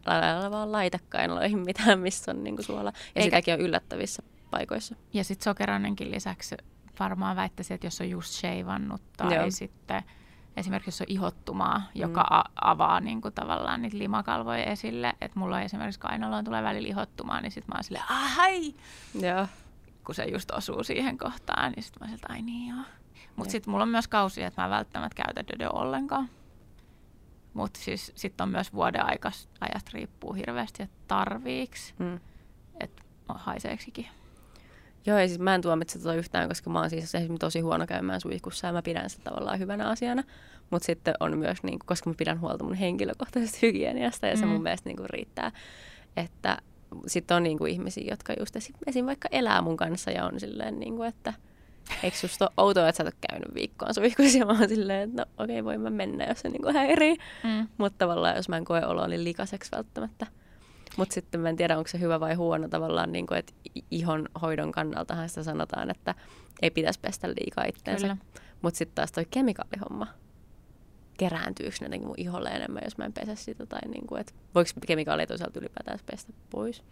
älä 0.05 0.51
vaan 0.51 0.71
laita 0.71 0.99
kainaloihin 1.09 1.59
mitään, 1.59 1.99
missä 1.99 2.31
on 2.31 2.43
niin 2.43 2.55
kuin, 2.55 2.65
suola. 2.65 2.89
Ja 2.95 3.01
Eikä- 3.15 3.23
sitäkin 3.23 3.53
on 3.53 3.59
yllättävissä 3.61 4.23
paikoissa. 4.51 4.95
Ja 5.13 5.23
sitten 5.23 5.43
sokeroinenkin 5.43 6.11
lisäksi 6.11 6.55
varmaan 6.99 7.35
väittäisin, 7.35 7.75
että 7.75 7.87
jos 7.87 8.01
on 8.01 8.09
just 8.09 8.33
sheivannut 8.33 9.01
tai 9.17 9.35
Joo. 9.35 9.51
Sitten 9.51 10.03
esimerkiksi 10.57 10.87
jos 10.89 11.01
on 11.01 11.07
ihottumaa, 11.09 11.81
joka 11.95 12.21
a- 12.29 12.43
avaa 12.61 12.99
niin 12.99 13.21
kuin 13.21 13.33
tavallaan 13.33 13.81
niitä 13.81 13.97
limakalvoja 13.97 14.63
esille, 14.63 15.13
että 15.21 15.39
mulla 15.39 15.55
on 15.55 15.61
esimerkiksi 15.61 15.99
kainaloon 15.99 16.43
tulee 16.45 16.63
välillä 16.63 16.87
ihottumaa, 16.87 17.41
niin 17.41 17.51
sitten 17.51 17.71
mä 17.73 17.77
oon 17.77 17.83
silleen, 17.83 18.05
ai, 18.37 18.73
Joo. 19.21 19.47
kun 20.05 20.15
se 20.15 20.23
just 20.25 20.51
osuu 20.51 20.83
siihen 20.83 21.17
kohtaan, 21.17 21.71
niin 21.71 21.83
sitten 21.83 22.03
mä 22.03 22.09
siltä, 22.11 22.27
ai 22.33 22.41
niin 22.41 22.69
joo. 22.75 22.85
Mutta 23.35 23.51
sitten 23.51 23.71
mulla 23.71 23.83
on 23.83 23.89
myös 23.89 24.07
kausia, 24.07 24.47
että 24.47 24.61
mä 24.61 24.65
en 24.65 24.71
välttämättä 24.71 25.23
käytä 25.23 25.43
dödö 25.53 25.69
ollenkaan. 25.69 26.29
Mutta 27.53 27.79
siis 27.79 28.11
sitten 28.15 28.43
on 28.43 28.49
myös 28.49 28.73
vuoden 28.73 29.05
ajasta 29.05 29.91
riippuu 29.93 30.33
hirveästi, 30.33 30.83
että 30.83 30.95
tarviiks, 31.07 31.93
Mm. 31.99 32.19
että 32.79 33.03
haiseeksikin. 33.27 34.07
Joo, 35.05 35.19
ja 35.19 35.27
siis 35.27 35.39
mä 35.39 35.55
en 35.55 35.61
tuomitse 35.61 35.99
tota 35.99 36.13
yhtään, 36.15 36.47
koska 36.47 36.69
mä 36.69 36.79
oon 36.79 36.89
siis 36.89 37.03
esimerkiksi 37.03 37.37
tosi 37.39 37.59
huono 37.59 37.87
käymään 37.87 38.21
suihkussa 38.21 38.67
ja 38.67 38.73
mä 38.73 38.81
pidän 38.81 39.09
sitä 39.09 39.23
tavallaan 39.23 39.59
hyvänä 39.59 39.87
asiana. 39.89 40.23
Mutta 40.69 40.85
sitten 40.85 41.13
on 41.19 41.37
myös, 41.37 41.63
niin 41.63 41.79
koska 41.85 42.09
mä 42.09 42.13
pidän 42.17 42.41
huolta 42.41 42.63
mun 42.63 42.73
henkilökohtaisesta 42.73 43.57
hygieniasta 43.67 44.27
ja 44.27 44.37
se 44.37 44.45
Mm. 44.45 44.51
mun 44.51 44.63
mielestä 44.63 44.89
niin 44.89 45.09
riittää, 45.09 45.51
että 46.17 46.57
sitten 47.07 47.37
on 47.37 47.43
niin 47.43 47.57
kuin 47.57 47.71
ihmisiä, 47.71 48.03
jotka 48.09 48.33
just 48.39 48.55
esim, 48.55 48.75
esim. 48.87 49.05
vaikka 49.05 49.29
elää 49.31 49.61
mun 49.61 49.77
kanssa 49.77 50.11
ja 50.11 50.25
on 50.25 50.39
silleen, 50.39 50.79
niin 50.79 50.95
kuin, 50.95 51.09
että 51.09 51.33
eikö 52.03 52.17
susta 52.17 52.45
ole 52.45 52.53
outoa, 52.57 52.89
että 52.89 52.97
sä 52.97 53.03
et 53.03 53.13
ole 53.13 53.27
käynyt 53.29 53.53
viikkoon 53.53 53.93
suihkussa 53.93 54.37
ja 54.37 54.45
mä 54.45 54.59
oon 54.59 54.69
silleen, 54.69 55.09
että 55.09 55.21
no 55.21 55.43
okei, 55.43 55.59
okay, 55.59 55.65
voin 55.65 55.81
mä 55.81 55.89
mennä, 55.89 56.25
jos 56.25 56.39
se 56.39 56.49
niin 56.49 56.61
kuin 56.61 56.75
häirii. 56.75 57.17
Mm. 57.43 57.67
Mutta 57.77 57.97
tavallaan, 57.97 58.35
jos 58.35 58.49
mä 58.49 58.57
en 58.57 58.65
koe 58.65 58.85
oloani 58.85 59.23
likaseksi 59.23 59.71
välttämättä. 59.71 60.27
Mutta 60.99 61.13
sitten 61.13 61.41
mä 61.41 61.49
en 61.49 61.55
tiedä, 61.55 61.77
onko 61.77 61.87
se 61.87 61.99
hyvä 61.99 62.19
vai 62.19 62.33
huono 62.33 62.67
tavallaan, 62.67 63.11
niin 63.11 63.27
kuin, 63.27 63.37
että 63.37 63.53
ihon 63.91 64.29
hoidon 64.41 64.71
kannaltahan 64.71 65.29
sitä 65.29 65.43
sanotaan, 65.43 65.89
että 65.91 66.15
ei 66.61 66.71
pitäisi 66.71 66.99
pestä 66.99 67.27
liikaa 67.29 67.63
itteensä. 67.65 68.07
Mutta 68.61 68.77
sitten 68.77 68.95
taas 68.95 69.11
toi 69.11 69.25
kemikaalihomma, 69.31 70.07
kerääntyykö 71.17 71.75
ne 71.81 71.85
jotenkin 71.85 72.07
mun 72.07 72.19
iholle 72.19 72.49
enemmän, 72.49 72.81
jos 72.85 72.97
mä 72.97 73.05
en 73.05 73.13
pesä 73.13 73.35
sitä, 73.35 73.65
tai 73.65 73.79
niin 73.87 74.07
kuin, 74.07 74.21
että 74.21 74.33
voiko 74.55 74.69
kemikaaleja 74.87 75.27
toisaalta 75.27 75.59
ylipäätään 75.59 75.99
pestä 76.05 76.33
pois? 76.49 76.83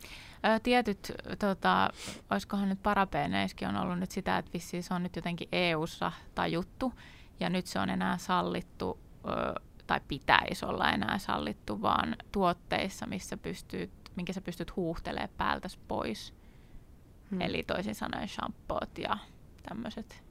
Ö, 0.45 0.59
Tietyt, 0.63 1.11
tota, 1.39 1.89
olisikohan 2.31 2.69
nyt 2.69 2.83
parapeeneissäkin 2.83 3.67
on 3.67 3.75
ollut 3.77 3.99
nyt 3.99 4.11
sitä, 4.11 4.37
että 4.37 4.53
vissiin 4.53 4.83
se 4.83 4.93
on 4.93 5.03
nyt 5.03 5.15
jotenkin 5.15 5.47
EU-ssa 5.51 6.11
tajuttu, 6.35 6.93
ja 7.39 7.49
nyt 7.49 7.65
se 7.65 7.79
on 7.79 7.89
enää 7.89 8.17
sallittu, 8.17 8.99
ö, 9.27 9.53
tai 9.87 10.01
pitäisi 10.07 10.65
olla 10.65 10.91
enää 10.91 11.17
sallittu, 11.17 11.81
vaan 11.81 12.15
tuotteissa, 12.31 13.05
missä 13.05 13.37
pystyt, 13.37 13.91
minkä 14.17 14.33
sä 14.33 14.41
pystyt 14.41 14.75
huuhtelemaan 14.75 15.29
päältäs 15.37 15.79
pois. 15.87 16.33
Hmm. 17.31 17.41
Eli 17.41 17.63
toisin 17.63 17.95
sanoen 17.95 18.27
shampoot 18.27 18.97
ja 18.97 19.17
tämmöiset. 19.69 20.23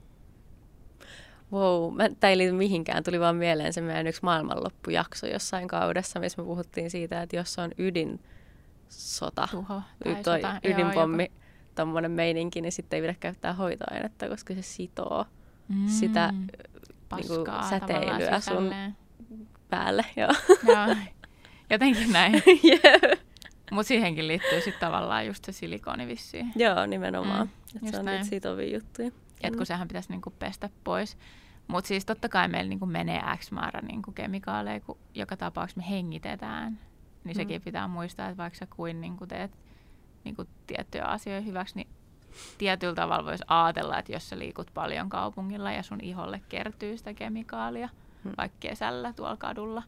Wow, 1.53 1.94
mä, 1.94 2.09
tämä 2.20 2.31
ei 2.31 2.38
liity 2.38 2.53
mihinkään. 2.53 3.05
Tuli 3.05 3.20
vaan 3.20 3.37
mieleen 3.37 3.72
se 3.72 3.81
meidän 3.81 4.07
yksi 4.07 4.20
maailmanloppujakso 4.22 5.27
jossain 5.27 5.68
kaudessa, 5.68 6.20
missä 6.20 6.42
me 6.42 6.46
puhuttiin 6.46 6.90
siitä, 6.90 7.22
että 7.22 7.37
jos 7.37 7.59
on 7.59 7.70
ydinsota, 7.79 9.49
Tuho 9.51 9.83
y- 10.05 10.14
toi 10.14 10.40
sota. 10.40 10.61
Ydinpommi, 10.64 11.31
tommonen 11.75 12.11
meininki, 12.11 12.61
niin 12.61 12.72
sitten 12.72 12.96
ei 12.96 13.01
pidä 13.03 13.14
käyttää 13.20 13.53
hoitoainetta, 13.53 14.29
koska 14.29 14.55
se 14.55 14.62
sitoo 14.62 15.25
joku- 15.68 15.88
sitä 15.90 16.33
Mm, 16.33 16.38
niinku 16.38 16.64
paskaa 17.44 17.70
säteilyä 17.70 18.07
tavallaan 18.07 18.42
sun 18.42 18.55
sisälleen. 18.57 18.96
päälle. 19.70 20.05
Joo. 20.16 20.33
Joo, 20.66 20.96
jotenkin 21.70 22.12
näin. 22.12 22.33
Jep. 22.62 23.20
Mutta 23.72 23.88
siihenkin 23.88 24.29
liittyy 24.29 24.61
sitten 24.61 24.81
tavallaan 24.81 25.26
just 25.26 25.44
se 25.44 25.52
silikoni 25.52 26.07
vissiin. 26.07 26.52
Joo, 26.57 26.87
nimenomaan. 26.87 27.46
Mm, 27.46 27.81
just 27.83 27.92
se 27.94 27.98
on 27.98 28.05
näin. 28.05 28.14
niitä 28.16 28.31
sitovia 28.31 28.74
juttuja. 28.74 29.11
Et 29.42 29.52
Mm. 29.52 29.57
kun 29.57 29.66
sehän 29.66 29.88
pitäisi 29.88 30.11
niinku 30.11 30.31
pestä 30.31 30.70
pois. 30.85 31.18
Mutta 31.68 31.88
siis 31.88 32.05
totta 32.05 32.29
kai 32.29 32.48
meillä 32.48 32.68
niinku 32.68 32.87
menee 32.87 33.22
X 33.37 33.50
määrä 33.50 33.81
niinku 33.81 34.12
kemikaaleja, 34.12 34.81
kun 34.81 34.98
joka 35.14 35.37
tapauksessa 35.37 35.81
me 35.81 35.90
hengitetään. 35.90 36.72
Niin 37.24 37.37
Mm. 37.37 37.40
sekin 37.40 37.62
pitää 37.62 37.88
muistaa, 37.88 38.29
että 38.29 38.37
vaikka 38.42 38.59
sä 38.59 38.66
kuin 38.66 39.00
niinku 39.00 39.26
teet 39.26 39.50
niinku 40.24 40.44
tiettyjä 40.66 41.05
asioita 41.05 41.46
hyväksi, 41.46 41.74
niin 41.76 41.88
tietyllä 42.59 42.94
tavalla 42.94 43.24
voisi 43.24 43.44
ajatella, 43.46 43.98
että 43.98 44.12
jos 44.12 44.29
sä 44.29 44.38
liikut 44.38 44.70
paljon 44.74 45.09
kaupungilla 45.09 45.72
ja 45.72 45.83
sun 45.83 46.00
iholle 46.00 46.40
kertyy 46.48 46.96
sitä 46.98 47.14
kemikaalia, 47.14 47.88
Mm. 48.24 48.33
vaikka 48.37 48.57
kesällä 48.61 49.12
tuolla 49.12 49.37
kadulla, 49.37 49.83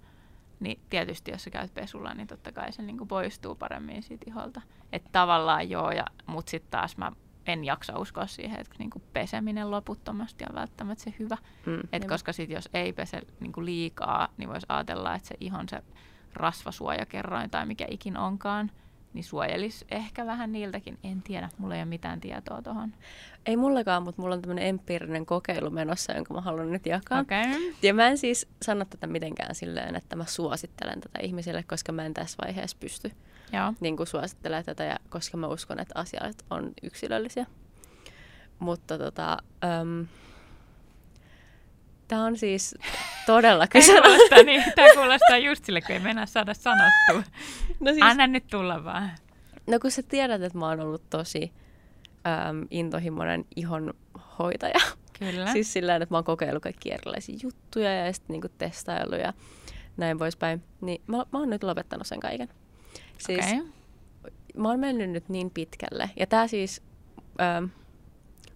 niin 0.60 0.80
tietysti 0.90 1.30
jos 1.30 1.44
sä 1.44 1.50
käyt 1.50 1.74
pesulla, 1.74 2.14
niin 2.14 2.26
totta 2.26 2.52
kai 2.52 2.72
se 2.72 2.82
niinku 2.82 3.06
poistuu 3.06 3.54
paremmin 3.54 4.02
siitä 4.02 4.24
iholta. 4.28 4.60
Että 4.92 5.08
tavallaan 5.12 5.70
joo, 5.70 5.90
ja, 5.90 6.04
mutta 6.26 6.50
sitten 6.50 6.70
taas 6.70 6.96
mä 6.96 7.12
en 7.46 7.64
jaksa 7.64 7.98
uskoa 7.98 8.26
siihen, 8.26 8.60
että 8.60 8.74
niinku 8.78 9.02
peseminen 9.12 9.70
loputtomasti 9.70 10.44
on 10.50 10.54
välttämättä 10.54 11.04
se 11.04 11.14
hyvä. 11.18 11.36
Mm, 11.66 11.80
Et 11.92 12.04
koska 12.04 12.32
sit 12.32 12.50
jos 12.50 12.68
ei 12.74 12.92
pese 12.92 13.22
niinku 13.40 13.64
liikaa, 13.64 14.28
niin 14.36 14.48
voisi 14.48 14.66
ajatella, 14.68 15.14
että 15.14 15.28
se 15.28 15.34
ihon 15.40 15.68
se 15.68 15.82
rasvasuojakerroin 16.34 17.50
tai 17.50 17.66
mikä 17.66 17.86
ikin 17.90 18.16
onkaan, 18.16 18.70
niin 19.12 19.24
suojelisi 19.24 19.86
ehkä 19.90 20.26
vähän 20.26 20.52
niiltäkin. 20.52 20.98
En 21.04 21.22
tiedä, 21.22 21.48
mulla 21.58 21.74
ei 21.74 21.80
ole 21.80 21.88
mitään 21.88 22.20
tietoa 22.20 22.62
tuohon. 22.62 22.94
Ei 23.46 23.56
mullakaan, 23.56 24.02
mutta 24.02 24.22
mulla 24.22 24.34
on 24.34 24.42
tämmöinen 24.42 24.66
empiirinen 24.66 25.26
kokeilu 25.26 25.70
menossa, 25.70 26.12
jonka 26.12 26.34
mä 26.34 26.40
haluan 26.40 26.72
nyt 26.72 26.86
jakaa. 26.86 27.20
Okay. 27.20 27.44
Ja 27.82 27.94
mä 27.94 28.08
en 28.08 28.18
siis 28.18 28.48
sano 28.62 28.84
tätä 28.84 29.06
mitenkään 29.06 29.54
silleen, 29.54 29.96
että 29.96 30.16
mä 30.16 30.24
suosittelen 30.24 31.00
tätä 31.00 31.18
ihmisille, 31.22 31.62
koska 31.62 31.92
mä 31.92 32.06
en 32.06 32.14
tässä 32.14 32.36
vaiheessa 32.44 32.76
pysty 32.80 33.12
Joo. 33.52 33.74
niin 33.80 33.96
kuin 33.96 34.06
suosittelemaan 34.06 34.64
tätä, 34.64 34.84
ja 34.84 34.96
koska 35.08 35.36
mä 35.36 35.46
uskon, 35.46 35.80
että 35.80 35.98
asiat 35.98 36.44
on 36.50 36.72
yksilöllisiä. 36.82 37.46
Mutta 38.58 38.98
tota, 38.98 39.36
um, 39.82 40.06
tämä 42.08 42.24
on 42.24 42.36
siis 42.36 42.74
todella 43.32 43.66
Tämä 43.66 44.02
kuulostaa, 44.02 44.42
niin, 44.42 44.64
tämä 44.76 44.88
kuulostaa 44.94 45.38
just 45.38 45.64
sille, 45.64 45.80
kun 45.80 45.90
ei 45.90 45.98
mennä 45.98 46.26
saada 46.26 46.54
sanottua. 46.54 47.32
No, 47.80 47.92
siis, 47.92 48.02
Anna 48.02 48.26
nyt 48.26 48.46
tulla 48.46 48.84
vaan. 48.84 49.10
no 49.66 49.78
kun 49.78 49.90
sä 49.90 50.02
tiedät, 50.02 50.42
että 50.42 50.58
mä 50.58 50.68
oon 50.68 50.80
ollut 50.80 51.10
tosi 51.10 51.52
um, 52.50 52.66
intohimoinen 52.70 53.44
ihonhoitaja. 53.56 54.80
Kyllä. 55.18 55.52
Siis 55.52 55.72
sillä 55.72 55.96
että 55.96 56.06
mä 56.10 56.16
oon 56.16 56.24
kokeillut 56.24 56.62
kaikki 56.62 56.92
erilaisia 56.92 57.36
juttuja 57.42 57.94
ja 58.06 58.12
sitten 58.12 58.34
niinku 58.34 58.48
testailu 58.58 59.14
ja 59.14 59.32
näin 59.96 60.18
poispäin. 60.18 60.62
Niin 60.80 61.02
mä, 61.06 61.16
mä 61.16 61.38
oon 61.38 61.50
nyt 61.50 61.64
lopettanut 61.64 62.06
sen 62.06 62.20
kaiken. 62.20 62.48
Siis 63.18 63.46
Okei. 63.46 63.62
mä 64.56 64.68
oon 64.68 64.80
mennyt 64.80 65.10
nyt 65.10 65.28
niin 65.28 65.50
pitkälle. 65.50 66.10
Ja 66.16 66.26
tää 66.26 66.46
siis 66.46 66.82
ö, 67.62 67.68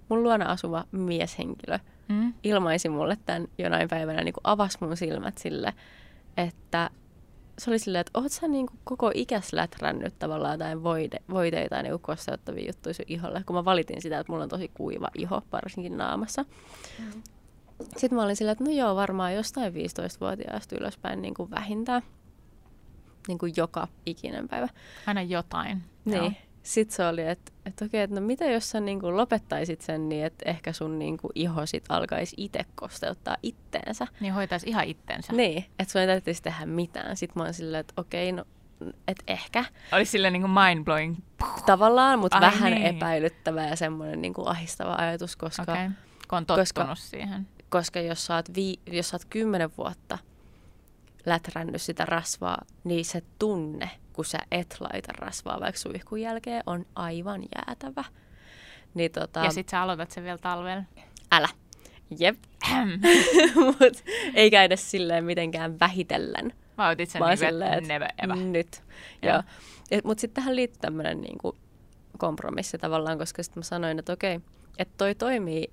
mun 0.09 0.23
luona 0.23 0.51
asuva 0.51 0.85
mieshenkilö 0.93 1.79
mm. 2.13 2.35
ilmaisi 2.43 2.89
mulle 2.89 3.19
tämän 3.27 3.49
jonain 3.59 3.89
päivänä, 3.89 4.25
niin 4.25 4.33
kuin 4.33 4.43
avasi 4.45 4.79
mun 4.81 4.97
silmät 4.97 5.39
sille, 5.39 5.75
että 6.37 6.91
se 7.59 7.71
oli 7.71 7.79
silleen, 7.79 8.01
että 8.01 8.21
oot 8.21 8.33
sä 8.33 8.49
niin 8.49 8.67
kuin 8.67 8.79
koko 8.85 9.11
ikäs 9.15 9.53
lätrännyt 9.53 10.19
tavallaan 10.19 10.55
jotain 10.55 10.83
voide, 10.83 11.19
voiteita 11.31 11.77
ja 11.77 11.83
niin 11.83 12.01
kosteuttavia 12.01 12.67
juttuja 12.67 12.95
sun 12.95 13.05
iholle, 13.09 13.43
kun 13.47 13.57
mä 13.57 13.65
valitin 13.65 14.03
sitä, 14.03 14.19
että 14.19 14.33
mulla 14.33 14.45
on 14.45 14.51
tosi 14.51 14.71
kuiva 14.75 15.09
iho, 15.19 15.43
varsinkin 15.53 15.97
naamassa. 15.97 16.45
Mm. 16.99 17.23
Sitten 17.97 18.15
mä 18.15 18.23
olin 18.23 18.37
silleen, 18.37 18.53
että 18.53 18.65
no 18.65 18.71
joo, 18.71 18.97
varmaan 18.97 19.35
jostain 19.35 19.73
15-vuotiaasta 19.73 20.77
ylöspäin 20.77 21.23
niin 21.23 21.35
kuin 21.35 21.51
vähintään. 21.51 22.03
Niin 23.29 23.39
kuin 23.39 23.53
joka 23.57 23.89
ikinen 24.07 24.49
päivä. 24.49 24.69
Aina 25.07 25.23
jotain. 25.23 25.83
Niin. 26.05 26.17
Joo. 26.17 26.33
Sitten 26.63 26.97
se 26.97 27.07
oli, 27.07 27.23
että, 27.23 27.53
että 27.67 27.85
okei, 27.85 28.01
että 28.01 28.21
no 28.21 28.27
mitä 28.27 28.45
jos 28.45 28.71
sä 28.71 28.81
niin 28.81 29.01
kuin 29.01 29.17
lopettaisit 29.17 29.81
sen 29.81 30.09
niin, 30.09 30.27
että 30.27 30.51
ehkä 30.51 30.73
sun 30.73 30.99
niin 30.99 31.19
kuin 31.19 31.31
iho 31.35 31.67
sit 31.67 31.85
alkaisi 31.89 32.37
itse 32.39 32.61
kosteuttaa 32.75 33.37
itteensä. 33.43 34.07
Niin 34.21 34.33
hoitaisi 34.33 34.69
ihan 34.69 34.85
itteensä. 34.85 35.33
Niin, 35.33 35.65
että 35.79 35.93
sun 35.93 36.01
ei 36.01 36.07
täytyisi 36.07 36.43
tehdä 36.43 36.67
mitään. 36.67 37.17
Sitten 37.17 37.41
mä 37.41 37.45
oon 37.45 37.55
silleen, 37.55 37.81
että 37.81 37.95
okei, 37.97 38.33
no 38.33 38.45
että 39.09 39.25
ehkä. 39.27 39.65
Olisi 39.93 40.11
silleen 40.11 40.33
niin 40.33 40.43
kuin 40.43 40.53
mind-blowing. 40.53 41.23
Tavallaan, 41.67 42.19
mutta 42.19 42.37
Ai 42.37 42.41
vähän 42.41 42.73
niin. 42.73 42.87
epäilyttävä 42.87 43.65
ja 43.65 43.77
semmoinen 43.77 44.23
niin 44.23 44.35
kuin 44.35 44.49
ahistava 44.49 44.95
ajatus, 44.95 45.37
koska... 45.37 45.63
Okay. 45.63 45.91
Kun 46.29 46.39
on 46.39 46.47
koska, 46.47 46.95
siihen. 46.95 47.49
Koska 47.69 48.01
jos 48.01 48.27
sä 48.27 48.35
oot, 48.35 48.55
vi, 48.55 48.81
jos 48.87 49.09
sä 49.09 49.15
oot 49.15 49.25
kymmenen 49.25 49.71
vuotta 49.79 50.19
lätrännyt 51.27 51.83
sitä 51.83 52.05
rasvaa, 52.05 52.65
niin 52.85 53.05
se 53.05 53.23
tunne, 53.39 53.91
kun 54.13 54.25
sä 54.25 54.39
et 54.51 54.77
laita 54.81 55.13
rasvaa 55.13 55.61
vaikka 55.61 55.81
suihkun 55.81 56.21
jälkeen, 56.21 56.63
on 56.67 56.87
aivan 56.95 57.43
jäätävä. 57.57 58.05
Niin 58.95 59.13
tota, 59.13 59.41
ja 59.41 59.51
sit 59.51 59.69
sä 59.69 59.83
aloitat 59.83 60.11
sen 60.11 60.25
vielä 60.25 60.39
talvella. 60.39 60.85
Älä. 61.33 61.49
Jep. 62.19 62.37
Mut 63.65 64.05
ei 64.35 64.51
käydä 64.51 64.77
silleen 64.77 65.25
mitenkään 65.25 65.81
vähitellen. 65.81 66.53
Mä 66.79 66.89
otit 66.89 67.11
sen 67.11 67.23
niin 67.23 67.39
silleen, 67.39 67.89
never 67.89 68.09
ever. 68.23 68.37
Nyt. 68.37 68.83
Joo. 69.23 69.43
Mutta 70.05 70.21
sitten 70.21 70.43
tähän 70.43 70.57
liittyy 70.57 70.81
tämmöinen 70.81 71.21
niinku 71.21 71.57
kompromissi 72.19 72.79
tavallaan, 72.79 73.19
koska 73.19 73.43
sitten 73.43 73.61
mä 73.61 73.65
sanoin, 73.65 73.99
että 73.99 74.13
okei, 74.13 74.41
että 74.79 74.95
toi 74.97 75.15
toimii 75.15 75.71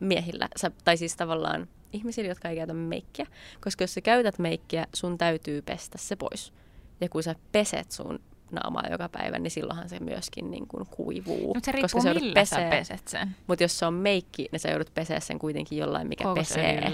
miehillä, 0.00 0.48
sä, 0.56 0.70
tai 0.84 0.96
siis 0.96 1.16
tavallaan 1.16 1.68
ihmisillä, 1.92 2.28
jotka 2.28 2.48
ei 2.48 2.56
käytä 2.56 2.74
meikkiä. 2.74 3.26
Koska 3.60 3.84
jos 3.84 3.94
sä 3.94 4.00
käytät 4.00 4.38
meikkiä, 4.38 4.86
sun 4.94 5.18
täytyy 5.18 5.62
pestä 5.62 5.98
se 5.98 6.16
pois. 6.16 6.52
Ja 7.00 7.08
kun 7.08 7.22
sä 7.22 7.34
peset 7.52 7.90
sun 7.90 8.20
naamaa 8.52 8.84
joka 8.90 9.08
päivä, 9.08 9.38
niin 9.38 9.50
silloinhan 9.50 9.88
se 9.88 10.00
myöskin 10.00 10.50
niin 10.50 10.68
kuin 10.68 10.86
kuivuu. 10.86 11.54
Mutta 11.54 11.64
se 11.64 11.72
riippuu 11.72 11.82
koska 11.82 12.00
se 12.00 12.14
millä 12.14 12.34
pesee. 12.34 12.64
sä 12.64 12.70
peset 12.70 13.08
sen. 13.08 13.36
Mutta 13.46 13.64
jos 13.64 13.78
se 13.78 13.86
on 13.86 13.94
meikki, 13.94 14.48
niin 14.52 14.60
sä 14.60 14.68
joudut 14.68 14.94
peseä 14.94 15.20
sen 15.20 15.38
kuitenkin 15.38 15.78
jollain, 15.78 16.08
mikä 16.08 16.24
pesee. 16.34 16.92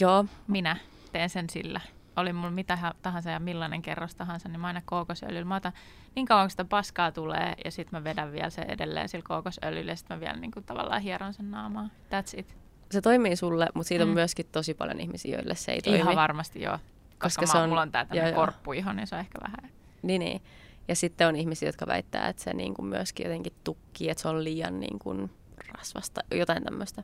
Joo. 0.00 0.24
Minä 0.46 0.76
teen 1.12 1.30
sen 1.30 1.50
sillä. 1.50 1.80
Oli 2.16 2.32
mulla 2.32 2.50
mitä 2.50 2.94
tahansa 3.02 3.30
ja 3.30 3.40
millainen 3.40 3.82
kerros 3.82 4.14
tahansa, 4.14 4.48
niin 4.48 4.60
mä 4.60 4.66
aina 4.66 4.82
kookosöljyllä. 4.84 5.44
Mä 5.44 5.56
otan 5.56 5.72
niin 6.14 6.26
kauan, 6.26 6.44
kun 6.44 6.50
sitä 6.50 6.64
paskaa 6.64 7.12
tulee 7.12 7.54
ja 7.64 7.70
sitten 7.70 8.00
mä 8.00 8.04
vedän 8.04 8.32
vielä 8.32 8.50
se 8.50 8.62
edelleen 8.62 9.08
sillä 9.08 9.24
kookosöljyllä 9.28 9.92
ja 9.92 9.96
sitten 9.96 10.16
mä 10.16 10.20
vielä 10.20 10.36
niin 10.36 10.50
kuin 10.50 10.64
tavallaan 10.64 11.02
hieron 11.02 11.34
sen 11.34 11.50
naamaa. 11.50 11.88
That's 12.10 12.38
it 12.38 12.56
se 12.90 13.00
toimii 13.00 13.36
sulle, 13.36 13.68
mutta 13.74 13.88
siitä 13.88 14.04
mm. 14.04 14.10
on 14.10 14.14
myöskin 14.14 14.46
tosi 14.52 14.74
paljon 14.74 15.00
ihmisiä, 15.00 15.36
joille 15.36 15.54
se 15.54 15.72
ei 15.72 15.82
toimi. 15.82 15.98
Ihan 15.98 16.16
varmasti 16.16 16.62
joo. 16.62 16.78
Koska, 17.24 17.42
koska 17.42 17.58
se 17.58 17.62
on, 17.62 17.68
mulla 17.68 17.82
on 17.82 17.92
tää 17.92 18.06
korppuiho, 18.34 18.92
niin 18.92 19.06
se 19.06 19.14
on 19.14 19.20
ehkä 19.20 19.38
vähän. 19.42 19.70
Niin, 20.02 20.18
niin. 20.18 20.42
Ja 20.88 20.96
sitten 20.96 21.28
on 21.28 21.36
ihmisiä, 21.36 21.68
jotka 21.68 21.86
väittää, 21.86 22.28
että 22.28 22.42
se 22.42 22.54
niin 22.54 22.74
kuin 22.74 22.86
myöskin 22.86 23.24
jotenkin 23.24 23.52
tukkii, 23.64 24.10
että 24.10 24.22
se 24.22 24.28
on 24.28 24.44
liian 24.44 24.80
niin 24.80 24.98
kuin 24.98 25.30
rasvasta, 25.68 26.20
jotain 26.30 26.64
tämmöistä. 26.64 27.02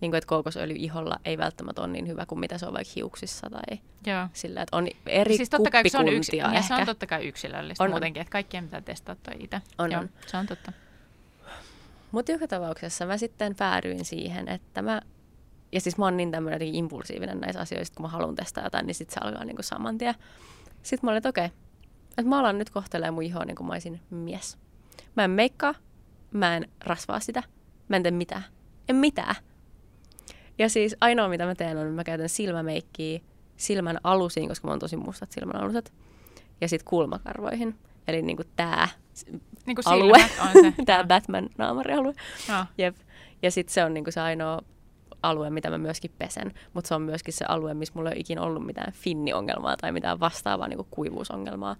Niin 0.00 0.10
kuin, 0.10 0.18
että 0.18 0.28
kookosöljy 0.28 0.76
iholla 0.78 1.16
ei 1.24 1.38
välttämättä 1.38 1.82
ole 1.82 1.92
niin 1.92 2.08
hyvä 2.08 2.26
kuin 2.26 2.38
mitä 2.38 2.58
se 2.58 2.66
on 2.66 2.72
vaikka 2.72 2.92
hiuksissa 2.96 3.50
tai 3.50 3.78
Joo. 4.06 4.28
sillä, 4.32 4.62
että 4.62 4.76
on 4.76 4.88
eri 5.06 5.36
siis 5.36 5.50
totta 5.50 5.70
kai, 5.70 5.88
se 5.88 5.98
on 5.98 6.08
yksi, 6.08 6.38
ehkä. 6.38 6.54
Ja 6.54 6.62
se 6.62 6.74
on 6.74 6.86
totta 6.86 7.06
kai 7.06 7.28
yksilöllistä 7.28 7.84
on, 7.84 7.90
muutenkin, 7.90 8.20
että 8.20 8.32
kaikkien 8.32 8.64
pitää 8.64 8.80
testata 8.80 9.30
itse. 9.38 9.60
On, 9.78 9.92
Joo, 9.92 10.00
on. 10.00 10.10
Se 10.26 10.36
on 10.36 10.46
totta. 10.46 10.72
Mutta 12.12 12.32
joka 12.32 12.48
tapauksessa 12.48 13.06
mä 13.06 13.16
sitten 13.16 13.54
päädyin 13.54 14.04
siihen, 14.04 14.48
että 14.48 14.82
mä 14.82 15.02
ja 15.72 15.80
siis 15.80 15.98
mä 15.98 16.04
oon 16.04 16.16
niin 16.16 16.30
tämmöinen 16.30 16.54
jotenkin 16.54 16.78
impulsiivinen 16.78 17.40
näissä 17.40 17.60
asioissa, 17.60 17.94
kun 17.96 18.02
mä 18.02 18.08
haluan 18.08 18.34
testaa 18.34 18.64
jotain, 18.64 18.86
niin 18.86 18.94
sitten 18.94 19.14
se 19.14 19.20
alkaa 19.26 19.44
niin 19.44 19.56
kuin 19.56 19.64
saman 19.64 19.98
tien. 19.98 20.14
Sitten 20.82 21.06
mä 21.06 21.10
olin, 21.10 21.18
että 21.18 21.28
okei, 21.28 21.46
okay, 21.46 21.58
että 22.08 22.28
mä 22.28 22.38
alan 22.38 22.58
nyt 22.58 22.70
kohtelemaan 22.70 23.14
mun 23.14 23.22
ihoa 23.22 23.44
niin 23.44 23.56
kuin 23.56 23.66
mä 23.66 23.72
olisin 23.72 24.00
mies. 24.10 24.58
Mä 25.16 25.24
en 25.24 25.30
meikkaa, 25.30 25.74
mä 26.32 26.56
en 26.56 26.68
rasvaa 26.80 27.20
sitä, 27.20 27.42
mä 27.88 27.96
en 27.96 28.02
tee 28.02 28.10
mitään. 28.10 28.44
En 28.88 28.96
mitään. 28.96 29.34
Ja 30.58 30.68
siis 30.68 30.96
ainoa 31.00 31.28
mitä 31.28 31.46
mä 31.46 31.54
teen 31.54 31.76
on, 31.76 31.82
että 31.82 31.96
mä 31.96 32.04
käytän 32.04 32.28
silmämeikkiä 32.28 33.20
silmän 33.56 33.98
alusiin, 34.04 34.48
koska 34.48 34.68
mä 34.68 34.72
oon 34.72 34.80
tosi 34.80 34.96
mustat 34.96 35.32
silmän 35.32 35.56
aluset. 35.56 35.92
Ja 36.60 36.68
sitten 36.68 36.90
kulmakarvoihin. 36.90 37.78
Eli 38.08 38.22
niin 38.22 38.36
kuin 38.36 38.48
tää 38.56 38.88
niin 39.66 39.76
kuin 39.76 39.88
alue, 39.88 40.18
on 40.40 40.52
se. 40.52 40.74
tää 40.86 41.02
Batman-naamarialue. 41.04 42.14
Ja. 42.78 42.92
Ja 43.42 43.50
sitten 43.50 43.74
se 43.74 43.84
on 43.84 43.94
niin 43.94 44.04
kuin 44.04 44.12
se 44.12 44.20
ainoa 44.20 44.62
alue, 45.22 45.50
mitä 45.50 45.70
mä 45.70 45.78
myöskin 45.78 46.10
pesen, 46.18 46.54
mutta 46.74 46.88
se 46.88 46.94
on 46.94 47.02
myöskin 47.02 47.34
se 47.34 47.44
alue, 47.48 47.74
missä 47.74 47.94
mulla 47.94 48.10
ei 48.10 48.14
ole 48.14 48.20
ikinä 48.20 48.42
ollut 48.42 48.66
mitään 48.66 48.92
finniongelmaa 48.92 49.76
tai 49.76 49.92
mitään 49.92 50.20
vastaavaa 50.20 50.68
niin 50.68 50.86
kuivuusongelmaa. 50.90 51.76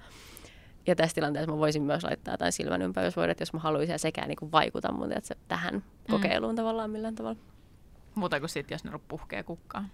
Ja 0.86 0.96
tässä 0.96 1.14
tilanteessa 1.14 1.52
mä 1.52 1.58
voisin 1.58 1.82
myös 1.82 2.04
laittaa 2.04 2.34
jotain 2.34 2.52
silmän 2.52 2.82
ympärysvoidet, 2.82 3.40
jos 3.40 3.52
mä 3.52 3.58
haluaisin, 3.58 3.92
ja 3.92 3.98
sekään 3.98 4.28
niin 4.28 4.52
vaikuta 4.52 4.92
mun 4.92 5.08
se 5.22 5.36
tähän 5.48 5.74
mm. 5.74 5.82
kokeiluun 6.10 6.56
tavallaan 6.56 6.90
millään 6.90 7.14
tavalla. 7.14 7.38
Muuta 8.14 8.40
kuin 8.40 8.50
sitten, 8.50 8.74
jos 8.74 8.84
ne 8.84 8.90
puhkee 9.08 9.42
kukkaa. 9.42 9.84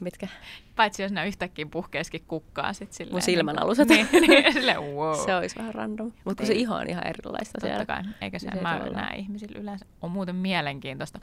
Mitkä? 0.00 0.28
Paitsi 0.76 1.02
jos 1.02 1.12
ne 1.12 1.26
yhtäkkiä 1.26 1.66
puhkeeskin 1.66 2.24
kukkaa 2.28 2.72
sit 2.72 2.92
silleen. 2.92 3.14
Mun 3.14 3.22
silmän 3.22 3.54
niin 3.54 3.62
aluset. 3.62 3.88
Niin, 3.88 4.08
niin 4.12 4.52
silleen, 4.52 4.82
wow. 4.82 5.14
Se 5.24 5.34
olisi 5.36 5.56
vähän 5.56 5.74
random. 5.74 6.12
Mutta 6.24 6.46
se 6.46 6.52
iho 6.52 6.74
on 6.74 6.88
ihan 6.88 7.06
erilaista 7.06 7.52
Totta 7.52 7.66
siellä. 7.66 7.86
kai. 7.86 8.02
Eikä 8.20 8.38
se, 8.38 8.48
se 8.54 8.60
mä 8.60 8.78
näe 8.78 9.16
ihmisillä 9.16 9.60
yleensä. 9.60 9.86
On 10.02 10.10
muuten 10.10 10.36
mielenkiintoista 10.36 11.20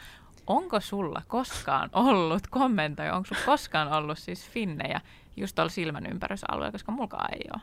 onko 0.47 0.79
sulla 0.79 1.21
koskaan 1.27 1.89
ollut, 1.93 2.47
kommentoi, 2.47 3.09
onko 3.09 3.27
sulla 3.27 3.41
koskaan 3.45 3.93
ollut 3.93 4.19
siis 4.19 4.49
finnejä 4.49 5.01
just 5.37 5.55
tuolla 5.55 5.69
silmän 5.69 6.05
ympärysalueella, 6.05 6.71
koska 6.71 6.91
mulkaan 6.91 7.33
ei 7.33 7.49
ole. 7.53 7.61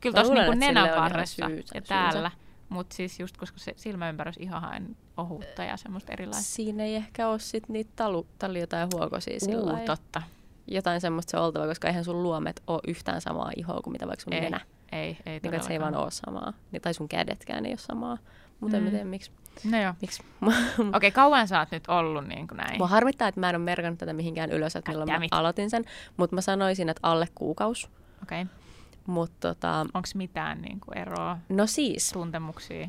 Kyllä 0.00 0.14
tuossa 0.14 0.34
niinku 0.34 0.54
nenäparressa 0.54 1.50
ja 1.74 1.82
täällä, 1.82 2.30
mutta 2.68 2.96
siis 2.96 3.20
just 3.20 3.36
koska 3.36 3.58
se 3.58 3.72
silmäympärys 3.76 4.36
ihan 4.36 4.96
ohutta 5.16 5.64
ja 5.64 5.76
semmoista 5.76 6.12
erilaista. 6.12 6.42
Siinä 6.42 6.82
ei 6.82 6.94
ehkä 6.94 7.28
ole 7.28 7.38
sit 7.38 7.68
niitä 7.68 7.90
talu, 7.96 8.26
talioita 8.38 8.76
ja 8.76 8.88
huokosia 8.94 9.40
sillä 9.40 9.72
uh, 9.72 9.80
totta. 9.80 10.22
Jotain 10.68 11.00
semmoista 11.00 11.30
se 11.30 11.36
on 11.36 11.44
oltava, 11.44 11.66
koska 11.66 11.88
eihän 11.88 12.04
sun 12.04 12.22
luomet 12.22 12.62
ole 12.66 12.80
yhtään 12.86 13.20
samaa 13.20 13.50
ihoa 13.56 13.80
kuin 13.84 13.92
mitä 13.92 14.06
vaikka 14.06 14.22
sun 14.22 14.32
ei, 14.32 14.40
nenä. 14.40 14.60
Ei, 14.92 15.18
ei 15.26 15.40
niin, 15.42 15.62
se 15.62 15.72
ei 15.72 15.80
vaan 15.80 15.96
ole 15.96 16.10
samaa. 16.10 16.52
Tai 16.82 16.94
sun 16.94 17.08
kädetkään 17.08 17.66
ei 17.66 17.72
ole 17.72 17.78
samaa. 17.78 18.18
Mutta 18.60 18.76
mm. 18.76 18.84
en 18.84 18.90
tiedä 18.90 19.04
miksi. 19.04 19.30
No 19.70 19.82
joo. 19.82 19.94
Miksi? 20.00 20.22
Okei, 20.46 20.88
okay, 20.94 21.10
kauan 21.10 21.48
sä 21.48 21.58
oot 21.58 21.70
nyt 21.70 21.88
ollut 21.88 22.26
niin 22.26 22.48
kuin 22.48 22.56
näin? 22.56 22.78
Mua 22.78 22.86
harmittaa, 22.86 23.28
että 23.28 23.40
mä 23.40 23.48
en 23.48 23.56
ole 23.56 23.64
merkannut 23.64 23.98
tätä 23.98 24.12
mihinkään 24.12 24.50
ylös, 24.50 24.76
että 24.76 24.90
milloin 24.90 25.10
mä 25.10 25.18
aloitin 25.30 25.70
sen. 25.70 25.84
Mutta 26.16 26.34
mä 26.34 26.40
sanoisin, 26.40 26.88
että 26.88 27.00
alle 27.02 27.26
kuukaus. 27.34 27.90
Okei. 28.22 28.42
Okay. 28.42 29.26
Tota... 29.40 29.80
Onko 29.80 30.08
mitään 30.14 30.62
niin 30.62 30.80
kuin 30.80 30.98
eroa? 30.98 31.38
No 31.48 31.66
siis. 31.66 32.10
Tuntemuksia? 32.12 32.88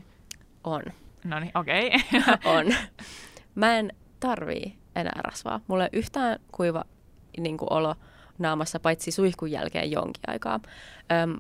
On. 0.63 0.83
No 1.23 1.39
niin, 1.39 1.51
okei. 1.55 1.87
Okay. 1.87 2.37
on. 2.57 2.75
Mä 3.55 3.77
en 3.77 3.93
tarvii 4.19 4.77
enää 4.95 5.21
rasvaa. 5.23 5.61
Mulla 5.67 5.83
ei 5.83 5.89
yhtään 5.93 6.39
kuiva 6.51 6.83
niin 7.37 7.57
kuin 7.57 7.73
olo 7.73 7.95
naamassa, 8.37 8.79
paitsi 8.79 9.11
suihkun 9.11 9.51
jälkeen 9.51 9.91
jonkin 9.91 10.23
aikaa. 10.27 10.59
Öm, 11.11 11.35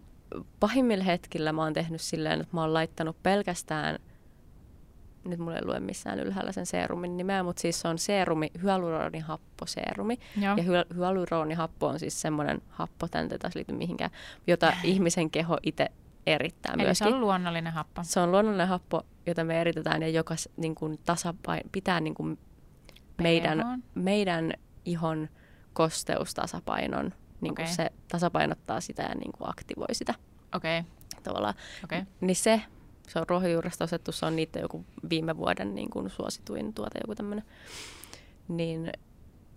pahimmilla 0.59 1.03
hetkillä 1.03 1.53
mä 1.53 1.63
oon 1.63 1.73
tehnyt 1.73 2.01
silleen, 2.01 2.41
että 2.41 2.55
mä 2.55 2.61
oon 2.61 2.73
laittanut 2.73 3.23
pelkästään 3.23 3.99
nyt 5.23 5.39
mulle 5.39 5.55
ei 5.55 5.65
lue 5.65 5.79
missään 5.79 6.19
ylhäällä 6.19 6.51
sen 6.51 6.65
seerumin 6.65 7.17
nimeä, 7.17 7.43
mutta 7.43 7.61
siis 7.61 7.81
se 7.81 7.87
on 7.87 7.97
seerumi, 7.97 8.51
hyaluronihapposeerumi. 8.61 10.19
Joo. 10.41 10.55
Ja 10.57 10.63
hy- 10.63 10.95
hyaluronihappo 10.95 11.87
on 11.87 11.99
siis 11.99 12.21
semmoinen 12.21 12.61
happo, 12.69 13.07
tämän 13.07 13.29
ei 13.31 13.39
taas 13.39 13.55
liity 13.55 13.73
mihinkään, 13.73 14.11
jota 14.47 14.73
ihmisen 14.83 15.29
keho 15.29 15.57
itse 15.63 15.87
erittää 16.25 16.73
Eli 16.73 16.83
myöskin. 16.83 17.07
se 17.07 17.13
on 17.13 17.21
luonnollinen 17.21 17.73
happo. 17.73 18.01
Se 18.03 18.19
on 18.19 18.31
luonnollinen 18.31 18.67
happo, 18.67 19.01
jota 19.25 19.43
me 19.43 19.61
eritetään 19.61 20.01
ja 20.01 20.09
joka 20.09 20.35
niin 20.57 20.75
kuin 20.75 20.99
tasapain, 21.05 21.61
pitää 21.71 21.99
niin 21.99 22.15
kuin 22.15 22.39
meidän, 23.21 23.83
meidän 23.95 24.53
ihon 24.85 25.29
kosteustasapainon. 25.79 27.13
Niin 27.41 27.51
okay. 27.51 27.67
Se 27.67 27.89
tasapainottaa 28.07 28.81
sitä 28.81 29.03
ja 29.03 29.15
niin 29.15 29.31
kuin 29.31 29.49
aktivoi 29.49 29.95
sitä. 29.95 30.13
Okei. 30.55 30.83
Okay. 31.27 31.53
Okay. 31.83 32.01
Niin 32.21 32.35
se 32.35 32.61
se 33.07 33.19
on 33.19 33.25
ruohonjuuresta 33.29 33.83
osettu, 33.83 34.11
se 34.11 34.25
on 34.25 34.35
niitä 34.35 34.59
joku 34.59 34.85
viime 35.09 35.37
vuoden 35.37 35.75
niin 35.75 35.89
kuin 35.89 36.09
suosituin 36.09 36.73
tuote, 36.73 36.99
joku 37.01 37.15
tämmöinen. 37.15 37.45
Niin 38.47 38.91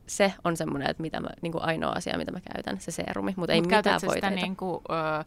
se 0.07 0.35
on 0.45 0.57
semmoinen, 0.57 0.91
että 0.91 1.03
mitä 1.03 1.21
mä, 1.21 1.29
niin 1.43 1.53
kuin 1.53 1.65
ainoa 1.65 1.93
asia, 1.93 2.19
mitä 2.19 2.33
mä 2.33 2.41
käytän, 2.53 2.81
se 2.81 2.91
seerumi, 2.91 3.35
mutta 3.37 3.53
ei 3.53 3.61
Mut 3.61 3.71
mitään 3.71 4.01
voiteita. 4.07 4.15
sitä 4.15 4.31
niin 4.31 4.57
kuin, 4.57 4.81
ö, 4.91 5.25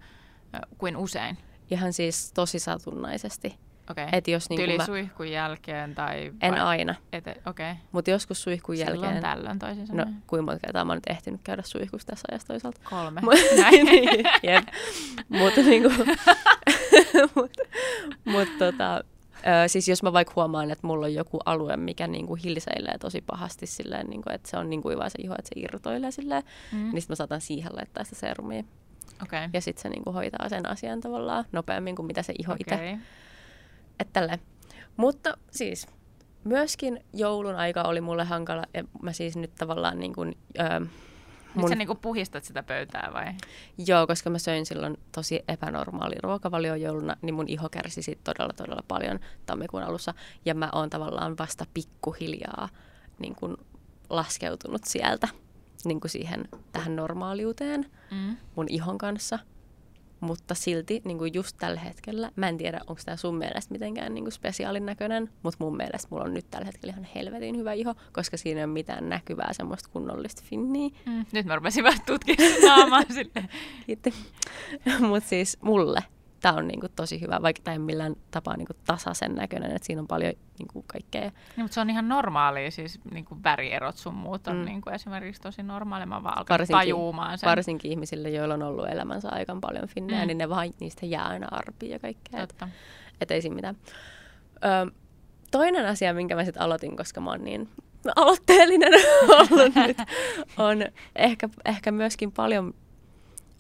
kuin 0.78 0.98
usein? 0.98 1.38
Ihan 1.72 1.94
siis 1.94 2.32
tosi 2.32 2.60
satunnaisesti. 2.60 3.56
Okei. 3.92 4.06
Et 4.12 4.28
jos 4.28 4.50
niin 4.50 4.62
Tyli 4.62 4.78
mä, 4.78 4.86
suihkun 4.86 5.32
jälkeen 5.32 5.96
tai... 5.96 6.32
en 6.42 6.52
vai- 6.52 6.60
aina, 6.62 6.96
Ete, 7.14 7.36
okei. 7.46 7.74
mutta 7.92 8.12
joskus 8.12 8.44
suihkun 8.44 8.78
Silloin 8.78 9.02
jälkeen. 9.02 9.22
tällöin 9.24 9.60
toisin 9.60 9.82
No, 9.82 9.88
sanoen. 9.88 10.16
kuinka 10.28 10.46
monta 10.52 10.60
kertaa 10.66 10.86
mä 10.86 10.92
oon 10.92 10.98
nyt 10.98 11.16
ehtinyt 11.18 11.42
käydä 11.44 11.62
suihkussa 11.66 12.08
tässä 12.08 12.28
ajassa 12.32 12.48
toisaalta. 12.48 12.80
Kolme. 12.90 13.22
Niin, 13.72 14.26
jep. 14.44 14.64
Mutta 15.30 15.62
niinku, 15.62 15.90
mut, 17.36 17.52
mut 18.26 18.48
tota, 18.60 18.96
ö, 19.36 19.68
siis 19.68 19.88
jos 19.88 20.04
mä 20.04 20.14
vaikka 20.14 20.34
huomaan, 20.36 20.72
että 20.72 20.88
mulla 20.88 21.06
on 21.06 21.14
joku 21.14 21.40
alue, 21.46 21.78
mikä 21.78 22.08
niinku 22.08 22.36
hilseilee 22.36 22.98
tosi 22.98 23.22
pahasti 23.28 23.68
silleen, 23.68 24.08
niinku, 24.08 24.30
että 24.34 24.50
se 24.50 24.58
on 24.58 24.70
niin 24.70 24.82
kuivaa 24.82 25.10
se 25.10 25.18
iho, 25.24 25.36
että 25.40 25.50
se 25.56 25.62
irtoilee 25.62 26.12
silleen, 26.12 26.44
Mm. 26.72 26.78
niin 26.92 27.02
sit 27.02 27.10
mä 27.10 27.16
saatan 27.16 27.42
siihen 27.42 27.76
laittaa 27.76 28.04
sitä 28.04 28.16
serumia. 28.16 28.64
Okei. 29.24 29.50
Ja 29.54 29.62
sitten 29.62 29.82
se 29.82 29.90
niinku 29.90 30.12
hoitaa 30.12 30.50
sen 30.50 30.70
asian 30.70 31.02
tavallaan 31.02 31.46
nopeammin 31.52 31.96
kuin 31.96 32.06
mitä 32.06 32.24
se 32.24 32.34
iho 32.40 32.56
itse. 32.60 32.98
Että 34.00 34.14
tälleen. 34.14 34.40
Mutta 34.98 35.38
siis 35.52 35.88
myöskin 36.44 37.04
joulun 37.14 37.56
aika 37.56 37.84
oli 37.84 38.02
mulle 38.02 38.24
hankala. 38.24 38.64
Ja 38.74 38.84
mä 39.02 39.14
siis 39.14 39.36
nyt 39.38 39.56
tavallaan 39.56 40.00
niin 40.00 40.14
kuin, 40.14 40.38
öö, 40.60 40.80
Nyt 41.56 41.68
sä 41.70 41.76
niinku 41.76 41.96
puhistat 41.96 42.44
sitä 42.44 42.64
pöytää 42.64 43.10
vai? 43.14 43.26
Joo, 43.88 44.08
koska 44.08 44.30
mä 44.30 44.38
söin 44.40 44.66
silloin 44.66 44.98
tosi 45.12 45.44
epänormaali 45.48 46.16
ruokavalio 46.24 46.76
jouluna, 46.76 47.16
niin 47.22 47.36
mun 47.36 47.48
iho 47.50 47.70
kärsi 47.70 48.02
siitä 48.02 48.22
todella 48.24 48.54
todella 48.54 48.84
paljon 48.88 49.20
tammikuun 49.46 49.84
alussa. 49.84 50.14
Ja 50.46 50.56
mä 50.56 50.70
oon 50.74 50.90
tavallaan 50.90 51.38
vasta 51.38 51.66
pikkuhiljaa 51.74 52.70
niin 53.20 53.36
kuin 53.36 53.58
laskeutunut 54.10 54.84
sieltä 54.84 55.28
niin 55.86 56.00
kuin 56.02 56.12
siihen 56.12 56.48
tähän 56.72 56.96
normaaliuteen 56.96 57.86
Mm. 58.12 58.38
mun 58.56 58.66
ihon 58.70 58.98
kanssa. 58.98 59.40
Mutta 60.26 60.56
silti 60.56 61.02
niin 61.06 61.18
kuin 61.18 61.34
just 61.34 61.58
tällä 61.60 61.80
hetkellä, 61.80 62.32
mä 62.36 62.50
en 62.50 62.58
tiedä, 62.58 62.82
onko 62.88 63.02
tämä 63.06 63.18
sun 63.18 63.36
mielestä 63.36 63.72
mitenkään 63.74 64.14
niin 64.14 64.24
kuin 64.24 64.32
spesiaalin 64.32 64.86
näköinen, 64.86 65.30
mutta 65.44 65.64
mun 65.64 65.78
mielestä 65.78 66.08
mulla 66.12 66.24
on 66.24 66.34
nyt 66.34 66.46
tällä 66.52 66.66
hetkellä 66.66 66.92
ihan 66.92 67.08
helvetin 67.16 67.58
hyvä 67.58 67.74
iho, 67.74 67.96
koska 68.14 68.38
siinä 68.38 68.60
ei 68.60 68.66
ole 68.66 68.74
mitään 68.74 69.10
näkyvää 69.10 69.54
semmoista 69.54 69.90
kunnollista 69.90 70.42
finniä. 70.46 70.90
Mm. 71.06 71.26
Nyt 71.32 71.46
mä 71.46 71.56
rupesin 71.56 71.84
vähän 71.84 72.02
tutkimaan 72.06 72.62
naamaa 72.62 73.04
silleen. 73.14 73.50
Kiitti. 73.86 74.14
Mutta 75.10 75.30
siis 75.30 75.58
mulle 75.62 76.04
tämä 76.42 76.56
on 76.56 76.68
niinku 76.68 76.88
tosi 76.96 77.22
hyvä, 77.22 77.40
vaikka 77.42 77.62
tämä 77.64 77.74
ei 77.74 77.80
millään 77.80 78.16
tapaa 78.32 78.58
niinku 78.58 78.74
tasaisen 78.86 79.36
näköinen, 79.36 79.72
että 79.72 79.86
siinä 79.86 80.02
on 80.02 80.08
paljon 80.08 80.34
niinku 80.60 80.84
kaikkea. 80.88 81.22
Niin, 81.22 81.32
mutta 81.58 81.74
se 81.76 81.82
on 81.82 81.90
ihan 81.90 82.08
normaalia, 82.10 82.72
siis 82.72 83.00
niin 83.12 83.26
kuin 83.26 83.44
värierot 83.44 83.98
sun 83.98 84.14
muut 84.16 84.48
on 84.48 84.56
Mm. 84.58 84.66
niin 84.66 84.82
kuin 84.82 84.94
esimerkiksi 84.94 85.42
tosi 85.42 85.64
normaalia. 85.64 86.06
Mä 86.06 86.24
vaan 86.24 86.46
Varsinkin- 86.50 86.78
tajuumaan 86.78 87.38
sen. 87.38 87.50
Varsinkin 87.50 87.92
ihmisille, 87.92 88.30
joilla 88.30 88.54
on 88.54 88.64
ollut 88.64 88.90
elämänsä 88.90 89.30
aikaan 89.32 89.62
paljon 89.62 89.88
finnejä, 89.88 90.22
Mm. 90.22 90.28
niin 90.28 90.38
ne 90.38 90.50
vaan, 90.50 90.70
niistä 90.80 91.06
jää 91.06 91.26
aina 91.26 91.48
arpia 91.52 91.92
ja 91.92 92.00
kaikkea. 92.00 92.42
Et, 92.42 92.50
Totta. 92.50 92.68
et 93.22 93.32
ei 93.32 93.42
siinä 93.42 93.56
mitään. 93.56 93.76
Ö, 94.56 94.92
toinen 95.52 95.86
asia, 95.86 96.14
minkä 96.14 96.36
mä 96.36 96.46
sitten 96.46 96.62
aloitin, 96.64 96.98
koska 96.98 97.22
mä 97.22 97.30
oon 97.30 97.44
niin 97.44 97.70
aloitteellinen 98.16 98.94
ollut 99.40 99.76
nyt, 99.76 99.98
on 100.58 100.78
ehkä, 101.16 101.50
ehkä 101.66 101.92
myöskin 101.92 102.32
paljon 102.32 102.74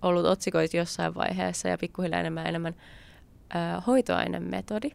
ollut 0.01 0.25
otsikoissa 0.25 0.77
jossain 0.77 1.15
vaiheessa 1.15 1.67
ja 1.67 1.77
pikkuhiljaa 1.77 2.19
enemmän 2.19 2.47
enemmän 2.47 2.75
ö, 3.55 3.81
hoitoainemetodi. 3.87 4.91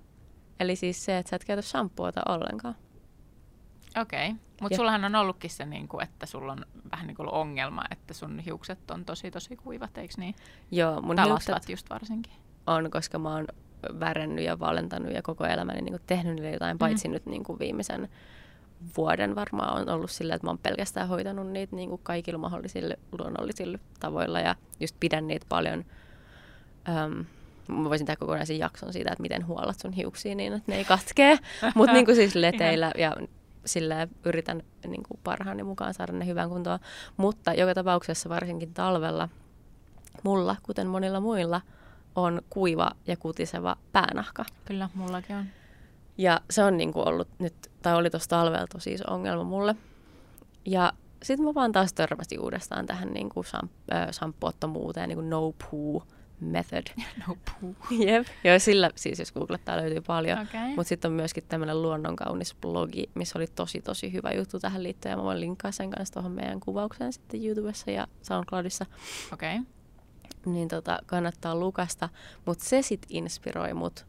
Eli 0.60 0.76
siis 0.76 1.04
se, 1.04 1.18
että 1.18 1.30
sä 1.30 1.36
et 1.36 1.44
käytä 1.44 1.62
shampoota 1.62 2.20
ollenkaan. 2.28 2.74
Okei, 4.00 4.28
okay. 4.28 4.40
Mutta 4.60 4.76
sullahan 4.76 5.04
on 5.04 5.14
ollutkin 5.14 5.50
se, 5.50 5.66
niin 5.66 5.88
kuin, 5.88 6.04
että 6.04 6.26
sulla 6.26 6.52
on 6.52 6.64
vähän 6.92 7.06
niin 7.06 7.14
kuin 7.16 7.28
ongelma, 7.28 7.82
että 7.90 8.14
sun 8.14 8.38
hiukset 8.38 8.90
on 8.90 9.04
tosi 9.04 9.30
tosi 9.30 9.56
kuivat, 9.56 9.98
eikö 9.98 10.14
niin? 10.16 10.34
Joo, 10.70 11.00
mun 11.00 11.16
tai 11.16 11.26
hiukset 11.26 11.68
just 11.68 11.90
varsinkin. 11.90 12.32
on, 12.66 12.90
koska 12.90 13.18
mä 13.18 13.34
oon 13.34 13.46
värännyt 14.00 14.44
ja 14.44 14.60
valentanut 14.60 15.12
ja 15.12 15.22
koko 15.22 15.44
elämäni 15.44 15.80
niin 15.80 15.92
kuin 15.92 16.02
tehnyt 16.06 16.34
niille 16.34 16.50
jotain, 16.50 16.78
paitsi 16.78 17.08
nyt 17.08 17.26
niin 17.26 17.44
kuin 17.44 17.58
viimeisen 17.58 18.08
vuoden 18.96 19.34
varmaan 19.34 19.82
on 19.82 19.94
ollut 19.94 20.10
sillä, 20.10 20.34
että 20.34 20.46
mä 20.46 20.50
oon 20.50 20.58
pelkästään 20.58 21.08
hoitanut 21.08 21.50
niitä 21.50 21.76
niin 21.76 21.88
kuin 21.88 22.00
kaikilla 22.02 22.38
mahdollisilla 22.38 22.94
luonnollisilla 23.18 23.78
tavoilla 24.00 24.40
ja 24.40 24.54
just 24.80 24.96
pidän 25.00 25.26
niitä 25.26 25.46
paljon. 25.48 25.84
Öm, 26.88 27.24
mä 27.68 27.88
voisin 27.88 28.06
tehdä 28.06 28.16
kokonaisen 28.16 28.58
jakson 28.58 28.92
siitä, 28.92 29.12
että 29.12 29.22
miten 29.22 29.46
huollat 29.46 29.80
sun 29.80 29.92
hiuksia 29.92 30.34
niin, 30.34 30.52
että 30.52 30.72
ne 30.72 30.78
ei 30.78 30.84
katkee. 30.84 31.38
Mutta 31.74 31.92
niin 31.92 32.04
kuin 32.04 32.16
siis 32.16 32.34
leteillä 32.34 32.92
ja 32.98 33.16
sillä 33.64 34.08
yritän 34.24 34.62
niin 34.86 35.02
kuin 35.02 35.20
parhaani 35.24 35.62
mukaan 35.62 35.94
saada 35.94 36.12
ne 36.12 36.26
hyvään 36.26 36.48
kuntoon. 36.48 36.78
Mutta 37.16 37.54
joka 37.54 37.74
tapauksessa 37.74 38.28
varsinkin 38.28 38.74
talvella 38.74 39.28
mulla, 40.22 40.56
kuten 40.62 40.86
monilla 40.86 41.20
muilla, 41.20 41.60
on 42.16 42.42
kuiva 42.50 42.90
ja 43.06 43.16
kutiseva 43.16 43.76
päänahka. 43.92 44.44
Kyllä, 44.64 44.88
mullakin 44.94 45.36
on. 45.36 45.46
Ja 46.18 46.40
se 46.50 46.64
on 46.64 46.76
niinku 46.76 47.00
ollut 47.00 47.28
nyt, 47.38 47.54
tai 47.82 47.94
oli 47.94 48.10
tuossa 48.10 48.28
talvella 48.28 48.66
tosi 48.66 48.92
iso 48.92 49.04
ongelma 49.10 49.44
mulle. 49.44 49.76
Ja 50.66 50.92
sitten 51.22 51.46
mä 51.46 51.54
vaan 51.54 51.72
taas 51.72 51.92
törmäsin 51.92 52.40
uudestaan 52.40 52.86
tähän 52.86 53.08
niinku 53.08 53.42
samp- 53.42 53.94
äh, 53.94 54.08
samppuottomuuteen, 54.10 55.08
niinku 55.08 55.24
no 55.24 55.52
poo 55.70 56.02
method. 56.40 56.86
No 57.26 57.36
puu. 57.60 57.76
Jep. 58.06 58.26
Joo, 58.44 58.58
sillä 58.58 58.90
siis 58.94 59.18
jos 59.18 59.32
googlettaa 59.32 59.76
löytyy 59.76 60.00
paljon. 60.00 60.38
Okei. 60.38 60.68
Mutta 60.76 60.88
sitten 60.88 61.10
on 61.10 61.16
myöskin 61.16 61.44
tämmöinen 61.48 61.82
luonnonkaunis 61.82 62.54
blogi, 62.60 63.10
missä 63.14 63.38
oli 63.38 63.46
tosi 63.46 63.80
tosi 63.80 64.12
hyvä 64.12 64.32
juttu 64.32 64.60
tähän 64.60 64.82
liittyen. 64.82 65.10
Ja 65.10 65.16
mä 65.16 65.22
voin 65.22 65.40
linkkaa 65.40 65.72
sen 65.72 65.90
kanssa 65.90 66.12
tuohon 66.12 66.32
meidän 66.32 66.60
kuvaukseen 66.60 67.12
sitten 67.12 67.44
YouTubessa 67.44 67.90
ja 67.90 68.06
SoundCloudissa. 68.22 68.86
Okei. 69.32 69.60
Niin 70.46 70.68
tota, 70.68 70.98
kannattaa 71.06 71.56
lukasta. 71.56 72.08
Mutta 72.46 72.64
se 72.64 72.82
sitten 72.82 73.16
inspiroi 73.16 73.74
mut 73.74 74.06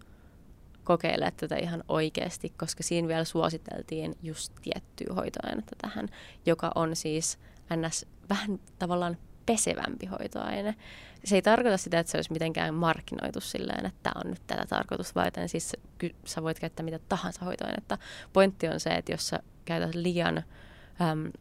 kokeilemaan 0.91 1.33
tätä 1.37 1.55
ihan 1.55 1.83
oikeasti, 1.87 2.53
koska 2.57 2.83
siinä 2.83 3.07
vielä 3.07 3.23
suositeltiin 3.23 4.15
just 4.23 4.53
tiettyä 4.61 5.15
hoitoainetta 5.15 5.75
tähän, 5.81 6.07
joka 6.45 6.71
on 6.75 6.95
siis 6.95 7.39
ns. 7.75 8.05
vähän 8.29 8.59
tavallaan 8.79 9.17
pesevämpi 9.45 10.05
hoitoaine. 10.05 10.75
Se 11.23 11.35
ei 11.35 11.41
tarkoita 11.41 11.77
sitä, 11.77 11.99
että 11.99 12.11
se 12.11 12.17
olisi 12.17 12.31
mitenkään 12.31 12.73
markkinoitu 12.73 13.41
silleen, 13.41 13.85
että 13.85 13.99
tämä 14.03 14.21
on 14.25 14.31
nyt 14.31 14.41
tätä 14.47 14.65
tarkoitus 14.69 15.15
varten. 15.15 15.49
Siis 15.49 15.75
ky- 15.97 16.15
sä 16.25 16.43
voit 16.43 16.59
käyttää 16.59 16.83
mitä 16.83 16.99
tahansa 17.09 17.45
hoitoainetta. 17.45 17.97
Pointti 18.33 18.67
on 18.67 18.79
se, 18.79 18.89
että 18.89 19.11
jos 19.11 19.27
sä 19.27 19.39
käytät 19.65 19.95
liian 19.95 20.37
äm, 20.37 21.31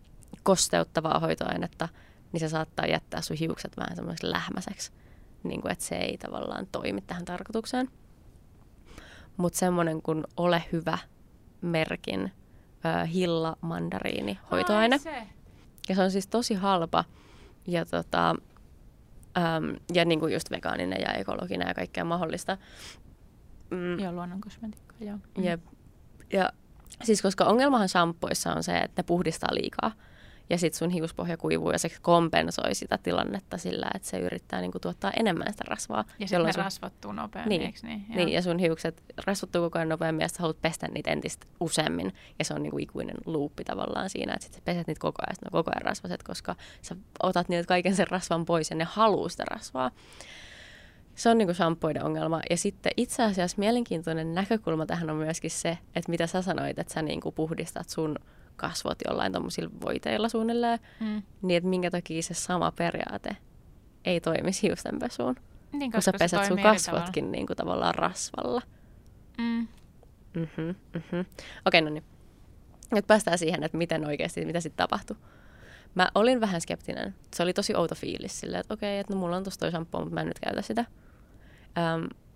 kosteuttavaa 0.42 1.18
hoitoainetta, 1.18 1.88
niin 2.32 2.40
se 2.40 2.48
saattaa 2.48 2.86
jättää 2.86 3.20
sun 3.20 3.36
hiukset 3.36 3.76
vähän 3.76 3.96
semmoiseksi 3.96 4.30
lähmäiseksi. 4.30 4.92
Niin 5.42 5.61
kuin, 5.61 5.72
että 5.72 5.84
se 5.84 5.96
ei 5.96 6.18
tavallaan 6.18 6.66
toimi 6.72 7.01
tähän 7.01 7.24
tarkoitukseen. 7.24 7.88
Mutta 9.41 9.59
semmoinen 9.59 10.03
kuin 10.03 10.24
Ole 10.36 10.64
hyvä 10.72 10.99
merkin 11.61 12.32
ö, 12.84 13.07
hilla 13.07 13.57
mandariini 13.61 14.38
hoitoaine. 14.51 14.99
Se. 14.99 15.26
Ja 15.88 15.95
se 15.95 16.03
on 16.03 16.11
siis 16.11 16.26
tosi 16.26 16.55
halpa 16.55 17.05
ja, 17.66 17.84
tota, 17.86 18.30
äm, 19.38 19.76
ja 19.95 20.05
niin 20.05 20.20
kuin 20.20 20.32
just 20.32 20.51
vegaaninen 20.51 21.01
ja 21.01 21.12
ekologinen 21.12 21.68
ja 21.68 21.74
kaikkea 21.74 22.05
mahdollista. 22.05 22.59
Mm, 23.70 23.99
Joo, 23.99 24.12
luonnon 24.12 24.41
kosmetiikka, 24.41 24.95
joo. 25.01 25.18
Jep. 25.38 25.61
Ja 26.32 26.51
siis 27.03 27.22
koska 27.22 27.45
ongelmahan 27.45 27.88
shampoissa 27.88 28.53
on 28.53 28.62
se, 28.62 28.78
että 28.78 29.03
ne 29.03 29.07
puhdistaa 29.07 29.55
liikaa. 29.55 29.93
Ja 30.51 30.59
sitten 30.59 30.78
sun 30.78 30.90
hiuspohja 30.90 31.36
kuivuu 31.36 31.70
ja 31.70 31.78
se 31.78 31.88
kompensoi 32.03 32.74
sitä 32.74 32.98
tilannetta 32.98 33.59
sillä, 33.59 33.90
että 33.94 34.09
se 34.09 34.18
yrittää 34.18 34.61
niinku 34.61 34.78
tuottaa 34.78 35.12
enemmän 35.16 35.53
sitä 35.53 35.64
rasvaa. 35.66 36.05
Ja 36.18 36.28
sitten 36.28 36.46
ne 36.46 36.53
sun, 36.53 36.64
rasvattuu 36.64 37.12
nopeammin, 37.12 37.48
Niin. 37.59 37.62
eikö 37.66 37.78
niin? 37.82 38.05
Joo. 38.09 38.16
niin, 38.16 38.28
ja 38.28 38.42
sun 38.42 38.59
hiukset 38.59 39.03
rasvattuu 39.26 39.62
koko 39.62 39.78
ajan 39.78 39.88
nopeammin 39.88 40.22
ja 40.22 40.28
sä 40.28 40.36
haluat 40.38 40.62
pestä 40.62 40.88
niitä 40.88 41.11
entistä 41.11 41.46
useammin. 41.61 42.12
Ja 42.38 42.44
se 42.44 42.55
on 42.55 42.62
niinku 42.62 42.78
ikuinen 42.78 43.16
luuppi 43.26 43.64
tavallaan 43.64 44.11
siinä, 44.11 44.32
että 44.34 44.44
sit 44.44 44.55
sä 44.55 44.61
peset 44.64 44.86
niitä 44.86 45.01
koko 45.01 45.22
ajan, 45.26 45.34
sit 45.34 45.42
ne 45.42 45.48
on 45.53 45.64
koko 45.64 45.70
ajan 45.70 45.82
rasvaset, 45.82 46.22
koska 46.22 46.57
sä 46.82 46.96
otat 47.22 47.48
niiltä 47.48 47.66
kaiken 47.66 47.96
sen 47.96 48.07
rasvan 48.11 48.44
pois 48.44 48.70
ja 48.70 48.76
ne 48.76 48.84
haluaa 48.90 49.28
sitä 49.28 49.44
rasvaa. 49.51 49.90
Se 51.14 51.28
on 51.28 51.38
niinku 51.38 51.55
shampoiden 51.55 52.05
ongelma. 52.05 52.40
Ja 52.51 52.57
sitten 52.57 52.92
itse 52.96 53.22
asiassa 53.22 53.57
mielenkiintoinen 53.59 54.34
näkökulma 54.34 54.86
tähän 54.86 55.11
on 55.11 55.16
myöskin 55.16 55.51
se, 55.51 55.78
että 55.96 56.11
mitä 56.11 56.26
sä 56.26 56.42
sanoit, 56.42 56.78
että 56.78 56.94
sä 56.94 57.03
niinku 57.03 57.32
puhdistat 57.32 57.88
sun 57.88 58.16
kasvot 58.61 58.99
jollain 59.09 59.33
tommosilla 59.33 59.71
voiteilla 59.85 60.29
suunnilleen, 60.29 60.79
Mm. 61.01 61.23
niin 61.43 61.57
että 61.57 61.69
minkä 61.69 61.91
takia 61.91 62.23
se 62.23 62.35
sama 62.35 62.73
periaate 62.73 63.37
ei 64.05 64.21
toimisi 64.21 64.63
hiustenpesuun. 64.63 65.37
Niin, 65.73 65.93
Kun 65.93 66.03
sä 66.03 66.13
koska 66.13 66.25
pesät 66.25 66.45
sun 66.47 66.63
kasvotkin 66.63 67.33
niinku 67.33 67.55
tavallaan 67.55 67.95
rasvalla. 67.95 68.63
Mm. 69.39 69.69
Mhm, 70.35 70.69
mhm. 70.95 71.21
Okei, 71.67 71.81
no 71.81 71.91
niin. 71.91 72.05
Nyt 72.93 73.07
päästään 73.07 73.39
siihen, 73.39 73.63
että 73.63 73.79
miten 73.79 74.07
oikeasti, 74.07 74.45
mitä 74.45 74.61
sitten 74.61 74.77
tapahtui. 74.77 75.17
Mä 75.95 76.09
olin 76.15 76.41
vähän 76.41 76.61
skeptinen. 76.61 77.15
Se 77.35 77.43
oli 77.43 77.53
tosi 77.53 77.75
outo 77.77 77.95
fiilis 77.95 78.41
silleen, 78.41 78.61
että 78.61 78.75
okei, 78.75 78.99
että 78.99 79.15
no 79.15 79.21
mulla 79.21 79.37
on 79.37 79.45
tossa 79.45 79.61
toi 79.61 79.71
shampoo, 79.71 80.01
mutta 80.01 80.15
mä 80.15 80.21
en 80.21 80.27
nyt 80.27 80.39
käytä 80.39 80.63
sitä. 80.63 80.85
Ähm, 81.79 82.05
mä, 82.05 82.09
lu- 82.09 82.09
to, 82.09 82.09
ö, 82.09 82.30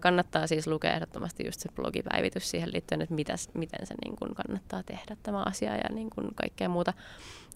kannattaa 0.00 0.46
siis 0.46 0.66
lukea 0.66 0.94
ehdottomasti 0.94 1.46
just 1.46 1.60
se 1.60 1.68
blogipäivitys 1.74 2.50
siihen 2.50 2.72
liittyen, 2.72 3.02
että 3.02 3.14
mitäs, 3.14 3.48
miten 3.54 3.86
se 3.86 3.94
niin 4.04 4.16
kun 4.16 4.34
kannattaa 4.34 4.82
tehdä 4.82 5.16
tämä 5.22 5.42
asia 5.42 5.76
ja 5.76 5.88
niin 5.90 6.10
kun 6.10 6.30
kaikkea 6.34 6.68
muuta 6.68 6.92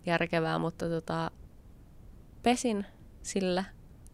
järkevää, 0.06 0.58
mutta 0.58 0.88
tota, 0.88 1.30
pesin 2.42 2.86
sillä 3.22 3.64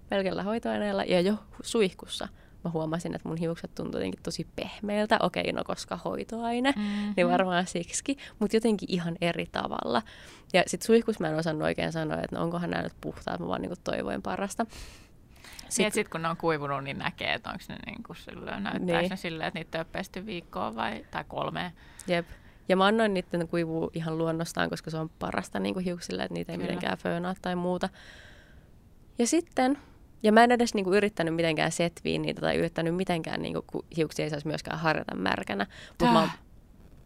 pelkällä 0.09 0.43
hoitoaineella 0.43 1.05
ja 1.05 1.21
jo 1.21 1.35
suihkussa 1.63 2.29
mä 2.65 2.71
huomasin, 2.71 3.15
että 3.15 3.29
mun 3.29 3.37
hiukset 3.37 3.75
tuntui 3.75 4.01
jotenkin 4.01 4.23
tosi 4.23 4.47
pehmeiltä. 4.57 5.17
Okei, 5.21 5.53
no 5.53 5.65
koska 5.65 5.99
hoitoaine, 6.05 6.73
Mm-hmm. 6.77 7.15
niin 7.17 7.29
varmaan 7.29 7.67
siksi, 7.67 8.17
mutta 8.39 8.57
jotenkin 8.57 8.91
ihan 8.93 9.17
eri 9.21 9.47
tavalla. 9.53 10.03
Ja 10.53 10.63
sitten 10.67 10.87
suihkus 10.87 11.21
mä 11.21 11.29
en 11.29 11.35
osannut 11.37 11.63
oikein 11.63 11.93
sanoa, 11.93 12.21
että 12.23 12.37
no 12.37 12.43
onkohan 12.43 12.71
nämä 12.71 12.83
nyt 12.83 12.93
puhtaat, 13.01 13.41
mä 13.41 13.49
vaan 13.49 13.63
niinku 13.63 13.77
toivoin 13.85 14.23
parasta. 14.23 14.67
Sitten 15.69 15.93
sit 15.93 16.09
kun 16.09 16.23
ne 16.23 16.29
on 16.29 16.37
kuivunut, 16.37 16.85
niin 16.85 16.99
näkee, 16.99 17.33
että 17.35 17.51
onko 17.51 17.65
ne 17.69 17.77
niin 17.87 18.03
kuin 18.03 18.17
silleen, 18.17 18.63
näyttääkö 18.63 19.01
Niin. 19.01 19.11
ne 19.11 19.17
silleen, 19.17 19.49
että 19.49 19.59
niitä 19.61 19.79
ei 19.79 19.81
ole 19.81 19.87
pesty 19.93 20.27
viikkoa 20.27 20.75
vai, 20.75 21.05
tai 21.11 21.25
kolme. 21.29 21.73
Jep. 22.07 22.27
Ja 22.69 22.77
mä 22.77 22.87
annoin 22.87 23.15
niiden 23.15 23.49
kuivua 23.49 23.91
ihan 23.95 24.19
luonnostaan, 24.19 24.71
koska 24.71 24.91
se 24.91 24.97
on 24.99 25.11
parasta 25.19 25.61
niin 25.61 25.75
kuin 25.75 25.85
hiuksille, 25.85 26.23
että 26.23 26.35
niitä 26.35 26.53
ei 26.53 26.59
Kyllä. 26.59 26.67
mitenkään 26.71 26.99
föönaa 26.99 27.35
tai 27.43 27.57
muuta. 27.57 27.89
Ja 29.19 29.27
sitten, 29.27 29.79
ja 30.23 30.33
mä 30.33 30.45
en 30.45 30.53
edes 30.53 30.75
niin 30.75 30.85
kuin, 30.85 30.97
yrittänyt 30.97 31.35
mitenkään 31.35 31.73
setviä 31.73 32.19
niitä 32.19 32.41
tai 32.41 32.57
yrittänyt 32.57 32.95
mitenkään, 32.97 33.43
niin 33.43 33.55
kuin, 33.55 33.65
kun 33.67 33.85
hiuksia 33.97 34.25
ei 34.25 34.31
saisi 34.31 34.47
myöskään 34.47 34.79
harjata 34.79 35.15
märkänä. 35.15 35.67
Mutta 35.89 36.05
mä, 36.13 36.29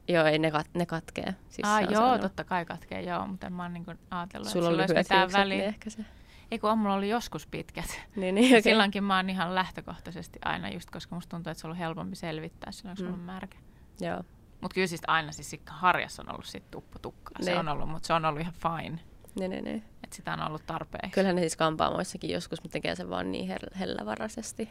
joo, 0.09 0.24
ei 0.26 0.39
ne, 0.39 0.51
kat, 0.51 0.66
ne 0.74 0.87
katkee. 0.87 1.34
Siis 1.49 1.68
ah, 1.68 1.74
on 1.76 1.82
joo, 1.82 1.91
sellainen- 1.93 2.20
totta 2.20 2.45
kai 2.45 2.64
katkee, 2.64 3.03
joo, 3.03 3.26
mutta 3.26 3.47
en 3.47 3.53
mä 3.53 3.62
oon 3.62 3.72
niin 3.72 3.84
kuin 3.84 3.99
ajatellut, 4.11 4.49
Sulla 4.49 4.68
on 4.68 4.74
että 4.80 4.87
sillä 4.87 4.99
olisi 4.99 5.05
mitään 5.05 5.20
hiukset, 5.20 5.39
väliä. 5.41 5.57
niin 5.59 5.68
ehkä 5.68 5.91
se. 5.91 6.05
Ei 6.51 6.59
kun 6.59 6.78
mulla 6.78 6.94
oli 6.94 7.09
joskus 7.09 7.47
pitkät. 7.47 7.84
Niin, 8.16 8.34
niin, 8.34 8.44
Okay. 8.47 8.59
okay. 8.59 8.62
Silloinkin 8.62 9.05
mä 9.05 9.16
oon 9.16 9.30
ihan 9.30 9.55
lähtökohtaisesti 9.55 10.38
aina, 10.44 10.68
just 10.70 10.90
koska 10.90 11.14
musta 11.14 11.30
tuntuu, 11.36 11.51
että 11.51 11.61
se 11.61 11.66
on 11.66 11.68
ollut 11.68 11.78
helpompi 11.78 12.16
selvittää 12.16 12.72
silloin, 12.72 12.97
kun 12.97 13.07
Mm. 13.07 13.12
on 13.12 13.18
märkä. 13.20 13.59
Joo. 14.01 14.22
Mutta 14.61 14.74
kyllä 14.74 14.86
siis 14.86 15.03
aina 15.07 15.32
siis 15.32 15.51
sit 15.51 15.62
harjas 15.66 16.20
on 16.20 16.30
ollut 16.32 16.44
sit 16.47 16.70
tuppu 16.70 16.99
tukkaa. 16.99 17.42
Se 17.42 17.51
Niin. 17.51 17.61
on 17.61 17.68
ollut, 17.68 17.88
mutta 17.88 18.07
se 18.07 18.12
on 18.12 18.24
ollut 18.24 18.40
ihan 18.40 18.53
fine. 18.55 18.99
Niin, 19.38 19.51
niin, 19.51 19.64
niin. 19.64 19.84
Että 20.05 20.16
sitä 20.16 20.32
on 20.32 20.47
ollut 20.47 20.66
tarpeeksi. 20.66 21.11
Kyllähän 21.11 21.36
ne 21.36 21.42
siis 21.42 21.57
kampaamoissakin 21.57 22.30
joskus, 22.30 22.62
mutta 22.62 22.72
tekee 22.72 22.94
sen 22.94 23.11
vaan 23.11 23.32
niin 23.32 23.51
hell- 23.51 23.78
hellävaraisesti. 23.78 24.70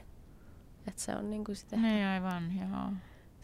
Että 0.88 1.02
se 1.02 1.16
on 1.16 1.30
niin 1.30 1.44
kuin 1.46 1.56
sitä, 1.56 1.76
Niin 1.78 2.08
aivan, 2.08 2.52
joo. 2.60 2.92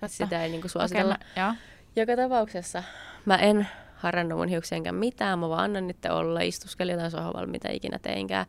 sitä 0.07 0.43
ei 0.43 0.49
niin 0.49 0.61
kuin 0.61 0.69
Okei, 0.69 0.69
suositella. 0.69 1.15
mä, 1.35 1.41
joo. 1.43 1.53
Joka 1.95 2.15
tapauksessa 2.15 2.83
mä 3.25 3.35
en 3.35 3.67
harrannut 4.01 4.37
mun 4.39 4.47
hiuksienkaan 4.47 4.95
mitään, 4.95 5.39
mä 5.39 5.49
vaan 5.49 5.63
annan 5.63 5.87
niiden 5.87 6.11
olla, 6.11 6.41
istuskelin 6.41 6.93
jotain 6.93 7.11
sohvalla, 7.11 7.47
mitä 7.47 7.69
ikinä 7.69 7.99
teinkään. 7.99 8.45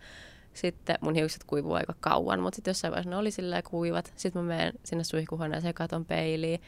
Sitten 0.53 0.99
mun 1.01 1.15
hiukset 1.15 1.45
kuivuu 1.45 1.73
aika 1.73 1.95
kauan, 2.01 2.41
mutta 2.41 2.57
sitten 2.57 2.71
jossain 2.71 2.91
vaiheessa 2.93 3.11
ne 3.11 3.17
oli 3.17 3.31
sillä 3.31 3.63
kuivat. 3.63 4.13
Sitten 4.17 4.43
mä 4.43 4.49
menen 4.49 4.73
sinne 4.85 5.05
suihkuhuoneeseen 5.05 5.69
ja 5.69 5.75
katon 5.75 6.05
peiliin. 6.05 6.61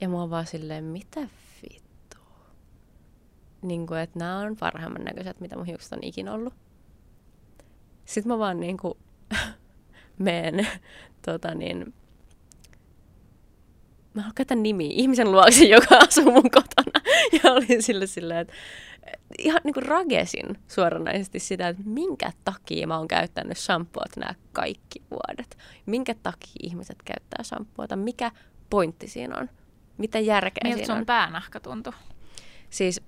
Ja 0.00 0.08
mä 0.08 0.20
oon 0.20 0.30
vaan 0.30 0.46
silleen, 0.46 0.84
mitä 0.84 1.20
vittua? 1.62 2.40
Niin 3.62 3.86
kuin, 3.86 4.00
että 4.00 4.18
nämä 4.18 4.38
on 4.38 4.56
parhaimman 4.56 5.04
näköiset, 5.04 5.40
mitä 5.40 5.56
mun 5.56 5.66
hiukset 5.66 5.92
on 5.92 5.98
ikinä 6.02 6.32
ollut. 6.32 6.54
Sitten 8.04 8.32
mä 8.32 8.38
vaan 8.38 8.60
niin 8.60 8.76
kuin 8.76 8.94
meen 10.18 10.68
tota 11.22 11.54
niin, 11.54 11.94
mä 14.14 14.22
haluan 14.22 14.62
nimiä, 14.62 14.90
ihmisen 14.92 15.32
luokse, 15.32 15.64
joka 15.76 15.96
asuu 15.96 16.24
mun 16.24 16.50
kotona. 16.50 16.97
Ja 17.44 17.52
olin 17.52 17.82
sille 17.82 18.06
silleen, 18.06 18.40
että 18.40 18.54
ihan 19.38 19.60
niin 19.64 19.74
kuin 19.74 19.86
ragesin 19.86 20.58
suoranaisesti 20.68 21.38
sitä, 21.38 21.68
että 21.68 21.82
minkä 21.86 22.32
takia 22.44 22.86
mä 22.86 22.98
oon 22.98 23.08
käyttänyt 23.08 23.58
shampoot 23.58 24.16
nämä 24.16 24.34
kaikki 24.52 25.02
vuodet. 25.10 25.58
Minkä 25.86 26.14
takia 26.22 26.52
ihmiset 26.62 27.02
käyttää 27.04 27.44
shampoota, 27.44 27.96
mikä 27.96 28.30
pointti 28.70 29.08
siinä 29.08 29.36
on, 29.36 29.50
mitä 29.98 30.18
järkeä 30.18 30.60
Miltä 30.64 30.76
siinä 30.76 30.86
sun 30.86 30.98
on. 30.98 31.06
päänahka 31.06 31.60
tuntui? 31.60 31.92
Siis 32.70 33.00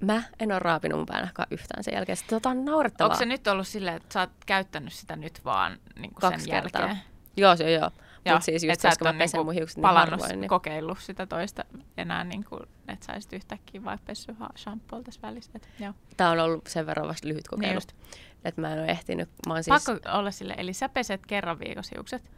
mä 0.00 0.22
en 0.40 0.52
ole 0.52 0.58
raapinut 0.58 0.98
mun 0.98 1.06
päänahkaa 1.06 1.46
yhtään 1.50 1.84
sen 1.84 1.94
jälkeen. 1.94 2.16
Sitten 2.16 2.36
tota 2.36 2.48
on 2.48 2.64
naurettavaa. 2.64 3.08
Onko 3.08 3.18
se 3.18 3.26
nyt 3.26 3.46
ollut 3.46 3.68
silleen, 3.68 3.96
että 3.96 4.12
sä 4.12 4.20
oot 4.20 4.30
käyttänyt 4.46 4.92
sitä 4.92 5.16
nyt 5.16 5.44
vaan 5.44 5.78
niin 5.98 6.10
kuin 6.14 6.20
Kaksi 6.20 6.44
sen 6.44 6.50
kertaa. 6.62 6.80
jälkeen? 6.80 7.02
Joo, 7.36 7.56
se 7.56 7.72
joo. 7.72 7.90
Joo, 8.30 8.40
siis 8.40 8.64
just 8.64 8.72
et 8.72 8.80
sä 8.80 8.88
koska 8.88 9.02
et 9.02 9.04
mä 9.04 9.16
ole 9.16 9.18
pesen 9.18 9.38
niinku 9.38 9.44
mun 9.44 9.54
hiukset 9.54 9.76
niin 9.76 9.86
harvoin. 9.86 10.40
Niin... 10.40 10.48
kokeillut 10.48 10.98
sitä 10.98 11.26
toista 11.26 11.64
enää, 11.96 12.24
niin 12.24 12.44
kuin, 12.44 12.60
että 12.88 13.06
sä 13.06 13.12
olisit 13.12 13.32
yhtäkkiä 13.32 13.84
vaikka 13.84 14.04
pessy 14.06 14.36
shampoolla 14.56 15.04
tässä 15.04 15.22
välissä. 15.22 15.50
Et, 15.54 15.68
joo. 15.80 15.92
Tää 16.16 16.30
on 16.30 16.40
ollut 16.40 16.66
sen 16.66 16.86
verran 16.86 17.08
vasta 17.08 17.28
lyhyt 17.28 17.48
kokeilu. 17.48 17.78
Niin 17.78 18.16
että 18.44 18.60
mä 18.60 18.72
en 18.72 18.78
ole 18.78 18.86
ehtinyt. 18.86 19.28
Mä 19.46 19.54
oon 19.54 19.64
siis 19.64 19.84
Pakko 19.84 20.10
olla 20.18 20.30
sille, 20.30 20.54
eli 20.58 20.72
sä 20.72 20.88
peset 20.88 21.26
kerran 21.26 21.58
viikossa 21.58 21.92
hiukset. 21.96 22.30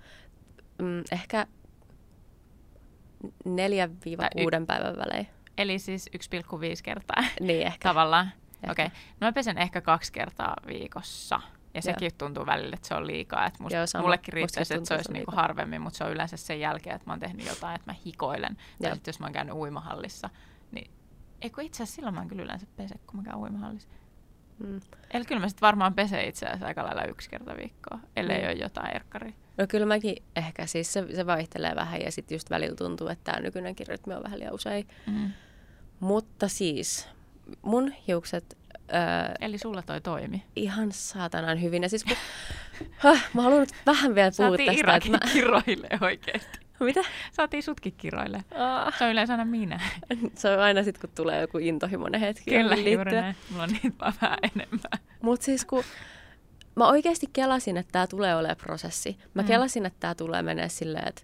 mm, 0.83 1.03
ehkä 1.13 1.47
neljä 3.45 3.89
viiva 4.05 4.23
Tai 4.23 4.31
y- 4.37 4.43
kuuden 4.43 4.67
päivän 4.67 4.97
välein. 4.97 5.29
Eli 5.59 5.79
siis 5.79 6.11
1,5 6.13 6.83
kertaa 6.83 7.25
Niin 7.41 7.67
ehkä. 7.67 7.89
tavallaan. 7.89 8.33
Okei, 8.71 8.87
okay. 8.87 8.99
no 9.21 9.27
mä 9.27 9.33
pesen 9.33 9.59
ehkä 9.59 9.81
kaksi 9.81 10.13
kertaa 10.13 10.57
viikossa. 10.67 11.41
Ja 11.79 11.83
sekin 11.83 12.11
tuntuu 12.19 12.47
välillä, 12.47 12.75
että 12.75 12.89
se 12.89 12.95
on 12.95 13.07
liikaa. 13.07 13.47
Että 13.47 13.63
musta, 13.63 13.77
Joo, 13.77 13.87
sama. 13.87 14.03
mullekin 14.03 14.33
riittäisi, 14.35 14.75
että 14.75 14.89
se 14.89 14.95
olisi 14.95 15.13
niinku 15.13 15.33
harvemmin, 15.35 15.81
mutta 15.81 15.97
se 15.97 16.05
on 16.05 16.13
yleensä 16.13 16.37
sen 16.37 16.61
jälkeen, 16.61 16.97
että 16.97 17.07
mä 17.07 17.13
oon 17.13 17.21
tehnyt 17.21 17.47
jotain, 17.47 17.75
että 17.75 17.91
mä 17.93 17.97
hikoilen. 18.07 18.57
Tai 18.57 18.89
Joo. 18.89 18.95
sitten 18.95 19.13
jos 19.13 19.21
mä 19.21 19.27
oon 19.27 19.33
käynyt 19.33 19.55
uimahallissa, 19.55 20.31
niin 20.73 20.91
ei 21.41 21.51
kun 21.51 21.65
itse 21.65 21.83
asiassa 21.83 21.95
silloin 21.97 22.15
mä 22.15 22.23
en 22.23 22.29
kyllä 22.29 22.43
yleensä 22.43 22.67
pese, 22.77 22.95
kun 23.07 23.17
mä 23.17 23.23
käyn 23.23 23.37
uimahallissa. 23.37 23.89
Mm. 24.59 24.81
Eli 25.11 25.25
kyllä 25.25 25.41
mä 25.41 25.49
sitten 25.49 25.67
varmaan 25.67 25.95
pesen 25.95 26.29
itse 26.29 26.47
asiassa 26.47 26.67
aika 26.67 26.85
lailla 26.85 27.05
yksi 27.05 27.31
kerta 27.31 27.57
viikkoa, 27.57 27.99
ellei 28.17 28.37
Niin. 28.39 28.49
ole 28.49 28.55
jotain 28.57 28.97
erkkaria. 28.97 29.33
No 29.59 29.67
kyllä 29.69 29.87
mäkin 29.87 30.17
ehkä 30.37 30.67
siis 30.67 30.93
se, 30.93 31.07
se 31.17 31.27
vaihtelee 31.27 31.75
vähän 31.75 32.01
ja 32.01 32.13
sitten 32.13 32.35
just 32.37 32.51
välillä 32.51 32.77
tuntuu, 32.77 33.09
että 33.09 33.33
tämä 33.33 33.41
nykyinenkin 33.43 33.87
rytmi 33.87 34.15
on 34.15 34.23
vähän 34.23 34.39
liian 34.39 34.55
usein. 34.55 34.89
Mm. 35.07 35.31
Mutta 36.01 36.49
siis 36.49 37.09
mun 37.63 37.93
hiukset 38.09 38.58
öö, 38.95 39.35
Eli 39.41 39.59
sulla 39.59 39.83
toi 39.83 40.01
toimi. 40.01 40.43
ihan 40.57 40.93
saatanan 40.93 41.63
hyvin. 41.63 41.83
Ja 41.83 41.89
siis 41.89 42.05
kun, 42.05 42.17
Häh, 42.97 43.25
mä 43.35 43.43
haluan 43.43 43.61
nyt 43.61 43.75
vähän 43.87 44.15
vielä 44.15 44.31
puhua 44.37 44.51
Saatiin 44.51 44.77
tästä. 44.87 44.95
Että 44.97 45.11
mä, 45.11 45.19
kiroille 45.33 45.89
oikeesti. 46.01 46.59
mitä? 46.81 47.01
Saatiin 47.33 47.63
sutkin 47.63 47.95
kiroille. 47.97 48.45
Aa, 48.55 48.93
Se 48.99 49.05
on 49.05 49.11
yleensä 49.11 49.33
aina 49.33 49.45
minä. 49.45 49.81
se 50.35 50.49
on 50.51 50.59
aina 50.61 50.83
sitten, 50.83 51.01
kun 51.01 51.11
tulee 51.17 51.41
joku 51.41 51.59
intohimoinen 51.59 52.21
hetki. 52.21 52.51
Kyllä, 52.51 52.77
juuri 52.77 53.13
näin. 53.13 53.37
Mulla 53.51 53.63
on 53.63 53.69
niitä 53.83 53.99
vaan 54.01 54.13
vähän 54.23 54.39
enemmän. 54.43 55.01
Mutta 55.23 55.45
siis 55.45 55.65
kun 55.65 55.85
mä 56.77 56.89
oikeasti 56.89 57.27
kelasin, 57.33 57.77
että 57.77 57.93
tämä 57.93 58.07
tulee 58.07 58.37
olemaan 58.37 58.57
prosessi. 58.57 59.17
Mä 59.35 59.43
Mm. 59.43 59.49
kelasin, 59.49 59.87
että 59.87 59.97
tämä 60.01 60.15
tulee 60.15 60.43
menee 60.43 60.69
silleen, 60.69 61.09
että 61.09 61.23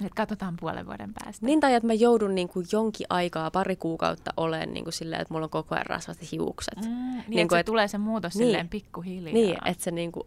Nyt 0.00 0.14
katsotaan 0.14 0.56
puolen 0.60 0.86
vuoden 0.86 1.14
päästä. 1.24 1.46
niin 1.46 1.60
tai 1.60 1.74
että 1.74 1.86
mä 1.86 1.92
joudun 1.92 2.34
niin 2.34 2.48
kuin 2.48 2.66
jonkin 2.72 3.06
aikaa, 3.10 3.50
pari 3.50 3.76
kuukautta 3.76 4.30
olemaan 4.36 4.74
niin 4.74 4.84
kuin 4.84 4.92
silleen, 4.94 5.22
että 5.22 5.34
mulla 5.34 5.44
on 5.44 5.50
koko 5.50 5.74
ajan 5.74 5.86
rasvat 5.86 6.32
hiukset. 6.32 6.76
Mm, 6.76 6.82
niin, 6.90 6.92
Niin 7.16 7.24
niin 7.28 7.48
kuin, 7.48 7.58
että 7.58 7.58
et- 7.58 7.66
tulee 7.66 7.88
se 7.88 7.98
muutos 7.98 8.34
niin. 8.34 8.46
silleen 8.46 8.68
pikkuhiljaa. 8.68 9.32
Niin, 9.34 9.56
että 9.66 9.84
se 9.84 9.90
niin 9.90 10.12
kuin 10.12 10.24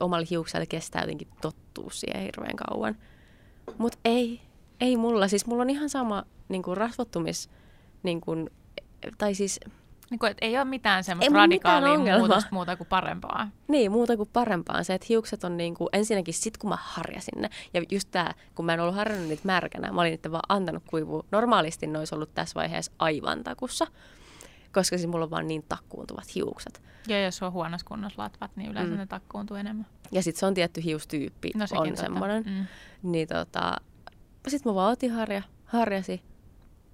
omalla 0.00 0.26
hiuksella 0.30 0.66
kestää 0.66 1.02
jotenkin 1.02 1.28
tottua 1.40 1.90
siihen 1.90 2.22
hirveän 2.22 2.56
kauan. 2.56 2.96
Mutta 3.78 3.98
ei, 4.04 4.40
ei 4.80 4.96
mulla. 4.96 5.28
Siis 5.28 5.46
mulla 5.46 5.62
on 5.62 5.70
ihan 5.70 5.88
sama 5.88 6.24
niin 6.48 6.62
kuin 6.62 6.76
rasvattumis, 6.76 7.50
niin 8.02 8.20
kuin, 8.20 8.50
tai 9.18 9.34
siis 9.34 9.60
Niin 10.10 10.18
kuin, 10.18 10.34
ei 10.40 10.56
ole 10.56 10.64
mitään 10.64 11.04
semmoista 11.04 11.30
mitään 11.30 11.42
radikaalia 11.42 11.90
ongelmaa. 11.92 12.18
muutosta 12.18 12.50
muuta 12.52 12.76
kuin 12.76 12.86
parempaa. 12.88 13.48
Niin, 13.68 13.92
muuta 13.92 14.16
kuin 14.16 14.28
parempaan. 14.32 14.84
Se, 14.84 14.94
että 14.94 15.06
hiukset 15.08 15.44
on 15.44 15.56
niin 15.56 15.74
kuin, 15.74 15.88
ensinnäkin 15.92 16.34
sit 16.34 16.58
kun 16.58 16.70
mä 16.70 16.78
harjasin 16.80 17.42
ne, 17.42 17.50
ja 17.74 17.82
just 17.90 18.08
tää, 18.10 18.34
kun 18.54 18.64
mä 18.64 18.74
en 18.74 18.80
ollut 18.80 18.94
harjannut 18.94 19.28
niitä 19.28 19.42
märkänä, 19.46 19.92
mä 19.92 20.00
olin 20.00 20.10
niitä 20.10 20.30
vaan 20.32 20.42
antanut 20.48 20.82
kuivua. 20.90 21.24
Normaalisti 21.32 21.86
ne 21.86 21.98
olisi 21.98 22.14
ollut 22.14 22.34
tässä 22.34 22.54
vaiheessa 22.54 22.92
aivan 22.98 23.44
takussa, 23.44 23.86
koska 24.72 24.98
siis 24.98 25.10
mulla 25.10 25.24
on 25.24 25.30
vaan 25.30 25.48
niin 25.48 25.64
takkuuntuvat 25.68 26.34
hiukset. 26.34 26.82
Ja 27.08 27.24
jos 27.24 27.42
on 27.42 27.52
huonossa 27.52 27.86
kunnossa 27.86 28.22
latvat, 28.22 28.50
niin 28.56 28.70
yleensä 28.70 28.92
Mm. 28.92 28.98
ne 28.98 29.06
takkuuntuu 29.06 29.56
enemmän. 29.56 29.86
Ja 30.12 30.22
sitten 30.22 30.40
se 30.40 30.46
on 30.46 30.54
tietty 30.54 30.84
hiustyyppi, 30.84 31.50
No 31.54 31.66
on 31.76 31.96
semmoinen. 31.96 32.44
Mm. 32.46 32.66
Niin 33.12 33.28
tota, 33.28 33.76
sitten 34.48 34.70
mä 34.72 34.74
vaan 34.74 34.92
otin 34.92 35.10
harja, 35.12 35.42
harjasi. 35.64 36.22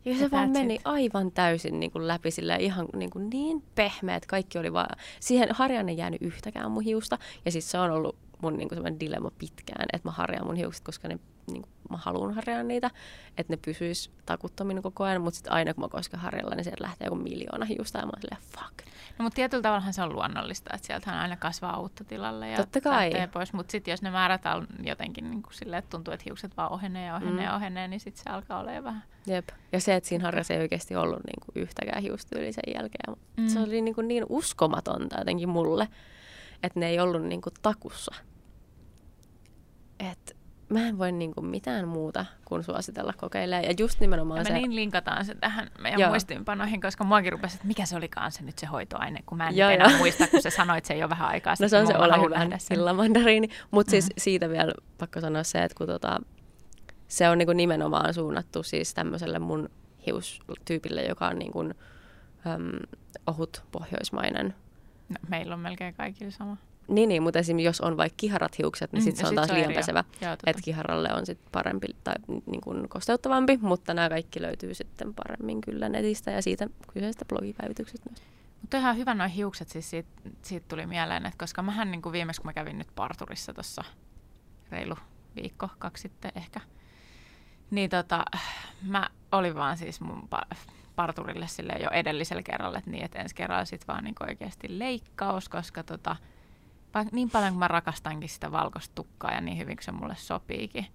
Ja 0.05 0.19
se 0.19 0.31
vaan 0.31 0.51
meni 0.51 0.75
it. 0.75 0.81
aivan 0.85 1.33
täysin 1.33 1.81
niin 1.81 1.91
kuin 1.91 2.09
läpi 2.09 2.31
sillä 2.31 2.57
ihan 2.57 2.89
niin, 2.97 3.11
kuin 3.11 3.31
niin 3.31 3.63
pehmeä, 3.75 4.17
että 4.17 4.27
kaikki 4.27 4.59
oli 4.59 4.73
vaan, 4.73 4.99
siihen 5.21 5.49
harjaan 5.53 5.89
ei 5.89 5.97
jäänyt 5.97 6.23
yhtäkään 6.23 6.71
mun 6.71 6.83
hiusta. 6.83 7.19
Ja 7.45 7.53
siis 7.53 7.71
se 7.71 7.79
on 7.79 7.91
ollut 7.91 8.17
mun 8.43 8.57
niin 8.57 8.69
kuin 8.69 9.01
dilemma 9.01 9.31
pitkään, 9.39 9.87
että 9.93 10.09
mä 10.09 10.13
harjaan 10.13 10.47
mun 10.47 10.57
hiukset, 10.57 10.85
koska 10.85 11.09
ne, 11.09 11.19
niin 11.53 11.63
kuin, 11.63 11.73
mä 11.91 11.97
haluan 11.97 12.35
harjaa 12.35 12.63
niitä, 12.63 12.91
että 13.39 13.53
ne 13.53 13.57
pysyis 13.65 14.11
takuttomina 14.27 14.83
koko 14.83 15.05
ajan. 15.05 15.23
Mutta 15.23 15.37
sitten 15.37 15.53
aina 15.53 15.75
kun 15.75 15.85
mä 15.85 15.89
kosken 15.89 16.21
harjalla, 16.21 16.55
niin 16.55 16.65
sieltä 16.65 16.85
lähtee 16.85 17.05
joku 17.07 17.17
miljoona 17.17 17.65
hiusta 17.67 17.99
ja 17.99 18.07
mä 18.07 18.11
oon 18.15 18.21
silleen, 18.21 18.43
fuck. 18.43 18.87
No, 19.19 19.23
mutta 19.23 19.35
tietyllä 19.37 19.63
tavalla 19.63 19.93
se 19.93 20.03
on 20.03 20.13
luonnollista, 20.13 20.71
että 20.75 20.87
sieltähän 20.87 21.21
aina 21.21 21.37
kasvaa 21.37 21.79
uutta 21.81 22.05
tilalle 22.05 22.49
ja 22.49 22.57
Totta 22.57 22.81
kai. 22.81 23.11
lähtee 23.11 23.27
pois. 23.27 23.53
Mutta 23.53 23.73
sitten 23.73 23.93
jos 23.93 24.03
ne 24.03 24.11
määrätään 24.11 24.67
jotenkin 24.83 25.31
niin 25.31 25.43
kuin 25.43 25.55
silleen, 25.55 25.79
että 25.79 25.91
tuntuu, 25.91 26.15
että 26.15 26.25
hiukset 26.27 26.57
vaan 26.57 26.73
ohenee 26.73 27.07
ja 27.07 27.15
ohenee 27.17 27.33
Mm. 27.33 27.43
ja 27.45 27.55
ohenee, 27.57 27.89
niin 27.89 28.01
sitten 28.01 28.25
se 28.25 28.31
alkaa 28.31 28.73
jo 28.73 28.85
vähän. 28.85 29.03
Jep. 29.27 29.49
Ja 29.73 29.81
se, 29.81 29.95
että 29.95 30.09
siinä 30.09 30.25
harjassa 30.25 30.55
ei 30.55 30.61
oikeasti 30.61 30.97
ollut 30.97 31.21
niin 31.27 31.41
kuin 31.47 31.63
yhtäkään 31.63 32.03
hiustyyli 32.03 32.53
sen 32.53 32.75
jälkeen. 32.75 33.17
Mm. 33.37 33.49
Se 33.49 33.61
oli 33.61 33.81
niin, 33.81 33.95
kuin 33.95 34.09
niin 34.09 34.25
uskomatonta 34.29 35.19
jotenkin 35.19 35.49
mulle, 35.49 35.89
että 36.63 36.81
ne 36.81 36.89
ei 36.89 37.01
ollut 37.01 37.23
niin 37.23 37.43
kuin 37.43 37.55
takussa. 37.63 38.15
Et 40.11 40.37
mä 40.73 40.89
en 40.89 40.99
voi 40.99 41.13
niinku 41.13 41.43
mitään 41.43 41.89
muuta 41.89 42.27
kuin 42.45 42.65
suositella 42.65 43.13
kokeilemaan. 43.17 43.65
Ja 43.65 43.75
just 43.79 44.01
nimenomaan 44.01 44.39
ja 44.39 44.45
se... 44.45 44.53
me 44.53 44.59
niin 44.59 44.75
linkataan 44.75 45.25
se 45.25 45.35
tähän 45.35 45.71
meidän 45.79 46.01
joo. 46.01 46.11
muistiinpanoihin, 46.11 46.81
koska 46.81 47.05
muakin 47.05 47.33
rupesi, 47.33 47.57
että 47.57 47.67
mikä 47.67 47.87
se 47.87 47.97
olikaan 47.97 48.33
se 48.33 48.43
nyt 48.43 48.59
se 48.59 48.67
hoitoaine, 48.67 49.23
kun 49.27 49.39
mä 49.39 49.49
en 49.49 49.57
joo, 49.57 49.71
enää 49.71 49.89
joo. 49.91 49.99
muista, 49.99 50.27
kun 50.29 50.43
sä 50.43 50.51
sanoit 50.51 50.85
se 50.85 50.97
jo 50.97 51.09
vähän 51.09 51.29
aikaa 51.29 51.55
No 51.61 51.69
se 51.69 51.79
on 51.79 51.87
se 51.87 51.97
ole 51.97 52.23
hyvä 52.23 52.59
sillamandariini. 52.59 53.49
Mutta 53.71 53.91
siis 53.91 54.05
mm-hmm. 54.05 54.21
siitä 54.21 54.49
vielä 54.49 54.73
pakko 54.99 55.21
sanoa 55.21 55.43
se, 55.43 55.63
että 55.63 55.79
kun 55.79 55.87
tota, 55.87 56.21
se 57.09 57.29
on 57.29 57.39
niinku 57.39 57.53
nimenomaan 57.53 58.15
suunnattu 58.15 58.63
siis 58.63 58.95
tämmöiselle 58.95 59.39
mun 59.39 59.69
hiustyypille, 60.07 61.03
joka 61.03 61.27
on 61.27 61.39
niinku, 61.39 61.61
äm, 61.61 62.79
ohut 63.27 63.63
pohjoismainen. 63.73 64.55
No, 65.09 65.17
meillä 65.29 65.55
on 65.55 65.61
melkein 65.61 65.95
kaikille 65.95 66.31
sama. 66.31 66.57
Niin, 66.89 67.09
niin 67.09 67.23
mutta 67.23 67.39
esimerkiksi 67.39 67.67
jos 67.67 67.81
on 67.81 67.97
vaikka 67.97 68.17
kiharat 68.17 68.59
hiukset, 68.59 68.93
niin 68.93 69.03
mm, 69.03 69.05
sit 69.05 69.17
se 69.17 69.23
on 69.23 69.29
sit 69.29 69.37
taas 69.37 69.49
se 69.49 69.55
liian 69.55 69.75
pesevä. 69.75 70.05
Että 70.47 70.63
kiharalle 70.65 71.15
on 71.15 71.27
sit 71.27 71.39
parempi 71.53 71.87
tai 72.05 72.15
niin 72.47 72.61
kuin 72.61 72.89
kosteuttavampi, 72.89 73.59
mutta 73.63 73.95
nämä 73.95 74.09
kaikki 74.09 74.43
löytyy 74.43 74.75
sitten 74.75 75.15
paremmin 75.15 75.61
kyllä 75.61 75.89
netistä 75.89 76.31
ja 76.31 76.43
siitä 76.43 76.67
kyseisestä 76.93 77.25
blogipäivityksestä 77.25 78.11
myös. 78.11 78.23
Mutta 78.61 78.77
ihan 78.77 78.97
hyvä 78.97 79.15
noin 79.15 79.31
hiukset, 79.31 79.69
siis 79.69 79.91
siitä, 79.91 80.09
siitä 80.43 80.67
tuli 80.69 80.87
mieleen, 80.87 81.27
että 81.27 81.39
koska 81.39 81.63
mähän 81.63 81.91
niin 81.91 82.03
kuin 82.03 82.13
viimeksi 82.13 82.41
kun 82.41 82.49
mä 82.49 82.53
kävin 82.53 82.79
nyt 82.79 82.89
parturissa 82.95 83.55
tuossa 83.55 83.85
reilu 84.71 84.95
viikko, 85.37 85.69
kaksi 85.79 86.03
sitten 86.03 86.33
ehkä, 86.35 86.61
niin 87.71 87.91
tota, 87.91 88.25
mä 88.83 89.11
olin 89.33 89.55
vaan 89.55 89.77
siis 89.77 90.01
mun 90.01 90.29
parturille 90.97 91.49
sille 91.49 91.73
jo 91.73 91.91
edellisellä 91.91 92.43
kerralla, 92.43 92.79
että 92.79 92.91
niin, 92.91 93.05
että 93.05 93.19
ensi 93.19 93.35
kerralla 93.35 93.65
sitten 93.65 93.87
vaan 93.87 94.05
niin 94.05 94.15
oikeasti 94.21 94.79
leikkaus, 94.79 95.49
koska 95.49 95.83
tota, 95.83 96.17
niin 97.13 97.31
paljon 97.31 97.53
kuin 97.53 97.59
mä 97.59 97.69
rakastankin 97.69 98.29
sitä 98.29 98.53
valkoista 98.53 98.95
tukkaa 98.95 99.31
ja 99.31 99.41
niin 99.41 99.59
hyvin 99.59 99.77
kuin 99.77 99.85
se 99.85 99.93
mulle 99.93 100.15
sopiikin. 100.17 100.87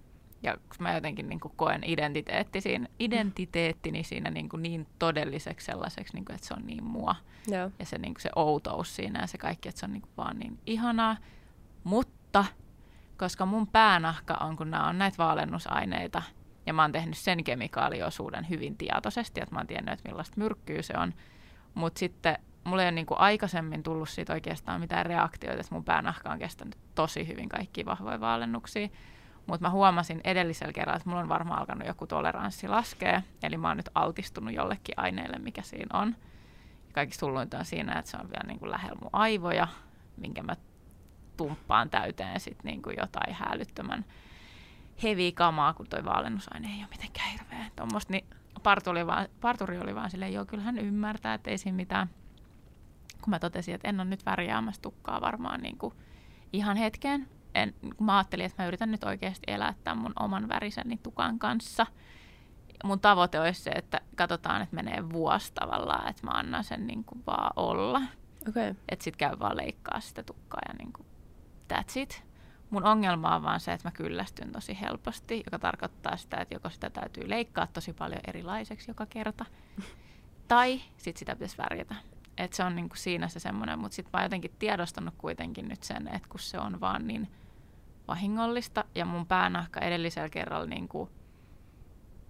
Ja 0.42 0.54
kun 0.56 0.76
mä 0.80 0.94
jotenkin 0.94 1.28
niin 1.28 1.40
kuin 1.40 1.52
koen 1.56 1.84
identiteetti 1.84 2.60
siinä, 2.60 2.88
identiteettini 3.00 4.04
siinä 4.04 4.30
niin, 4.30 4.48
kuin 4.48 4.62
niin 4.62 4.86
todelliseksi 4.98 5.66
sellaiseksi, 5.66 6.14
niin 6.14 6.24
kuin, 6.24 6.36
että 6.36 6.46
se 6.46 6.54
on 6.54 6.66
niin 6.66 6.84
mua. 6.84 7.16
Joo. 7.46 7.70
Ja 7.78 7.86
se, 7.86 7.98
niin 7.98 8.14
kuin 8.14 8.22
se 8.22 8.30
outous 8.36 8.96
siinä 8.96 9.20
ja 9.20 9.26
se 9.26 9.38
kaikki, 9.38 9.68
että 9.68 9.78
se 9.78 9.86
on 9.86 9.92
niin 9.92 10.02
kuin 10.02 10.12
vaan 10.16 10.38
niin 10.38 10.58
ihanaa. 10.66 11.16
Mutta 11.84 12.44
koska 13.16 13.46
mun 13.46 13.66
päänahka 13.66 14.34
on, 14.34 14.56
kun 14.56 14.70
nämä 14.70 14.88
on 14.88 14.98
näitä 14.98 15.18
vaalennusaineita, 15.18 16.22
ja 16.66 16.72
mä 16.72 16.82
oon 16.82 16.92
tehnyt 16.92 17.16
sen 17.18 17.44
kemikaaliosuuden 17.44 18.48
hyvin 18.48 18.76
tietoisesti, 18.76 19.40
että 19.40 19.54
mä 19.54 19.58
oon 19.58 19.66
tiennyt, 19.66 19.94
että 19.94 20.08
millaista 20.08 20.34
myrkkyä 20.36 20.82
se 20.82 20.94
on. 20.96 21.14
Mutta 21.74 21.98
sitten 21.98 22.38
mulla 22.64 22.82
ei 22.82 22.86
ole 22.86 22.92
niinku 22.92 23.14
aikaisemmin 23.18 23.82
tullut 23.82 24.08
siitä 24.08 24.32
oikeastaan 24.32 24.80
mitään 24.80 25.06
reaktioita, 25.06 25.60
että 25.60 25.74
mun 25.74 25.84
päänahka 25.84 26.30
on 26.30 26.38
kestänyt 26.38 26.78
tosi 26.94 27.28
hyvin 27.28 27.48
kaikki 27.48 27.86
vahvoja 27.86 28.20
vaalennuksia. 28.20 28.88
Mutta 29.46 29.66
mä 29.66 29.70
huomasin 29.70 30.20
edellisellä 30.24 30.72
kerralla, 30.72 30.96
että 30.96 31.08
mulla 31.08 31.22
on 31.22 31.28
varmaan 31.28 31.60
alkanut 31.60 31.88
joku 31.88 32.06
toleranssi 32.06 32.68
laskea, 32.68 33.22
eli 33.42 33.56
mä 33.56 33.68
oon 33.68 33.76
nyt 33.76 33.88
altistunut 33.94 34.54
jollekin 34.54 34.94
aineelle, 34.96 35.38
mikä 35.38 35.62
siinä 35.62 35.98
on. 35.98 36.16
Ja 36.86 36.92
kaikista 36.92 37.26
hulluinta 37.26 37.58
on 37.58 37.64
siinä, 37.64 37.98
että 37.98 38.10
se 38.10 38.16
on 38.16 38.30
vielä 38.30 38.46
niinku 38.46 38.70
lähellä 38.70 38.98
mun 39.02 39.10
aivoja, 39.12 39.68
minkä 40.16 40.42
mä 40.42 40.56
tumppaan 41.36 41.90
täyteen 41.90 42.40
sit 42.40 42.64
niinku 42.64 42.90
jotain 42.90 43.34
hälyttömän 43.34 44.04
heviä 45.02 45.32
kamaa, 45.34 45.74
kun 45.74 45.86
toi 45.86 46.04
vaalennusaine 46.04 46.68
ei 46.68 46.78
ole 46.78 46.88
mitenkään 46.90 47.30
hirveä. 47.30 47.70
Tuommoista, 47.76 48.12
niin 48.12 48.26
parturi 48.62 49.00
oli 49.00 49.06
vaan, 49.06 49.28
parturi 49.40 49.78
oli 49.78 49.94
vaan 49.94 50.10
silleen, 50.10 50.32
joo, 50.32 50.44
kyllä 50.44 50.62
hän 50.62 50.78
ymmärtää, 50.78 51.34
että 51.34 51.50
ei 51.50 51.58
siinä 51.58 51.76
mitään 51.76 52.10
kun 53.28 53.30
mä 53.30 53.38
totesin, 53.38 53.74
että 53.74 53.88
en 53.88 54.00
ole 54.00 54.08
nyt 54.08 54.26
värjäämässä 54.26 54.82
tukkaa 54.82 55.20
varmaan 55.20 55.60
niin 55.60 55.78
kuin 55.78 55.94
ihan 56.52 56.76
hetkeen. 56.76 57.28
En, 57.54 57.74
kun 57.96 58.06
mä 58.06 58.16
ajattelin, 58.16 58.46
että 58.46 58.62
mä 58.62 58.66
yritän 58.68 58.90
nyt 58.90 59.04
oikeasti 59.04 59.44
elää 59.46 59.74
tämän 59.84 59.98
mun 59.98 60.12
oman 60.20 60.48
väriseni 60.48 61.00
tukan 61.02 61.38
kanssa. 61.38 61.86
Mun 62.84 63.00
tavoite 63.00 63.40
olisi 63.40 63.62
se, 63.62 63.70
että 63.70 64.00
katsotaan, 64.16 64.62
että 64.62 64.76
menee 64.76 65.10
vuosi 65.12 65.52
tavallaan, 65.54 66.08
että 66.08 66.26
mä 66.26 66.30
annan 66.30 66.64
sen 66.64 66.86
niin 66.86 67.04
kuin 67.04 67.22
vaan 67.26 67.52
olla. 67.56 68.02
Okay. 68.48 68.74
Että 68.88 69.04
sit 69.04 69.16
käy 69.16 69.38
vaan 69.38 69.56
leikkaa 69.56 70.00
sitä 70.00 70.22
tukkaa 70.22 70.60
ja 70.68 70.74
niin 70.78 70.92
kuin 70.92 71.06
that's 71.72 72.00
it. 72.00 72.24
Mun 72.70 72.84
ongelma 72.84 73.34
on 73.34 73.42
vaan 73.42 73.60
se, 73.60 73.72
että 73.72 73.88
mä 73.88 73.92
kyllästyn 73.92 74.52
tosi 74.52 74.80
helposti, 74.80 75.42
joka 75.46 75.58
tarkoittaa 75.58 76.16
sitä, 76.16 76.36
että 76.36 76.54
joko 76.54 76.70
sitä 76.70 76.90
täytyy 76.90 77.30
leikkaa 77.30 77.66
tosi 77.66 77.92
paljon 77.92 78.20
erilaiseksi 78.28 78.90
joka 78.90 79.06
kerta, 79.06 79.44
tai 80.48 80.80
sit 80.96 81.16
sitä 81.16 81.32
pitäisi 81.32 81.58
värjätä 81.58 81.94
että 82.38 82.56
se 82.56 82.64
on 82.64 82.76
niinku 82.76 82.96
siinä 82.96 83.28
se 83.28 83.40
semmoinen, 83.40 83.78
mutta 83.78 83.94
sitten 83.94 84.10
mä 84.12 84.18
oon 84.18 84.24
jotenkin 84.24 84.54
tiedostanut 84.58 85.14
kuitenkin 85.18 85.68
nyt 85.68 85.82
sen, 85.82 86.08
että 86.14 86.28
kun 86.28 86.40
se 86.40 86.58
on 86.58 86.80
vaan 86.80 87.06
niin 87.06 87.30
vahingollista 88.08 88.84
ja 88.94 89.04
mun 89.04 89.26
päänahka 89.26 89.80
edellisellä 89.80 90.28
kerralla 90.28 90.66
niinku, 90.66 91.10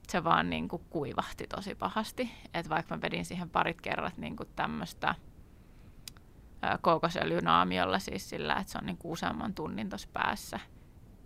se 0.08 0.24
vaan 0.24 0.50
niinku 0.50 0.78
kuivahti 0.78 1.46
tosi 1.46 1.74
pahasti. 1.74 2.30
Että 2.54 2.70
vaikka 2.70 2.96
mä 2.96 3.02
vedin 3.02 3.24
siihen 3.24 3.50
parit 3.50 3.80
kerrat 3.80 4.16
niinku 4.16 4.44
tämmöistä 4.44 5.14
kookosöljynaamiolla 6.80 7.98
siis 7.98 8.30
sillä, 8.30 8.56
että 8.56 8.72
se 8.72 8.78
on 8.78 8.86
niinku 8.86 9.12
useamman 9.12 9.54
tunnin 9.54 9.88
tuossa 9.88 10.08
päässä. 10.12 10.60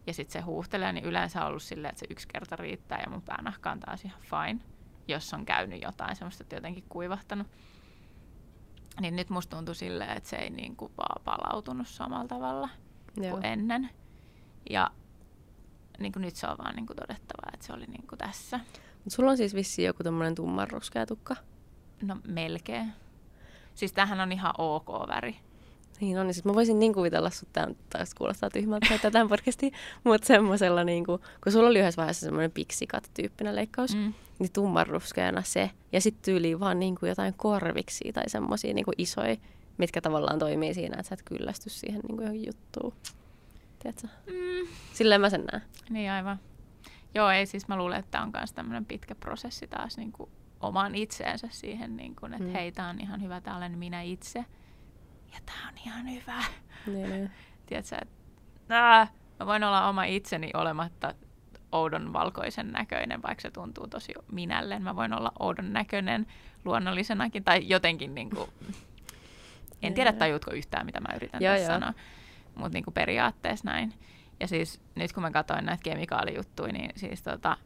Ja 0.07 0.15
sitten 0.15 0.33
se 0.33 0.41
huuhtelee, 0.41 0.93
niin 0.93 1.05
yleensä 1.05 1.41
on 1.41 1.49
ollut 1.49 1.63
silleen, 1.63 1.91
että 1.91 2.01
se 2.01 2.07
yksi 2.11 2.29
kerta 2.29 2.57
riittää 2.57 3.01
ja 3.05 3.11
mun 3.11 3.23
päänahka 3.23 3.71
on 3.71 3.81
taas 3.81 4.05
ihan 4.05 4.21
fine, 4.21 4.61
jos 5.09 5.35
on 5.35 5.45
käynyt 5.45 5.83
jotain 5.83 6.17
semmoista, 6.17 6.45
että 6.45 6.57
jotenkin 6.57 6.85
kuivahtanut. 6.89 7.47
Niin 9.01 9.17
nyt 9.17 9.31
musta 9.31 9.57
tuntui 9.57 9.75
silleen, 9.75 10.17
että 10.17 10.29
se 10.29 10.37
ei 10.37 10.51
niin 10.51 10.77
kuin 10.77 10.93
vaan 10.97 11.23
palautunut 11.25 11.89
samalla 11.89 12.29
tavalla 12.29 12.69
Joo. 13.17 13.31
kuin 13.31 13.45
ennen. 13.45 13.91
Ja 14.71 14.91
niin 15.99 16.13
kuin 16.13 16.21
nyt 16.21 16.37
se 16.37 16.47
on 16.47 16.59
vaan 16.59 16.77
niin 16.77 16.87
kuin 16.87 16.97
todettava, 16.97 17.51
että 17.55 17.67
se 17.67 17.73
oli 17.73 17.87
niin 17.87 18.07
kuin 18.07 18.19
tässä. 18.19 18.61
Mut 19.05 19.13
sulla 19.13 19.31
on 19.31 19.37
siis 19.37 19.55
vissiin 19.55 19.87
joku 19.87 20.03
tämmöinen 20.03 20.35
tummanruskea 20.35 21.07
tukka? 21.07 21.37
No 22.03 22.17
melkein. 22.29 22.93
Siis 23.75 23.93
tämähän 23.93 24.21
on 24.21 24.33
ihan 24.33 24.55
ok 24.59 24.89
väri. 25.09 25.37
Niin 26.03 26.19
on, 26.19 26.27
niin 26.27 26.35
siis 26.35 26.45
mä 26.45 26.55
voisin 26.55 26.79
niin 26.79 26.95
kuvitella 26.95 27.31
sut, 27.31 27.49
tämän, 27.53 27.77
taas 27.91 28.15
kuulostaa 28.15 28.51
tyhmältä 28.51 28.95
että 28.95 29.11
tämän 29.11 29.29
podcastin, 29.29 29.73
mutta 30.05 30.27
semmoisella, 30.27 30.85
niin 30.85 31.05
kuin, 31.05 31.21
kun 31.43 31.53
sulla 31.53 31.69
oli 31.69 31.79
yhdessä 31.79 31.97
vaiheessa 31.97 32.25
semmoinen 32.25 32.51
piksikat-tyyppinen 32.51 33.57
leikkaus, 33.57 33.95
mm. 33.95 34.15
niin 34.39 34.53
tummanruskeana 34.53 35.43
se, 35.43 35.71
ja 35.93 36.01
sitten 36.01 36.25
tyyliin 36.25 36.61
vaan 36.61 36.79
niin 36.79 36.95
kuin 36.95 37.09
jotain 37.09 37.35
korviksi 37.35 38.13
tai 38.13 38.29
semmoisia 38.29 38.75
niin 38.75 38.85
isoja, 38.99 39.37
mitkä 39.79 40.01
tavallaan 40.01 40.39
toimii 40.39 40.75
siinä, 40.75 40.97
että 40.99 41.09
sä 41.09 41.15
et 41.15 41.23
kyllästy 41.23 41.71
siihen 41.71 42.01
niin 42.01 42.17
kuin 42.17 42.25
johonkin 42.25 42.47
juttuun. 42.47 42.95
Tiedätkö? 43.79 44.09
Mm. 44.27 44.69
Silleen 44.93 45.21
mä 45.21 45.31
sen 45.31 45.45
näen. 45.53 45.65
Niin 45.91 46.11
aivan. 46.11 46.39
Joo, 47.15 47.31
ei 47.31 47.47
siis 47.47 47.69
mä 47.69 47.77
luulen, 47.77 47.99
että 47.99 48.23
on 48.23 48.31
myös 48.37 48.53
tämmöinen 48.53 48.85
pitkä 48.85 49.15
prosessi 49.15 49.67
taas 49.67 49.97
niin 49.97 50.13
kuin 50.13 50.31
omaan 50.61 50.95
itseensä 50.95 51.49
siihen, 51.51 51.97
niin 51.97 52.17
kuin, 52.17 52.33
että 52.35 52.45
mm. 52.45 52.53
hei, 52.53 52.73
tää 52.73 52.89
on 52.89 53.01
ihan 53.01 53.23
hyvä, 53.23 53.41
tää 53.41 53.57
olen 53.57 53.79
minä 53.79 54.03
itse 54.03 54.45
ja 55.33 55.39
tää 55.47 55.69
on 55.69 55.75
ihan 55.87 56.11
hyvä. 56.11 56.45
Niin, 56.87 57.11
niin. 57.11 57.31
Tiedätkö, 57.67 57.97
että 58.03 58.15
nää, 58.69 59.07
mä 59.41 59.47
voin 59.47 59.65
olla 59.65 59.89
oma 59.89 60.05
itseni 60.05 60.51
olematta 60.55 61.15
oudon 61.73 62.13
valkoisen 62.13 62.73
näköinen, 62.73 63.23
vaikka 63.23 63.43
se 63.43 63.51
tuntuu 63.51 63.89
tosi 63.89 64.13
minälle. 64.33 64.79
Mä 64.79 64.97
voin 64.97 65.13
olla 65.13 65.33
oudon 65.39 65.73
näköinen 65.73 66.27
luonnollisenakin 66.65 67.45
tai 67.45 67.69
jotenkin 67.69 68.15
niin 68.15 68.31
kuin, 68.31 68.51
en 69.83 69.95
tiedä 69.95 70.13
tajutko 70.13 70.51
yhtään, 70.51 70.87
mitä 70.87 71.01
mä 71.01 71.15
yritän 71.17 71.43
joo, 71.43 71.55
tässä 71.55 71.73
joo. 71.73 71.81
sanoa, 71.81 71.95
mutta 72.55 72.79
niin 72.79 72.95
periaatteessa 72.95 73.71
näin. 73.71 73.95
Ja 74.41 74.49
siis 74.49 74.81
nyt 74.95 75.13
kun 75.13 75.23
mä 75.23 75.31
katsoin 75.31 75.65
näitä 75.65 75.83
kemikaalijuttuja, 75.83 76.73
niin 76.73 76.91
siis 76.97 77.23
tota, 77.23 77.57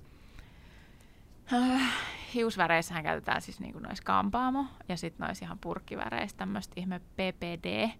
hiusväreissähän 2.34 3.02
käytetään 3.02 3.42
siis 3.42 3.60
niin 3.60 3.82
noissa 3.82 4.04
kampaamo 4.04 4.66
ja 4.88 4.96
sitten 4.96 5.26
noissa 5.26 5.44
ihan 5.44 5.58
purkkiväreissä 5.58 6.36
tämmöistä 6.36 6.74
ihme 6.76 6.98
PPD, 6.98 7.90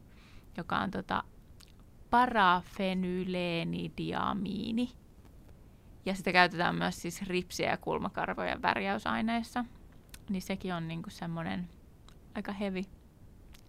joka 0.57 0.79
on 0.79 0.91
tota 0.91 1.25
parafenyleenidiamiini. 2.11 4.93
Ja 6.07 6.15
sitä 6.15 6.33
käytetään 6.33 6.75
myös 6.75 7.03
siis 7.03 7.23
ripsiä 7.23 7.71
ja 7.71 7.77
kulmakarvojen 7.77 8.63
värjäysaineissa. 8.63 9.65
Niin 10.29 10.43
sekin 10.43 10.75
on 10.75 10.89
niinku 10.89 11.11
semmoinen 11.11 11.69
aika 12.35 12.53
hevi 12.53 12.85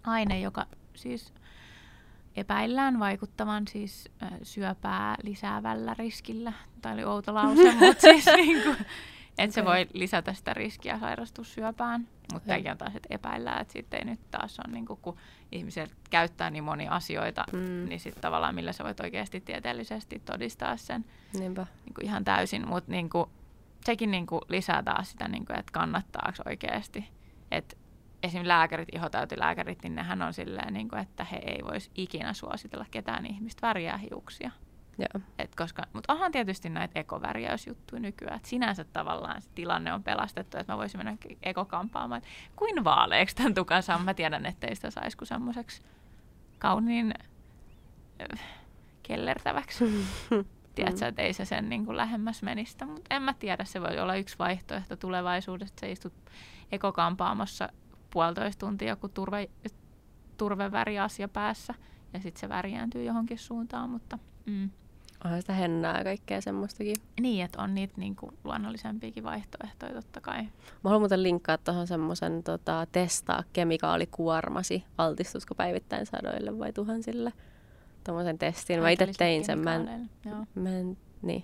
aine, 0.04 0.40
joka 0.40 0.66
siis 0.94 1.34
epäillään 2.36 3.00
vaikuttavan 3.00 3.68
siis 3.68 4.10
syöpää 4.44 5.16
lisäävällä 5.24 5.94
riskillä. 5.94 6.54
Tämä 6.82 6.94
oli 6.94 7.04
outo 7.04 7.34
lause, 7.34 7.76
mutta 7.86 8.02
siis 8.02 8.26
niinku, 8.26 8.76
että 9.38 9.54
se 9.54 9.66
voi 9.66 9.88
lisätä 9.94 10.34
sitä 10.34 10.54
riskiä 10.54 11.00
sairastua 11.00 11.46
syöpään, 11.46 12.08
mutta 12.34 12.48
tämäkin 12.48 12.72
on 12.72 12.78
taas, 12.78 12.96
että 12.96 13.08
epäillään, 13.16 13.62
että 13.62 13.74
sitten 13.74 14.00
ei 14.00 14.06
nyt 14.06 14.32
taas 14.32 14.60
on, 14.60 14.74
niin 14.74 14.86
kuin, 14.86 15.00
kun 15.02 15.18
ihmiset 15.52 15.96
käyttää 16.10 16.50
niin 16.50 16.64
monia 16.64 16.92
asioita, 16.92 17.44
mm. 17.54 17.90
niin 17.90 18.00
sitten 18.00 18.22
tavallaan 18.22 18.56
millä 18.56 18.72
sä 18.72 18.84
voit 18.84 19.00
oikeasti 19.00 19.42
tieteellisesti 19.42 20.20
todistaa 20.20 20.78
sen 20.78 21.06
Niinpä. 21.34 21.68
Niin 21.86 21.94
kuin 21.94 22.06
ihan 22.06 22.24
täysin, 22.24 22.68
mutta 22.68 22.92
niin 22.92 23.10
kuin, 23.10 23.30
sekin 23.86 24.12
niin 24.12 24.26
kuin 24.26 24.42
lisää 24.50 24.84
taas 24.84 25.12
sitä, 25.12 25.28
niin 25.28 25.46
kuin, 25.46 25.60
että 25.60 25.72
kannattaako 25.72 26.38
oikeasti. 26.46 27.10
Että 27.52 27.78
esimerkiksi 28.24 28.48
lääkärit, 28.48 28.90
ihotautilääkärit, 28.96 29.84
niin 29.84 29.96
nehän 29.96 30.22
on 30.22 30.34
silleen, 30.34 30.74
niin 30.74 30.90
kuin, 30.90 31.02
että 31.02 31.24
he 31.24 31.38
ei 31.38 31.64
voisi 31.64 31.92
ikinä 31.96 32.34
suositella 32.34 32.86
ketään 32.92 33.26
ihmistä 33.26 33.68
väriä 33.68 33.98
hiuksia. 33.98 34.52
Joo. 34.98 35.24
Et 35.40 35.56
koska, 35.56 35.84
mutta 35.94 36.14
onhan 36.14 36.32
tietysti 36.32 36.70
näitä 36.70 37.00
ekovärjäysjuttuja 37.00 38.00
nykyään. 38.00 38.38
Et 38.38 38.46
sinänsä 38.46 38.84
tavallaan 38.84 39.42
se 39.42 39.50
tilanne 39.56 39.94
on 39.94 40.04
pelastettu, 40.04 40.58
että 40.58 40.74
mä 40.74 40.78
voisin 40.78 41.00
mennä 41.00 41.18
ekokampaamaan. 41.44 42.22
Kuin 42.56 42.84
vaaleeksi 42.84 43.36
tämän 43.36 43.54
tukan 43.54 43.84
saa? 43.84 44.00
Mä 44.00 44.14
tiedän, 44.14 44.46
ettei 44.46 44.76
sitä 44.76 44.92
saisi 44.92 45.18
kuin 45.18 45.28
semmoiseksi 45.28 45.82
kauniin 46.60 47.14
äh, 48.34 48.40
kellertäväksi. 49.04 49.84
Tiedätkö, 50.76 51.08
että 51.08 51.22
ei 51.22 51.34
se 51.34 51.46
sen 51.46 51.70
niin 51.70 51.86
kuin 51.86 51.98
lähemmäs 51.98 52.44
menistä. 52.44 52.86
Mutta 52.86 53.16
en 53.16 53.22
mä 53.22 53.34
tiedä, 53.34 53.64
se 53.64 53.82
voi 53.82 54.00
olla 54.00 54.16
yksi 54.16 54.40
vaihtoehto 54.40 54.96
tulevaisuudessa. 54.96 55.76
Sä 55.82 55.88
istut 55.88 56.14
ekokampaamossa 56.72 57.70
puolitoista 58.10 58.66
tuntia 58.66 58.90
joku 58.90 59.10
turve, 59.10 59.50
turveväriasia 60.38 61.28
päässä 61.28 61.74
ja 62.14 62.20
sitten 62.20 62.40
se 62.40 62.50
värjääntyy 62.50 63.04
johonkin 63.04 63.40
suuntaan, 63.40 63.90
mutta 63.90 64.20
mm. 64.46 64.70
Onhan 65.28 65.42
sitä 65.42 65.54
hennää 65.54 65.98
ja 65.98 66.04
kaikkea 66.04 66.42
semmoistakin. 66.42 66.96
Niin, 67.22 67.46
että 67.46 67.62
on 67.62 67.76
niitä 67.76 67.94
niinku 67.98 68.34
luonnollisempiakin 68.44 69.24
vaihtoehtoja 69.24 69.94
totta 69.94 70.22
kai. 70.22 70.44
Mä 70.44 70.50
haluan 70.84 71.02
muuten 71.02 71.24
linkkaa 71.24 71.58
tuohon 71.58 71.88
semmoisen 71.88 72.44
tota, 72.44 72.88
testaa 72.92 73.44
kemikaalikuormasi, 73.54 74.84
altistusko 74.98 75.56
päivittäin 75.56 76.06
sadoille 76.06 76.60
vai 76.60 76.74
tuhansille. 76.74 77.34
Tuommoisen 78.04 78.38
testin. 78.38 78.80
Mä 78.80 78.90
itse 78.90 79.12
tein 79.18 79.46
sen. 79.46 79.60
Mä 79.60 79.76
en, 79.76 80.10
mä 80.56 80.70
en, 80.70 80.98
niin. 81.22 81.44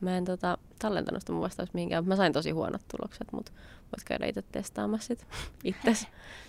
Mä 0.00 0.16
en 0.16 0.24
tota, 0.24 0.58
tallentanut 0.78 1.22
sitä 1.22 1.32
mun 1.32 1.42
vastaus 1.42 1.74
mihinkään, 1.74 2.08
mä 2.08 2.16
sain 2.16 2.32
tosi 2.32 2.50
huonot 2.50 2.82
tulokset, 2.96 3.32
mutta 3.32 3.52
voit 3.82 4.04
käydä 4.04 4.26
itse 4.26 4.42
testaamassa 4.42 5.06
sit 5.06 5.26
itse 5.64 6.06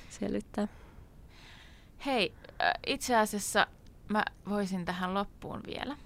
selvittää. 0.10 0.68
Hei, 2.06 2.34
itse 2.88 3.16
asiassa 3.16 3.68
mä 4.10 4.26
voisin 4.50 4.86
tähän 4.86 5.14
loppuun 5.14 5.62
vielä 5.68 5.98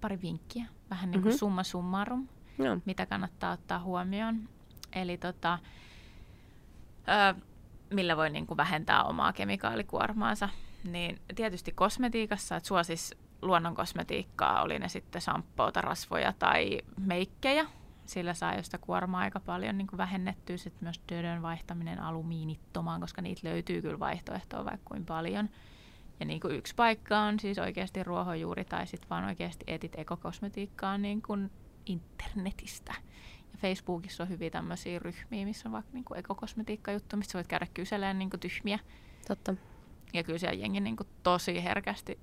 pari 0.00 0.22
vinkkiä, 0.22 0.64
vähän 0.90 1.10
niin 1.10 1.22
kuin 1.22 1.30
mm-hmm. 1.30 1.38
summa 1.38 1.62
summarum, 1.62 2.28
no. 2.58 2.80
mitä 2.84 3.06
kannattaa 3.06 3.52
ottaa 3.52 3.78
huomioon. 3.78 4.48
Eli 4.92 5.16
tota, 5.16 5.58
ö, 7.08 7.40
millä 7.90 8.16
voi 8.16 8.30
niin 8.30 8.46
kuin 8.46 8.56
vähentää 8.56 9.04
omaa 9.04 9.32
kemikaalikuormaansa. 9.32 10.48
Niin 10.84 11.20
tietysti 11.34 11.72
kosmetiikassa, 11.72 12.56
että 12.56 12.68
suosis 12.68 13.14
luonnon 13.42 13.74
kosmetiikkaa, 13.74 14.62
oli 14.62 14.78
ne 14.78 14.88
sitten 14.88 15.22
samppoota, 15.22 15.80
rasvoja 15.80 16.32
tai 16.32 16.78
meikkejä. 17.06 17.66
Sillä 18.06 18.34
saa 18.34 18.54
josta 18.54 18.78
kuormaa 18.78 19.20
aika 19.20 19.40
paljon 19.40 19.78
niin 19.78 19.86
kuin 19.86 19.98
vähennettyä. 19.98 20.56
Sitten 20.56 20.84
myös 20.84 21.00
työdön 21.06 21.42
vaihtaminen 21.42 22.00
alumiinittomaan, 22.00 23.00
koska 23.00 23.22
niitä 23.22 23.48
löytyy 23.48 23.82
kyllä 23.82 23.98
vaihtoehtoa 23.98 24.64
vaikka 24.64 24.88
kuin 24.88 25.06
paljon. 25.06 25.48
Ja 26.20 26.26
niin 26.26 26.40
kuin 26.40 26.54
yksi 26.54 26.74
paikka 26.74 27.18
on 27.18 27.40
siis 27.40 27.58
oikeasti 27.58 28.04
ruohonjuuri 28.04 28.64
tai 28.64 28.86
sitten 28.86 29.10
vaan 29.10 29.24
oikeasti 29.24 29.64
etit 29.66 29.98
ekokosmetiikkaa 29.98 30.98
niin 30.98 31.22
kuin 31.22 31.50
internetistä. 31.86 32.94
Ja 33.52 33.58
Facebookissa 33.58 34.22
on 34.22 34.28
hyviä 34.28 34.50
tämmöisiä 34.50 34.98
ryhmiä, 34.98 35.44
missä 35.44 35.68
on 35.68 35.72
vaikka 35.72 35.92
niin 35.92 36.04
kuin 36.04 36.18
ekokosmetiikkajuttu, 36.18 37.16
mistä 37.16 37.38
voit 37.38 37.46
käydä 37.46 37.66
kyselemään 37.74 38.18
niin 38.18 38.30
kuin 38.30 38.40
tyhmiä. 38.40 38.78
Totta. 39.28 39.54
Ja 40.12 40.22
kyllä 40.22 40.38
siellä 40.38 40.60
jengi 40.60 40.80
niin 40.80 40.96
kuin 40.96 41.08
tosi 41.22 41.64
herkästi 41.64 42.18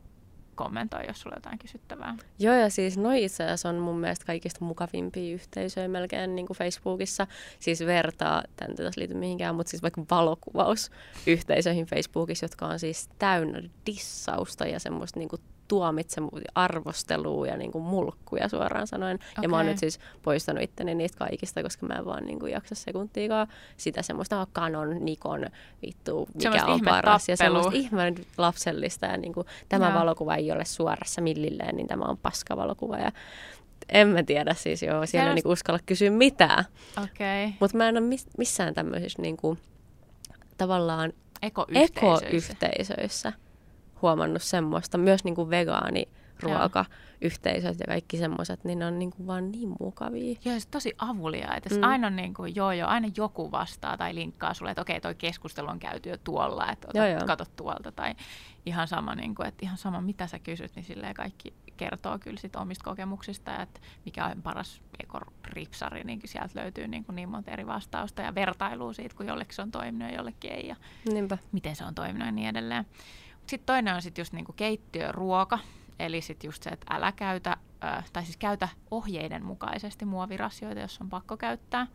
kommentoi, 0.58 1.08
jos 1.08 1.22
sulla 1.22 1.34
on 1.34 1.38
jotain 1.38 1.60
kysyttävää. 1.60 2.16
Joo, 2.40 2.54
ja 2.54 2.70
siis 2.70 2.98
noi 2.98 3.24
itse 3.24 3.44
asiassa 3.44 3.70
on 3.70 3.76
mun 3.76 4.00
mielestä 4.00 4.26
kaikista 4.26 4.66
mukavimpia 4.66 5.34
yhteisöjä 5.34 5.88
melkein 5.88 6.36
niin 6.36 6.48
kuin 6.48 6.58
Facebookissa. 6.58 7.28
Siis 7.60 7.86
vertaa, 7.86 8.44
tämän 8.56 8.76
ei 8.80 8.92
liity 8.98 9.14
mihinkään, 9.14 9.56
mutta 9.56 9.70
siis 9.70 9.84
vaikka 9.84 10.04
valokuvausyhteisöihin 10.12 11.86
Facebookissa, 11.86 12.44
jotka 12.44 12.68
on 12.68 12.80
siis 12.80 13.10
täynnä 13.20 13.62
dissausta 13.86 14.68
ja 14.68 14.80
semmoista 14.80 15.20
niin 15.20 15.30
kuin 15.30 15.42
tuomitse 15.68 16.22
arvostelua 16.56 17.48
ja 17.48 17.58
niin 17.58 17.72
kuin 17.72 17.84
mulkkuja 17.84 18.50
suoraan 18.50 18.88
sanoen. 18.88 19.16
Okay. 19.16 19.42
Ja 19.42 19.50
mä 19.50 19.58
oon 19.58 19.66
nyt 19.66 19.78
siis 19.78 20.00
poistanut 20.24 20.64
itteni 20.64 20.96
niistä 20.96 21.18
kaikista, 21.18 21.64
koska 21.64 21.86
mä 21.86 21.94
en 21.94 22.06
vaan 22.06 22.26
niin 22.26 22.40
kuin 22.40 22.52
jaksa 22.52 22.76
sekuntiikaan 22.76 23.48
sitä 23.78 24.02
semmoista 24.02 24.48
Canon, 24.56 25.06
Nikon, 25.06 25.46
vittu, 25.82 26.28
mikä 26.34 26.52
semmoista 26.52 26.72
on 26.72 26.82
paras. 26.86 27.22
Tappelu. 27.22 27.34
Ja 27.34 27.38
semmoista 27.38 27.72
ihme 27.74 28.14
lapsellista 28.38 29.06
ja 29.06 29.18
niin 29.18 29.34
kuin, 29.34 29.48
tämä 29.70 29.90
no. 29.90 30.00
valokuva 30.00 30.36
ei 30.36 30.52
ole 30.52 30.66
suorassa 30.66 31.22
millilleen, 31.22 31.76
niin 31.76 31.88
tämä 31.88 32.06
on 32.06 32.18
paskavalokuva. 32.18 32.98
Ja 32.98 33.12
en 33.90 34.08
mä 34.08 34.24
tiedä 34.24 34.54
siis 34.54 34.84
joo, 34.84 35.06
siellä 35.06 35.30
ei 35.30 35.36
niinku 35.36 35.52
uskalla 35.52 35.80
kysyä 35.86 36.10
mitään. 36.10 36.66
Okay. 36.98 37.54
Mutta 37.60 37.78
mä 37.78 37.90
en 37.90 37.98
ole 37.98 38.06
missään 38.38 38.74
tämmöisissä 38.74 39.22
niinku, 39.22 39.58
tavallaan 40.58 41.14
ekoyhteisöissä. 41.42 42.54
ekoyhteisöissä 42.54 43.34
huomannut 44.02 44.42
semmoista, 44.42 44.98
myös 44.98 45.24
niin 45.24 45.36
kuin 45.36 45.50
vegaani 45.50 46.08
ruokayhteisöt 46.44 47.80
ja 47.80 47.86
kaikki 47.88 48.18
semmoiset, 48.18 48.64
niin 48.64 48.80
ne 48.80 48.86
on 48.86 49.00
niin 49.00 49.12
kuin 49.12 49.28
vaan 49.28 49.52
niin 49.52 49.76
mukavia. 49.80 50.36
Joo, 50.46 50.60
se 50.60 50.68
tosi 50.68 50.94
avulia, 50.98 51.56
että 51.56 51.76
mm. 51.76 51.84
aina 51.84 52.08
on 52.08 52.16
niin 52.16 52.34
kuin, 52.34 52.56
joo, 52.56 52.72
joo, 52.72 52.90
aina 52.90 53.10
joku 53.18 53.52
vastaa 53.52 53.98
tai 53.98 54.16
linkkaa 54.16 54.54
sulle, 54.54 54.72
että 54.72 54.82
okei, 54.82 55.02
toi 55.02 55.16
keskustelu 55.16 55.68
on 55.68 55.80
käyty 55.80 56.10
jo 56.10 56.18
tuolla, 56.18 56.72
että 56.72 56.88
ota, 56.88 56.98
joo, 56.98 57.08
joo. 57.08 57.28
kato 57.28 57.46
tuolta, 57.56 57.92
tai 57.92 58.16
ihan 58.66 58.88
sama, 58.88 59.16
niin 59.16 59.36
kuin, 59.36 59.48
että 59.48 59.66
ihan 59.66 59.78
sama 59.78 60.02
mitä 60.02 60.28
sä 60.28 60.40
kysyt, 60.40 60.76
niin 60.76 60.86
silleen 60.86 61.14
kaikki 61.14 61.54
kertoo 61.78 62.20
kyllä 62.20 62.40
sit 62.40 62.56
omista 62.56 62.84
kokemuksista, 62.84 63.62
että 63.62 63.80
mikä 64.06 64.26
on 64.26 64.42
paras 64.42 64.82
ekoripsari, 65.00 66.04
niin 66.04 66.22
sieltä 66.26 66.60
löytyy 66.60 66.88
niin, 66.88 67.06
kuin 67.06 67.16
niin 67.16 67.30
monta 67.30 67.52
eri 67.52 67.68
vastausta 67.68 68.22
ja 68.22 68.36
vertailua 68.36 68.94
siitä, 68.94 69.16
kun 69.16 69.28
jollekin 69.28 69.56
se 69.56 69.62
on 69.62 69.72
toiminut 69.72 70.12
ja 70.12 70.16
jollekin 70.16 70.52
ei, 70.52 70.68
ja 70.68 70.76
Niinpä. 71.14 71.38
miten 71.52 71.76
se 71.76 71.86
on 71.86 71.96
toiminut 71.96 72.26
ja 72.26 72.32
niin 72.32 72.50
edelleen. 72.50 72.86
Sitten 73.48 73.66
toinen 73.66 73.96
on 73.96 74.02
sitten 74.02 74.22
just 74.22 74.34
niinku 74.34 74.54
keittiöruoka, 74.54 75.60
eli 76.00 76.22
sitten 76.22 76.48
just 76.48 76.64
se, 76.64 76.70
että 76.70 76.94
älä 76.94 77.12
käytä, 77.12 77.58
äh, 77.84 78.12
tai 78.14 78.24
siis 78.24 78.38
käytä 78.38 78.70
ohjeiden 78.92 79.46
mukaisesti 79.46 80.06
muovirasioita, 80.06 80.82
jos 80.82 81.02
on 81.02 81.10
pakko 81.10 81.38
käyttää. 81.38 81.88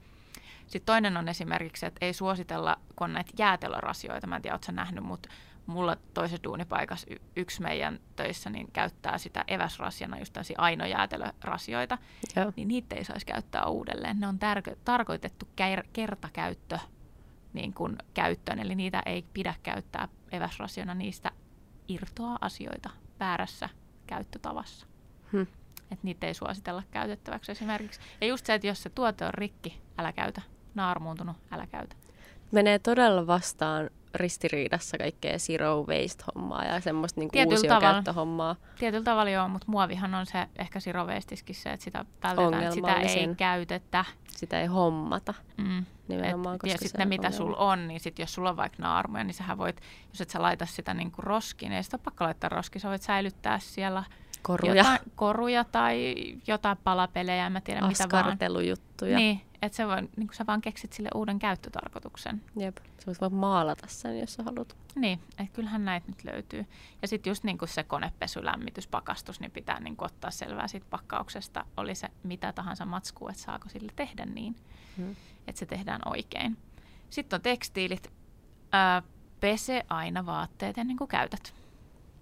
Sitten 0.66 0.86
toinen 0.86 1.16
on 1.16 1.28
esimerkiksi, 1.28 1.86
että 1.86 2.06
ei 2.06 2.12
suositella, 2.12 2.76
kun 2.96 3.04
on 3.04 3.12
näitä 3.12 3.32
jäätelörasioita, 3.38 4.26
mä 4.26 4.36
en 4.36 4.42
tiedä, 4.42 4.54
ootko 4.54 4.72
nähnyt, 4.72 5.04
mutta 5.04 5.28
mulla 5.66 5.96
toisessa 6.14 6.44
duunipaikassa 6.44 7.06
y- 7.10 7.20
yksi 7.36 7.62
meidän 7.62 8.00
töissä 8.16 8.50
niin 8.50 8.72
käyttää 8.72 9.18
sitä 9.18 9.44
eväsrasiana, 9.48 10.18
just 10.18 10.32
tällaisia 10.32 10.58
ainojäätelörasioita, 10.58 11.98
Joo. 12.36 12.52
niin 12.56 12.68
niitä 12.68 12.96
ei 12.96 13.04
saisi 13.04 13.26
käyttää 13.26 13.66
uudelleen. 13.66 14.20
Ne 14.20 14.26
on 14.26 14.38
tär- 14.38 14.76
tarkoitettu 14.84 15.48
ker- 15.60 15.88
kertakäyttö 15.92 16.78
niin 17.52 17.74
kuin 17.74 17.96
käyttöön, 18.14 18.58
eli 18.58 18.74
niitä 18.74 19.02
ei 19.06 19.24
pidä 19.34 19.54
käyttää 19.62 20.08
eväsrasiona, 20.32 20.94
niistä 20.94 21.30
irtoaa 21.88 22.38
asioita 22.40 22.90
väärässä 23.20 23.68
käyttötavassa. 24.06 24.86
Hmm. 25.32 25.46
Että 25.90 26.02
niitä 26.02 26.26
ei 26.26 26.34
suositella 26.34 26.82
käytettäväksi 26.90 27.52
esimerkiksi. 27.52 28.00
Ja 28.20 28.26
just 28.26 28.46
se, 28.46 28.54
että 28.54 28.66
jos 28.66 28.82
se 28.82 28.90
tuote 28.90 29.24
on 29.24 29.34
rikki, 29.34 29.80
älä 29.98 30.12
käytä. 30.12 30.42
Naarmuuntunut, 30.74 31.36
älä 31.50 31.66
käytä. 31.66 31.96
Menee 32.52 32.78
todella 32.78 33.26
vastaan 33.26 33.90
ristiriidassa 34.14 34.98
kaikkea 34.98 35.38
zero 35.38 35.84
waste-hommaa 35.88 36.64
ja 36.64 36.80
semmoista 36.80 37.20
niinku 37.20 37.38
uusiokäyttöhommaa. 37.46 38.56
Tietyllä 38.78 39.04
tavalla 39.04 39.30
joo, 39.30 39.48
mutta 39.48 39.66
muovihan 39.70 40.14
on 40.14 40.26
se 40.26 40.46
ehkä 40.58 40.80
zero 40.80 41.06
se, 41.52 41.70
että 41.70 41.84
sitä 41.84 42.04
vältetään, 42.22 42.62
että 42.62 42.74
sitä 42.74 42.94
ei 42.94 43.34
käytetä. 43.36 44.04
Sitä 44.28 44.60
ei 44.60 44.66
hommata. 44.66 45.34
Mm. 45.56 45.84
Nimenomaan, 46.16 46.58
et, 46.64 46.72
ja 46.72 46.78
sitten 46.78 46.98
ne, 46.98 47.04
mitä 47.04 47.30
sulla 47.30 47.56
on, 47.56 47.88
niin 47.88 48.00
sit 48.00 48.18
jos 48.18 48.34
sulla 48.34 48.50
on 48.50 48.56
vaikka 48.56 48.82
naarmuja, 48.82 49.24
niin 49.24 49.34
sähän 49.34 49.58
voit, 49.58 49.80
jos 50.08 50.20
et 50.20 50.30
sä 50.30 50.42
laita 50.42 50.66
sitä 50.66 50.94
niinku 50.94 51.22
roskiin, 51.22 51.70
niin 51.70 51.76
ei 51.76 51.82
sitä 51.82 51.98
pakko 51.98 52.24
laittaa 52.24 52.48
roskiin, 52.48 52.80
sä 52.80 52.88
voit 52.88 53.02
säilyttää 53.02 53.58
siellä 53.58 54.04
koruja, 54.42 54.74
jotain, 54.74 54.98
koruja 55.14 55.64
tai 55.64 56.14
jotain 56.46 56.78
palapelejä, 56.84 57.46
en 57.46 57.52
mä 57.52 57.60
tiedä 57.60 57.80
mitä 57.80 58.04
vaan. 58.12 58.38
Niin, 59.16 59.40
että 59.62 59.76
se 59.76 59.86
voi, 59.86 60.08
niin 60.16 60.28
sä 60.32 60.46
vaan 60.46 60.60
keksit 60.60 60.92
sille 60.92 61.08
uuden 61.14 61.38
käyttötarkoituksen. 61.38 62.42
Jep, 62.56 62.76
sä 62.76 63.06
voit 63.06 63.20
vaan 63.20 63.34
maalata 63.34 63.86
sen, 63.86 64.20
jos 64.20 64.34
sä 64.34 64.42
haluat. 64.42 64.76
Niin, 64.94 65.20
että 65.38 65.54
kyllähän 65.54 65.84
näitä 65.84 66.06
nyt 66.08 66.24
löytyy. 66.24 66.66
Ja 67.02 67.08
sitten 67.08 67.30
just 67.30 67.44
niin 67.44 67.58
kuin 67.58 67.68
se 67.68 67.82
konepesu, 67.82 68.44
lämmitys, 68.44 68.86
pakastus, 68.86 69.40
niin 69.40 69.50
pitää 69.50 69.80
niin 69.80 69.96
kuin 69.96 70.06
ottaa 70.06 70.30
selvää 70.30 70.68
siitä 70.68 70.86
pakkauksesta, 70.90 71.64
oli 71.76 71.94
se 71.94 72.08
mitä 72.22 72.52
tahansa 72.52 72.84
matskua, 72.84 73.30
että 73.30 73.42
saako 73.42 73.68
sille 73.68 73.92
tehdä 73.96 74.26
niin, 74.26 74.56
hmm. 74.96 75.16
Että 75.46 75.58
se 75.58 75.66
tehdään 75.66 76.00
oikein. 76.04 76.58
Sitten 77.10 77.36
on 77.36 77.42
tekstiilit. 77.42 78.12
Ää, 78.72 79.02
pese 79.40 79.86
aina 79.88 80.26
vaatteet 80.26 80.78
ennen 80.78 80.96
kuin 80.96 81.08
käytät. 81.08 81.54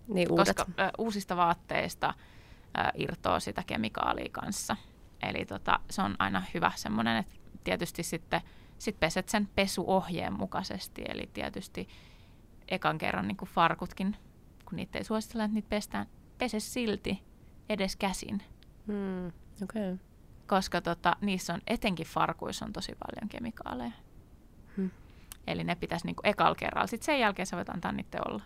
Niin, 0.09 0.33
uudet. 0.33 0.47
Koska 0.47 0.67
ä, 0.79 0.91
uusista 0.99 1.37
vaatteista 1.37 2.15
ä, 2.79 2.93
irtoaa 2.95 3.41
sitä 3.41 3.63
kemikaalia 3.67 4.29
kanssa. 4.33 4.77
Eli 5.23 5.45
tota, 5.45 5.81
se 5.91 6.03
on 6.03 6.17
aina 6.19 6.43
hyvä 6.55 6.73
semmoinen, 6.75 7.17
että 7.17 7.35
tietysti 7.65 8.03
sitten 8.03 8.41
sit 8.79 9.01
peset 9.01 9.29
sen 9.29 9.49
pesuohjeen 9.55 10.33
mukaisesti. 10.33 11.03
Eli 11.09 11.31
tietysti 11.33 11.89
ekan 12.69 12.99
kerran 12.99 13.29
niin 13.29 13.37
kuin 13.37 13.49
farkutkin, 13.49 14.17
kun 14.65 14.77
niitä 14.77 14.99
ei 14.99 15.05
suositella, 15.05 15.45
että 15.45 15.55
niitä 15.55 15.69
pestään, 15.69 16.07
pese 16.39 16.61
silti 16.61 17.23
edes 17.69 17.97
käsin. 17.97 18.43
Hmm, 18.87 19.27
okay. 19.63 19.97
Koska 20.51 20.81
tota, 20.81 21.17
niissä 21.21 21.55
on, 21.55 21.61
etenkin 21.67 22.07
farkuissa 22.07 22.65
on 22.65 22.73
tosi 22.73 22.93
paljon 22.93 23.29
kemikaaleja. 23.29 23.91
Hmm. 24.77 24.91
Eli 25.47 25.65
ne 25.65 25.75
pitäisi 25.75 26.07
niin 26.07 26.17
kuin 26.17 26.27
ekalla 26.27 26.55
kerralla. 26.55 26.87
Sitten 26.87 27.07
sen 27.07 27.21
jälkeen 27.21 27.47
sä 27.47 27.57
voit 27.57 27.69
antaa 27.69 27.93
niitä 27.93 28.19
olla. 28.29 28.43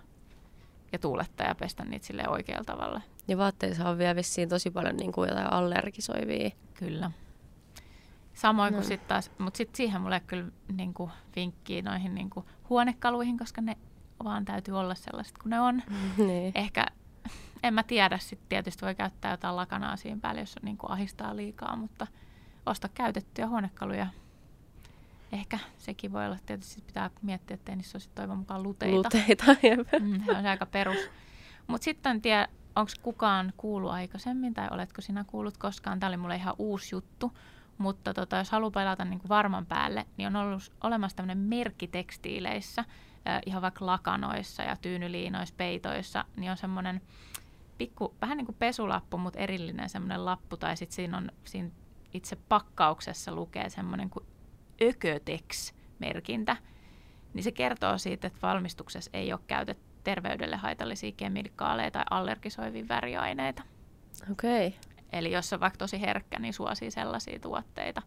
ja 0.93 0.99
tuulettaa 0.99 1.47
ja 1.47 1.55
pestä 1.55 1.85
niitä 1.85 2.07
sille 2.07 2.29
oikealla 2.29 2.65
tavalla. 2.65 3.01
Ja 3.29 3.39
vaatteissa 3.39 3.89
on 3.89 3.99
vielä 3.99 4.17
vissiin 4.17 4.49
tosi 4.49 4.71
paljon 4.71 4.97
niin 4.97 5.13
kuin 5.13 5.29
jotain 5.29 5.53
allergisoivia. 5.53 6.51
Kyllä. 6.75 7.11
Samoin 8.35 8.73
no. 8.73 8.77
kuin 8.79 8.89
sitten 8.89 9.09
taas, 9.09 9.31
mutta 9.39 9.59
sitten 9.59 9.77
siihen 9.77 10.01
mulle 10.01 10.21
kyllä 10.21 10.51
niin 10.73 10.95
kuin 10.95 11.11
vinkkiä 11.37 11.83
noihin 11.83 12.15
niin 12.15 12.31
kuin 12.31 12.47
huonekaluihin, 12.69 13.39
koska 13.39 13.61
ne 13.61 13.77
vaan 14.25 14.45
täytyy 14.45 14.79
olla 14.79 14.95
sellaiset 14.95 15.39
kuin 15.39 15.51
ne 15.51 15.61
on. 15.61 15.83
niin. 16.27 16.53
Ehkä, 16.55 16.87
en 17.65 17.75
mä 17.75 17.83
tiedä, 17.83 18.19
sitten 18.19 18.49
tietysti 18.49 18.85
voi 18.85 18.95
käyttää 18.95 19.31
jotain 19.31 19.57
lakanaa 19.57 19.97
siihen 19.97 20.21
päälle, 20.21 20.41
jos 20.41 20.57
niin 20.63 20.77
kuin 20.77 20.91
ahistaa 20.91 21.37
liikaa, 21.37 21.77
mutta 21.77 22.07
osta 22.67 22.89
käytettyjä 22.89 23.49
huonekaluja. 23.49 24.07
Ehkä 25.33 25.59
sekin 25.79 26.13
voi 26.13 26.27
olla, 26.27 26.39
tietysti 26.47 26.83
pitää 26.87 27.11
miettiä, 27.23 27.55
että 27.55 27.77
niissä 27.77 27.97
olisi 27.97 28.11
toivon 28.15 28.39
mukaan 28.39 28.63
luteita. 28.63 28.97
Luteita, 28.97 29.45
jep. 29.69 29.89
Mm, 30.01 30.25
se 30.25 30.33
on 30.33 30.47
aika 30.47 30.67
perus. 30.67 30.99
Mutta 31.67 31.85
sitten 31.85 32.11
en 32.11 32.23
tiedä, 32.23 32.49
onko 32.77 32.93
kukaan 33.03 33.53
kuullut 33.57 33.91
aikaisemmin 33.91 34.55
tai 34.55 34.69
oletko 34.71 35.01
sinä 35.01 35.25
kuullut 35.25 35.57
koskaan. 35.57 36.01
Tämä 36.01 36.09
oli 36.09 36.17
mulle 36.17 36.37
ihan 36.37 36.55
uusi 36.59 36.95
juttu. 36.95 37.33
Mutta 37.79 38.15
tota, 38.15 38.37
jos 38.37 38.51
haluaa 38.51 38.71
pelata 38.71 39.05
niin 39.05 39.21
kuin 39.21 39.29
varman 39.29 39.67
päälle, 39.67 40.07
niin 40.17 40.27
on 40.27 40.37
ollut 40.37 40.73
olemassa 40.83 41.17
tämmöinen 41.17 41.39
merkki 41.39 41.89
tekstiileissä, 41.89 42.85
äh, 43.29 43.41
ihan 43.47 43.63
vaikka 43.63 43.87
lakanoissa 43.87 44.63
ja 44.63 44.77
tyynyliinoissa, 44.77 45.55
peitoissa, 45.59 46.25
niin 46.37 46.51
on 46.51 46.57
semmoinen 46.57 47.01
pikku, 47.79 48.15
vähän 48.21 48.37
niin 48.37 48.47
kuin 48.47 48.57
pesulappu, 48.59 49.19
mutta 49.19 49.39
erillinen 49.39 49.89
semmoinen 49.89 50.25
lappu, 50.25 50.57
tai 50.57 50.77
sitten 50.77 50.97
siinä 50.97 51.17
on 51.17 51.31
siinä 51.45 51.71
itse 52.15 52.37
pakkauksessa 52.37 53.35
lukee 53.35 53.71
semmoinen 53.71 54.11
kuin 54.11 54.27
Ökötex-merkintä, 54.83 56.57
niin 57.35 57.45
se 57.45 57.53
kertoo 57.53 57.99
siitä, 57.99 58.27
että 58.27 58.39
valmistuksessa 58.43 59.11
ei 59.15 59.33
ole 59.33 59.41
käytetty 59.47 59.85
terveydelle 60.05 60.57
haitallisia 60.57 61.13
kemikaaleja 61.17 61.91
tai 61.91 62.05
allergisoivia 62.11 62.89
väriaineita. 62.89 63.63
Okei. 64.31 64.67
Okay. 64.67 64.81
Eli 65.13 65.33
jos 65.33 65.53
on 65.53 65.61
vaikka 65.61 65.79
tosi 65.79 66.01
herkkä, 66.01 66.39
niin 66.39 66.55
suosii 66.55 66.91
sellaisia 66.91 67.39
tuotteita. 67.39 68.03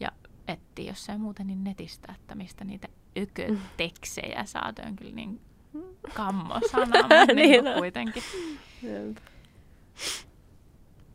Ja 0.00 0.12
etsii 0.48 0.86
jossain 0.86 1.20
muuten 1.20 1.46
niin 1.46 1.64
netistä, 1.64 2.14
että 2.18 2.34
mistä 2.34 2.64
niitä 2.64 2.88
ököteksejä 3.18 4.44
saa. 4.44 4.72
on 4.86 4.96
kyllä 4.96 5.14
niin 5.14 5.40
kammo 6.14 6.60
sana, 6.70 7.02
mutta 7.02 7.34
niin 7.34 7.64
niin 7.64 8.12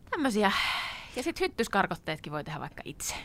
Tämmöisiä. 0.10 0.52
Ja 1.16 1.24
sitten 1.24 1.46
hyttyskarkotteetkin 1.46 2.34
voi 2.34 2.44
tehdä 2.44 2.60
vaikka 2.60 2.82
itse. 2.86 3.16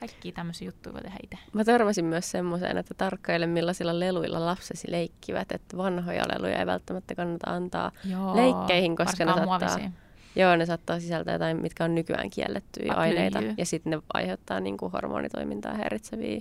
Kaikki 0.00 0.32
tämmöisiä 0.32 0.68
juttuja 0.68 0.92
voi 0.92 1.02
tehdä 1.02 1.18
itse. 1.22 1.38
Mä 1.52 1.64
törmäsin 1.64 2.04
myös 2.04 2.30
semmoiseen, 2.30 2.78
että 2.78 2.94
tarkkaile 2.94 3.46
millaisilla 3.46 4.00
leluilla 4.00 4.46
lapsesi 4.46 4.90
leikkivät. 4.90 5.52
Että 5.52 5.76
vanhoja 5.76 6.24
leluja 6.28 6.58
ei 6.58 6.66
välttämättä 6.66 7.14
kannata 7.14 7.50
antaa 7.50 7.92
Joo, 8.04 8.36
leikkeihin, 8.36 8.96
koska 8.96 9.24
ne 9.24 9.32
saattaa... 9.32 9.46
Muovisia 9.46 9.90
Joo, 10.36 10.56
ne 10.56 10.66
saattaa 10.66 11.00
sisältää 11.00 11.34
jotain, 11.34 11.62
mitkä 11.62 11.84
on 11.84 11.94
nykyään 11.94 12.30
kiellettyjä 12.30 12.92
Aplyjy. 12.92 13.18
aineita. 13.18 13.42
Ja 13.56 13.66
sitten 13.66 13.90
ne 13.90 13.98
aiheuttaa 14.14 14.60
niin 14.60 14.76
kuin 14.76 14.92
hormonitoimintaa 14.92 15.74
häiritseviä. 15.74 16.40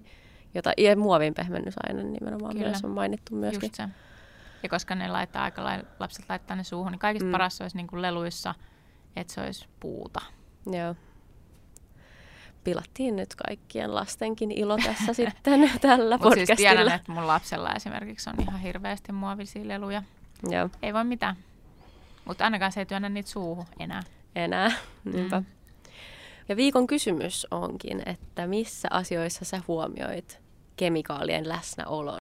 Jota, 0.53 0.71
ja 0.77 0.95
muovin 0.95 1.33
pehmennysaine 1.33 2.03
nimenomaan 2.03 2.55
Kyllä. 2.55 2.67
myös 2.67 2.83
on 2.83 2.91
mainittu 2.91 3.35
myöskin. 3.35 3.67
Just 3.67 3.75
se. 3.75 3.83
Ja 4.63 4.69
koska 4.69 4.95
ne 4.95 5.07
laittaa 5.07 5.43
aika 5.43 5.63
lailla, 5.63 5.87
lapset 5.99 6.25
laittaa 6.29 6.57
ne 6.57 6.63
suuhun, 6.63 6.91
niin 6.91 6.99
kaikista 6.99 7.25
mm. 7.25 7.31
paras 7.31 7.61
olisi 7.61 7.77
niin 7.77 7.87
kuin 7.87 8.01
leluissa, 8.01 8.55
että 9.15 9.33
se 9.33 9.41
olisi 9.41 9.67
puuta. 9.79 10.21
Joo. 10.65 10.95
Pilattiin 12.63 13.15
nyt 13.15 13.35
kaikkien 13.35 13.95
lastenkin 13.95 14.51
ilo 14.51 14.77
tässä 14.77 15.13
sitten 15.23 15.71
tällä 15.81 16.17
podcastilla. 16.17 16.45
siis 16.45 16.57
tiedän, 16.57 16.91
että 16.91 17.11
mun 17.11 17.27
lapsella 17.27 17.73
esimerkiksi 17.73 18.29
on 18.29 18.41
ihan 18.41 18.59
hirveästi 18.59 19.11
muovisia 19.11 19.67
leluja. 19.67 20.03
Joo. 20.49 20.69
Ei 20.81 20.93
voi 20.93 21.03
mitään. 21.03 21.35
Mutta 22.25 22.43
ainakaan 22.43 22.71
se 22.71 22.79
ei 22.79 22.85
työnnä 22.85 23.09
niitä 23.09 23.29
suuhun 23.29 23.65
enää. 23.79 24.01
Enää, 24.35 24.71
niinpä. 25.03 25.39
Mm. 25.39 25.45
Ja 26.49 26.55
viikon 26.55 26.87
kysymys 26.87 27.47
onkin, 27.51 28.03
että 28.05 28.47
missä 28.47 28.87
asioissa 28.91 29.45
sä 29.45 29.61
huomioit 29.67 30.41
kemikaalien 30.75 31.49
läsnäolon 31.49 32.15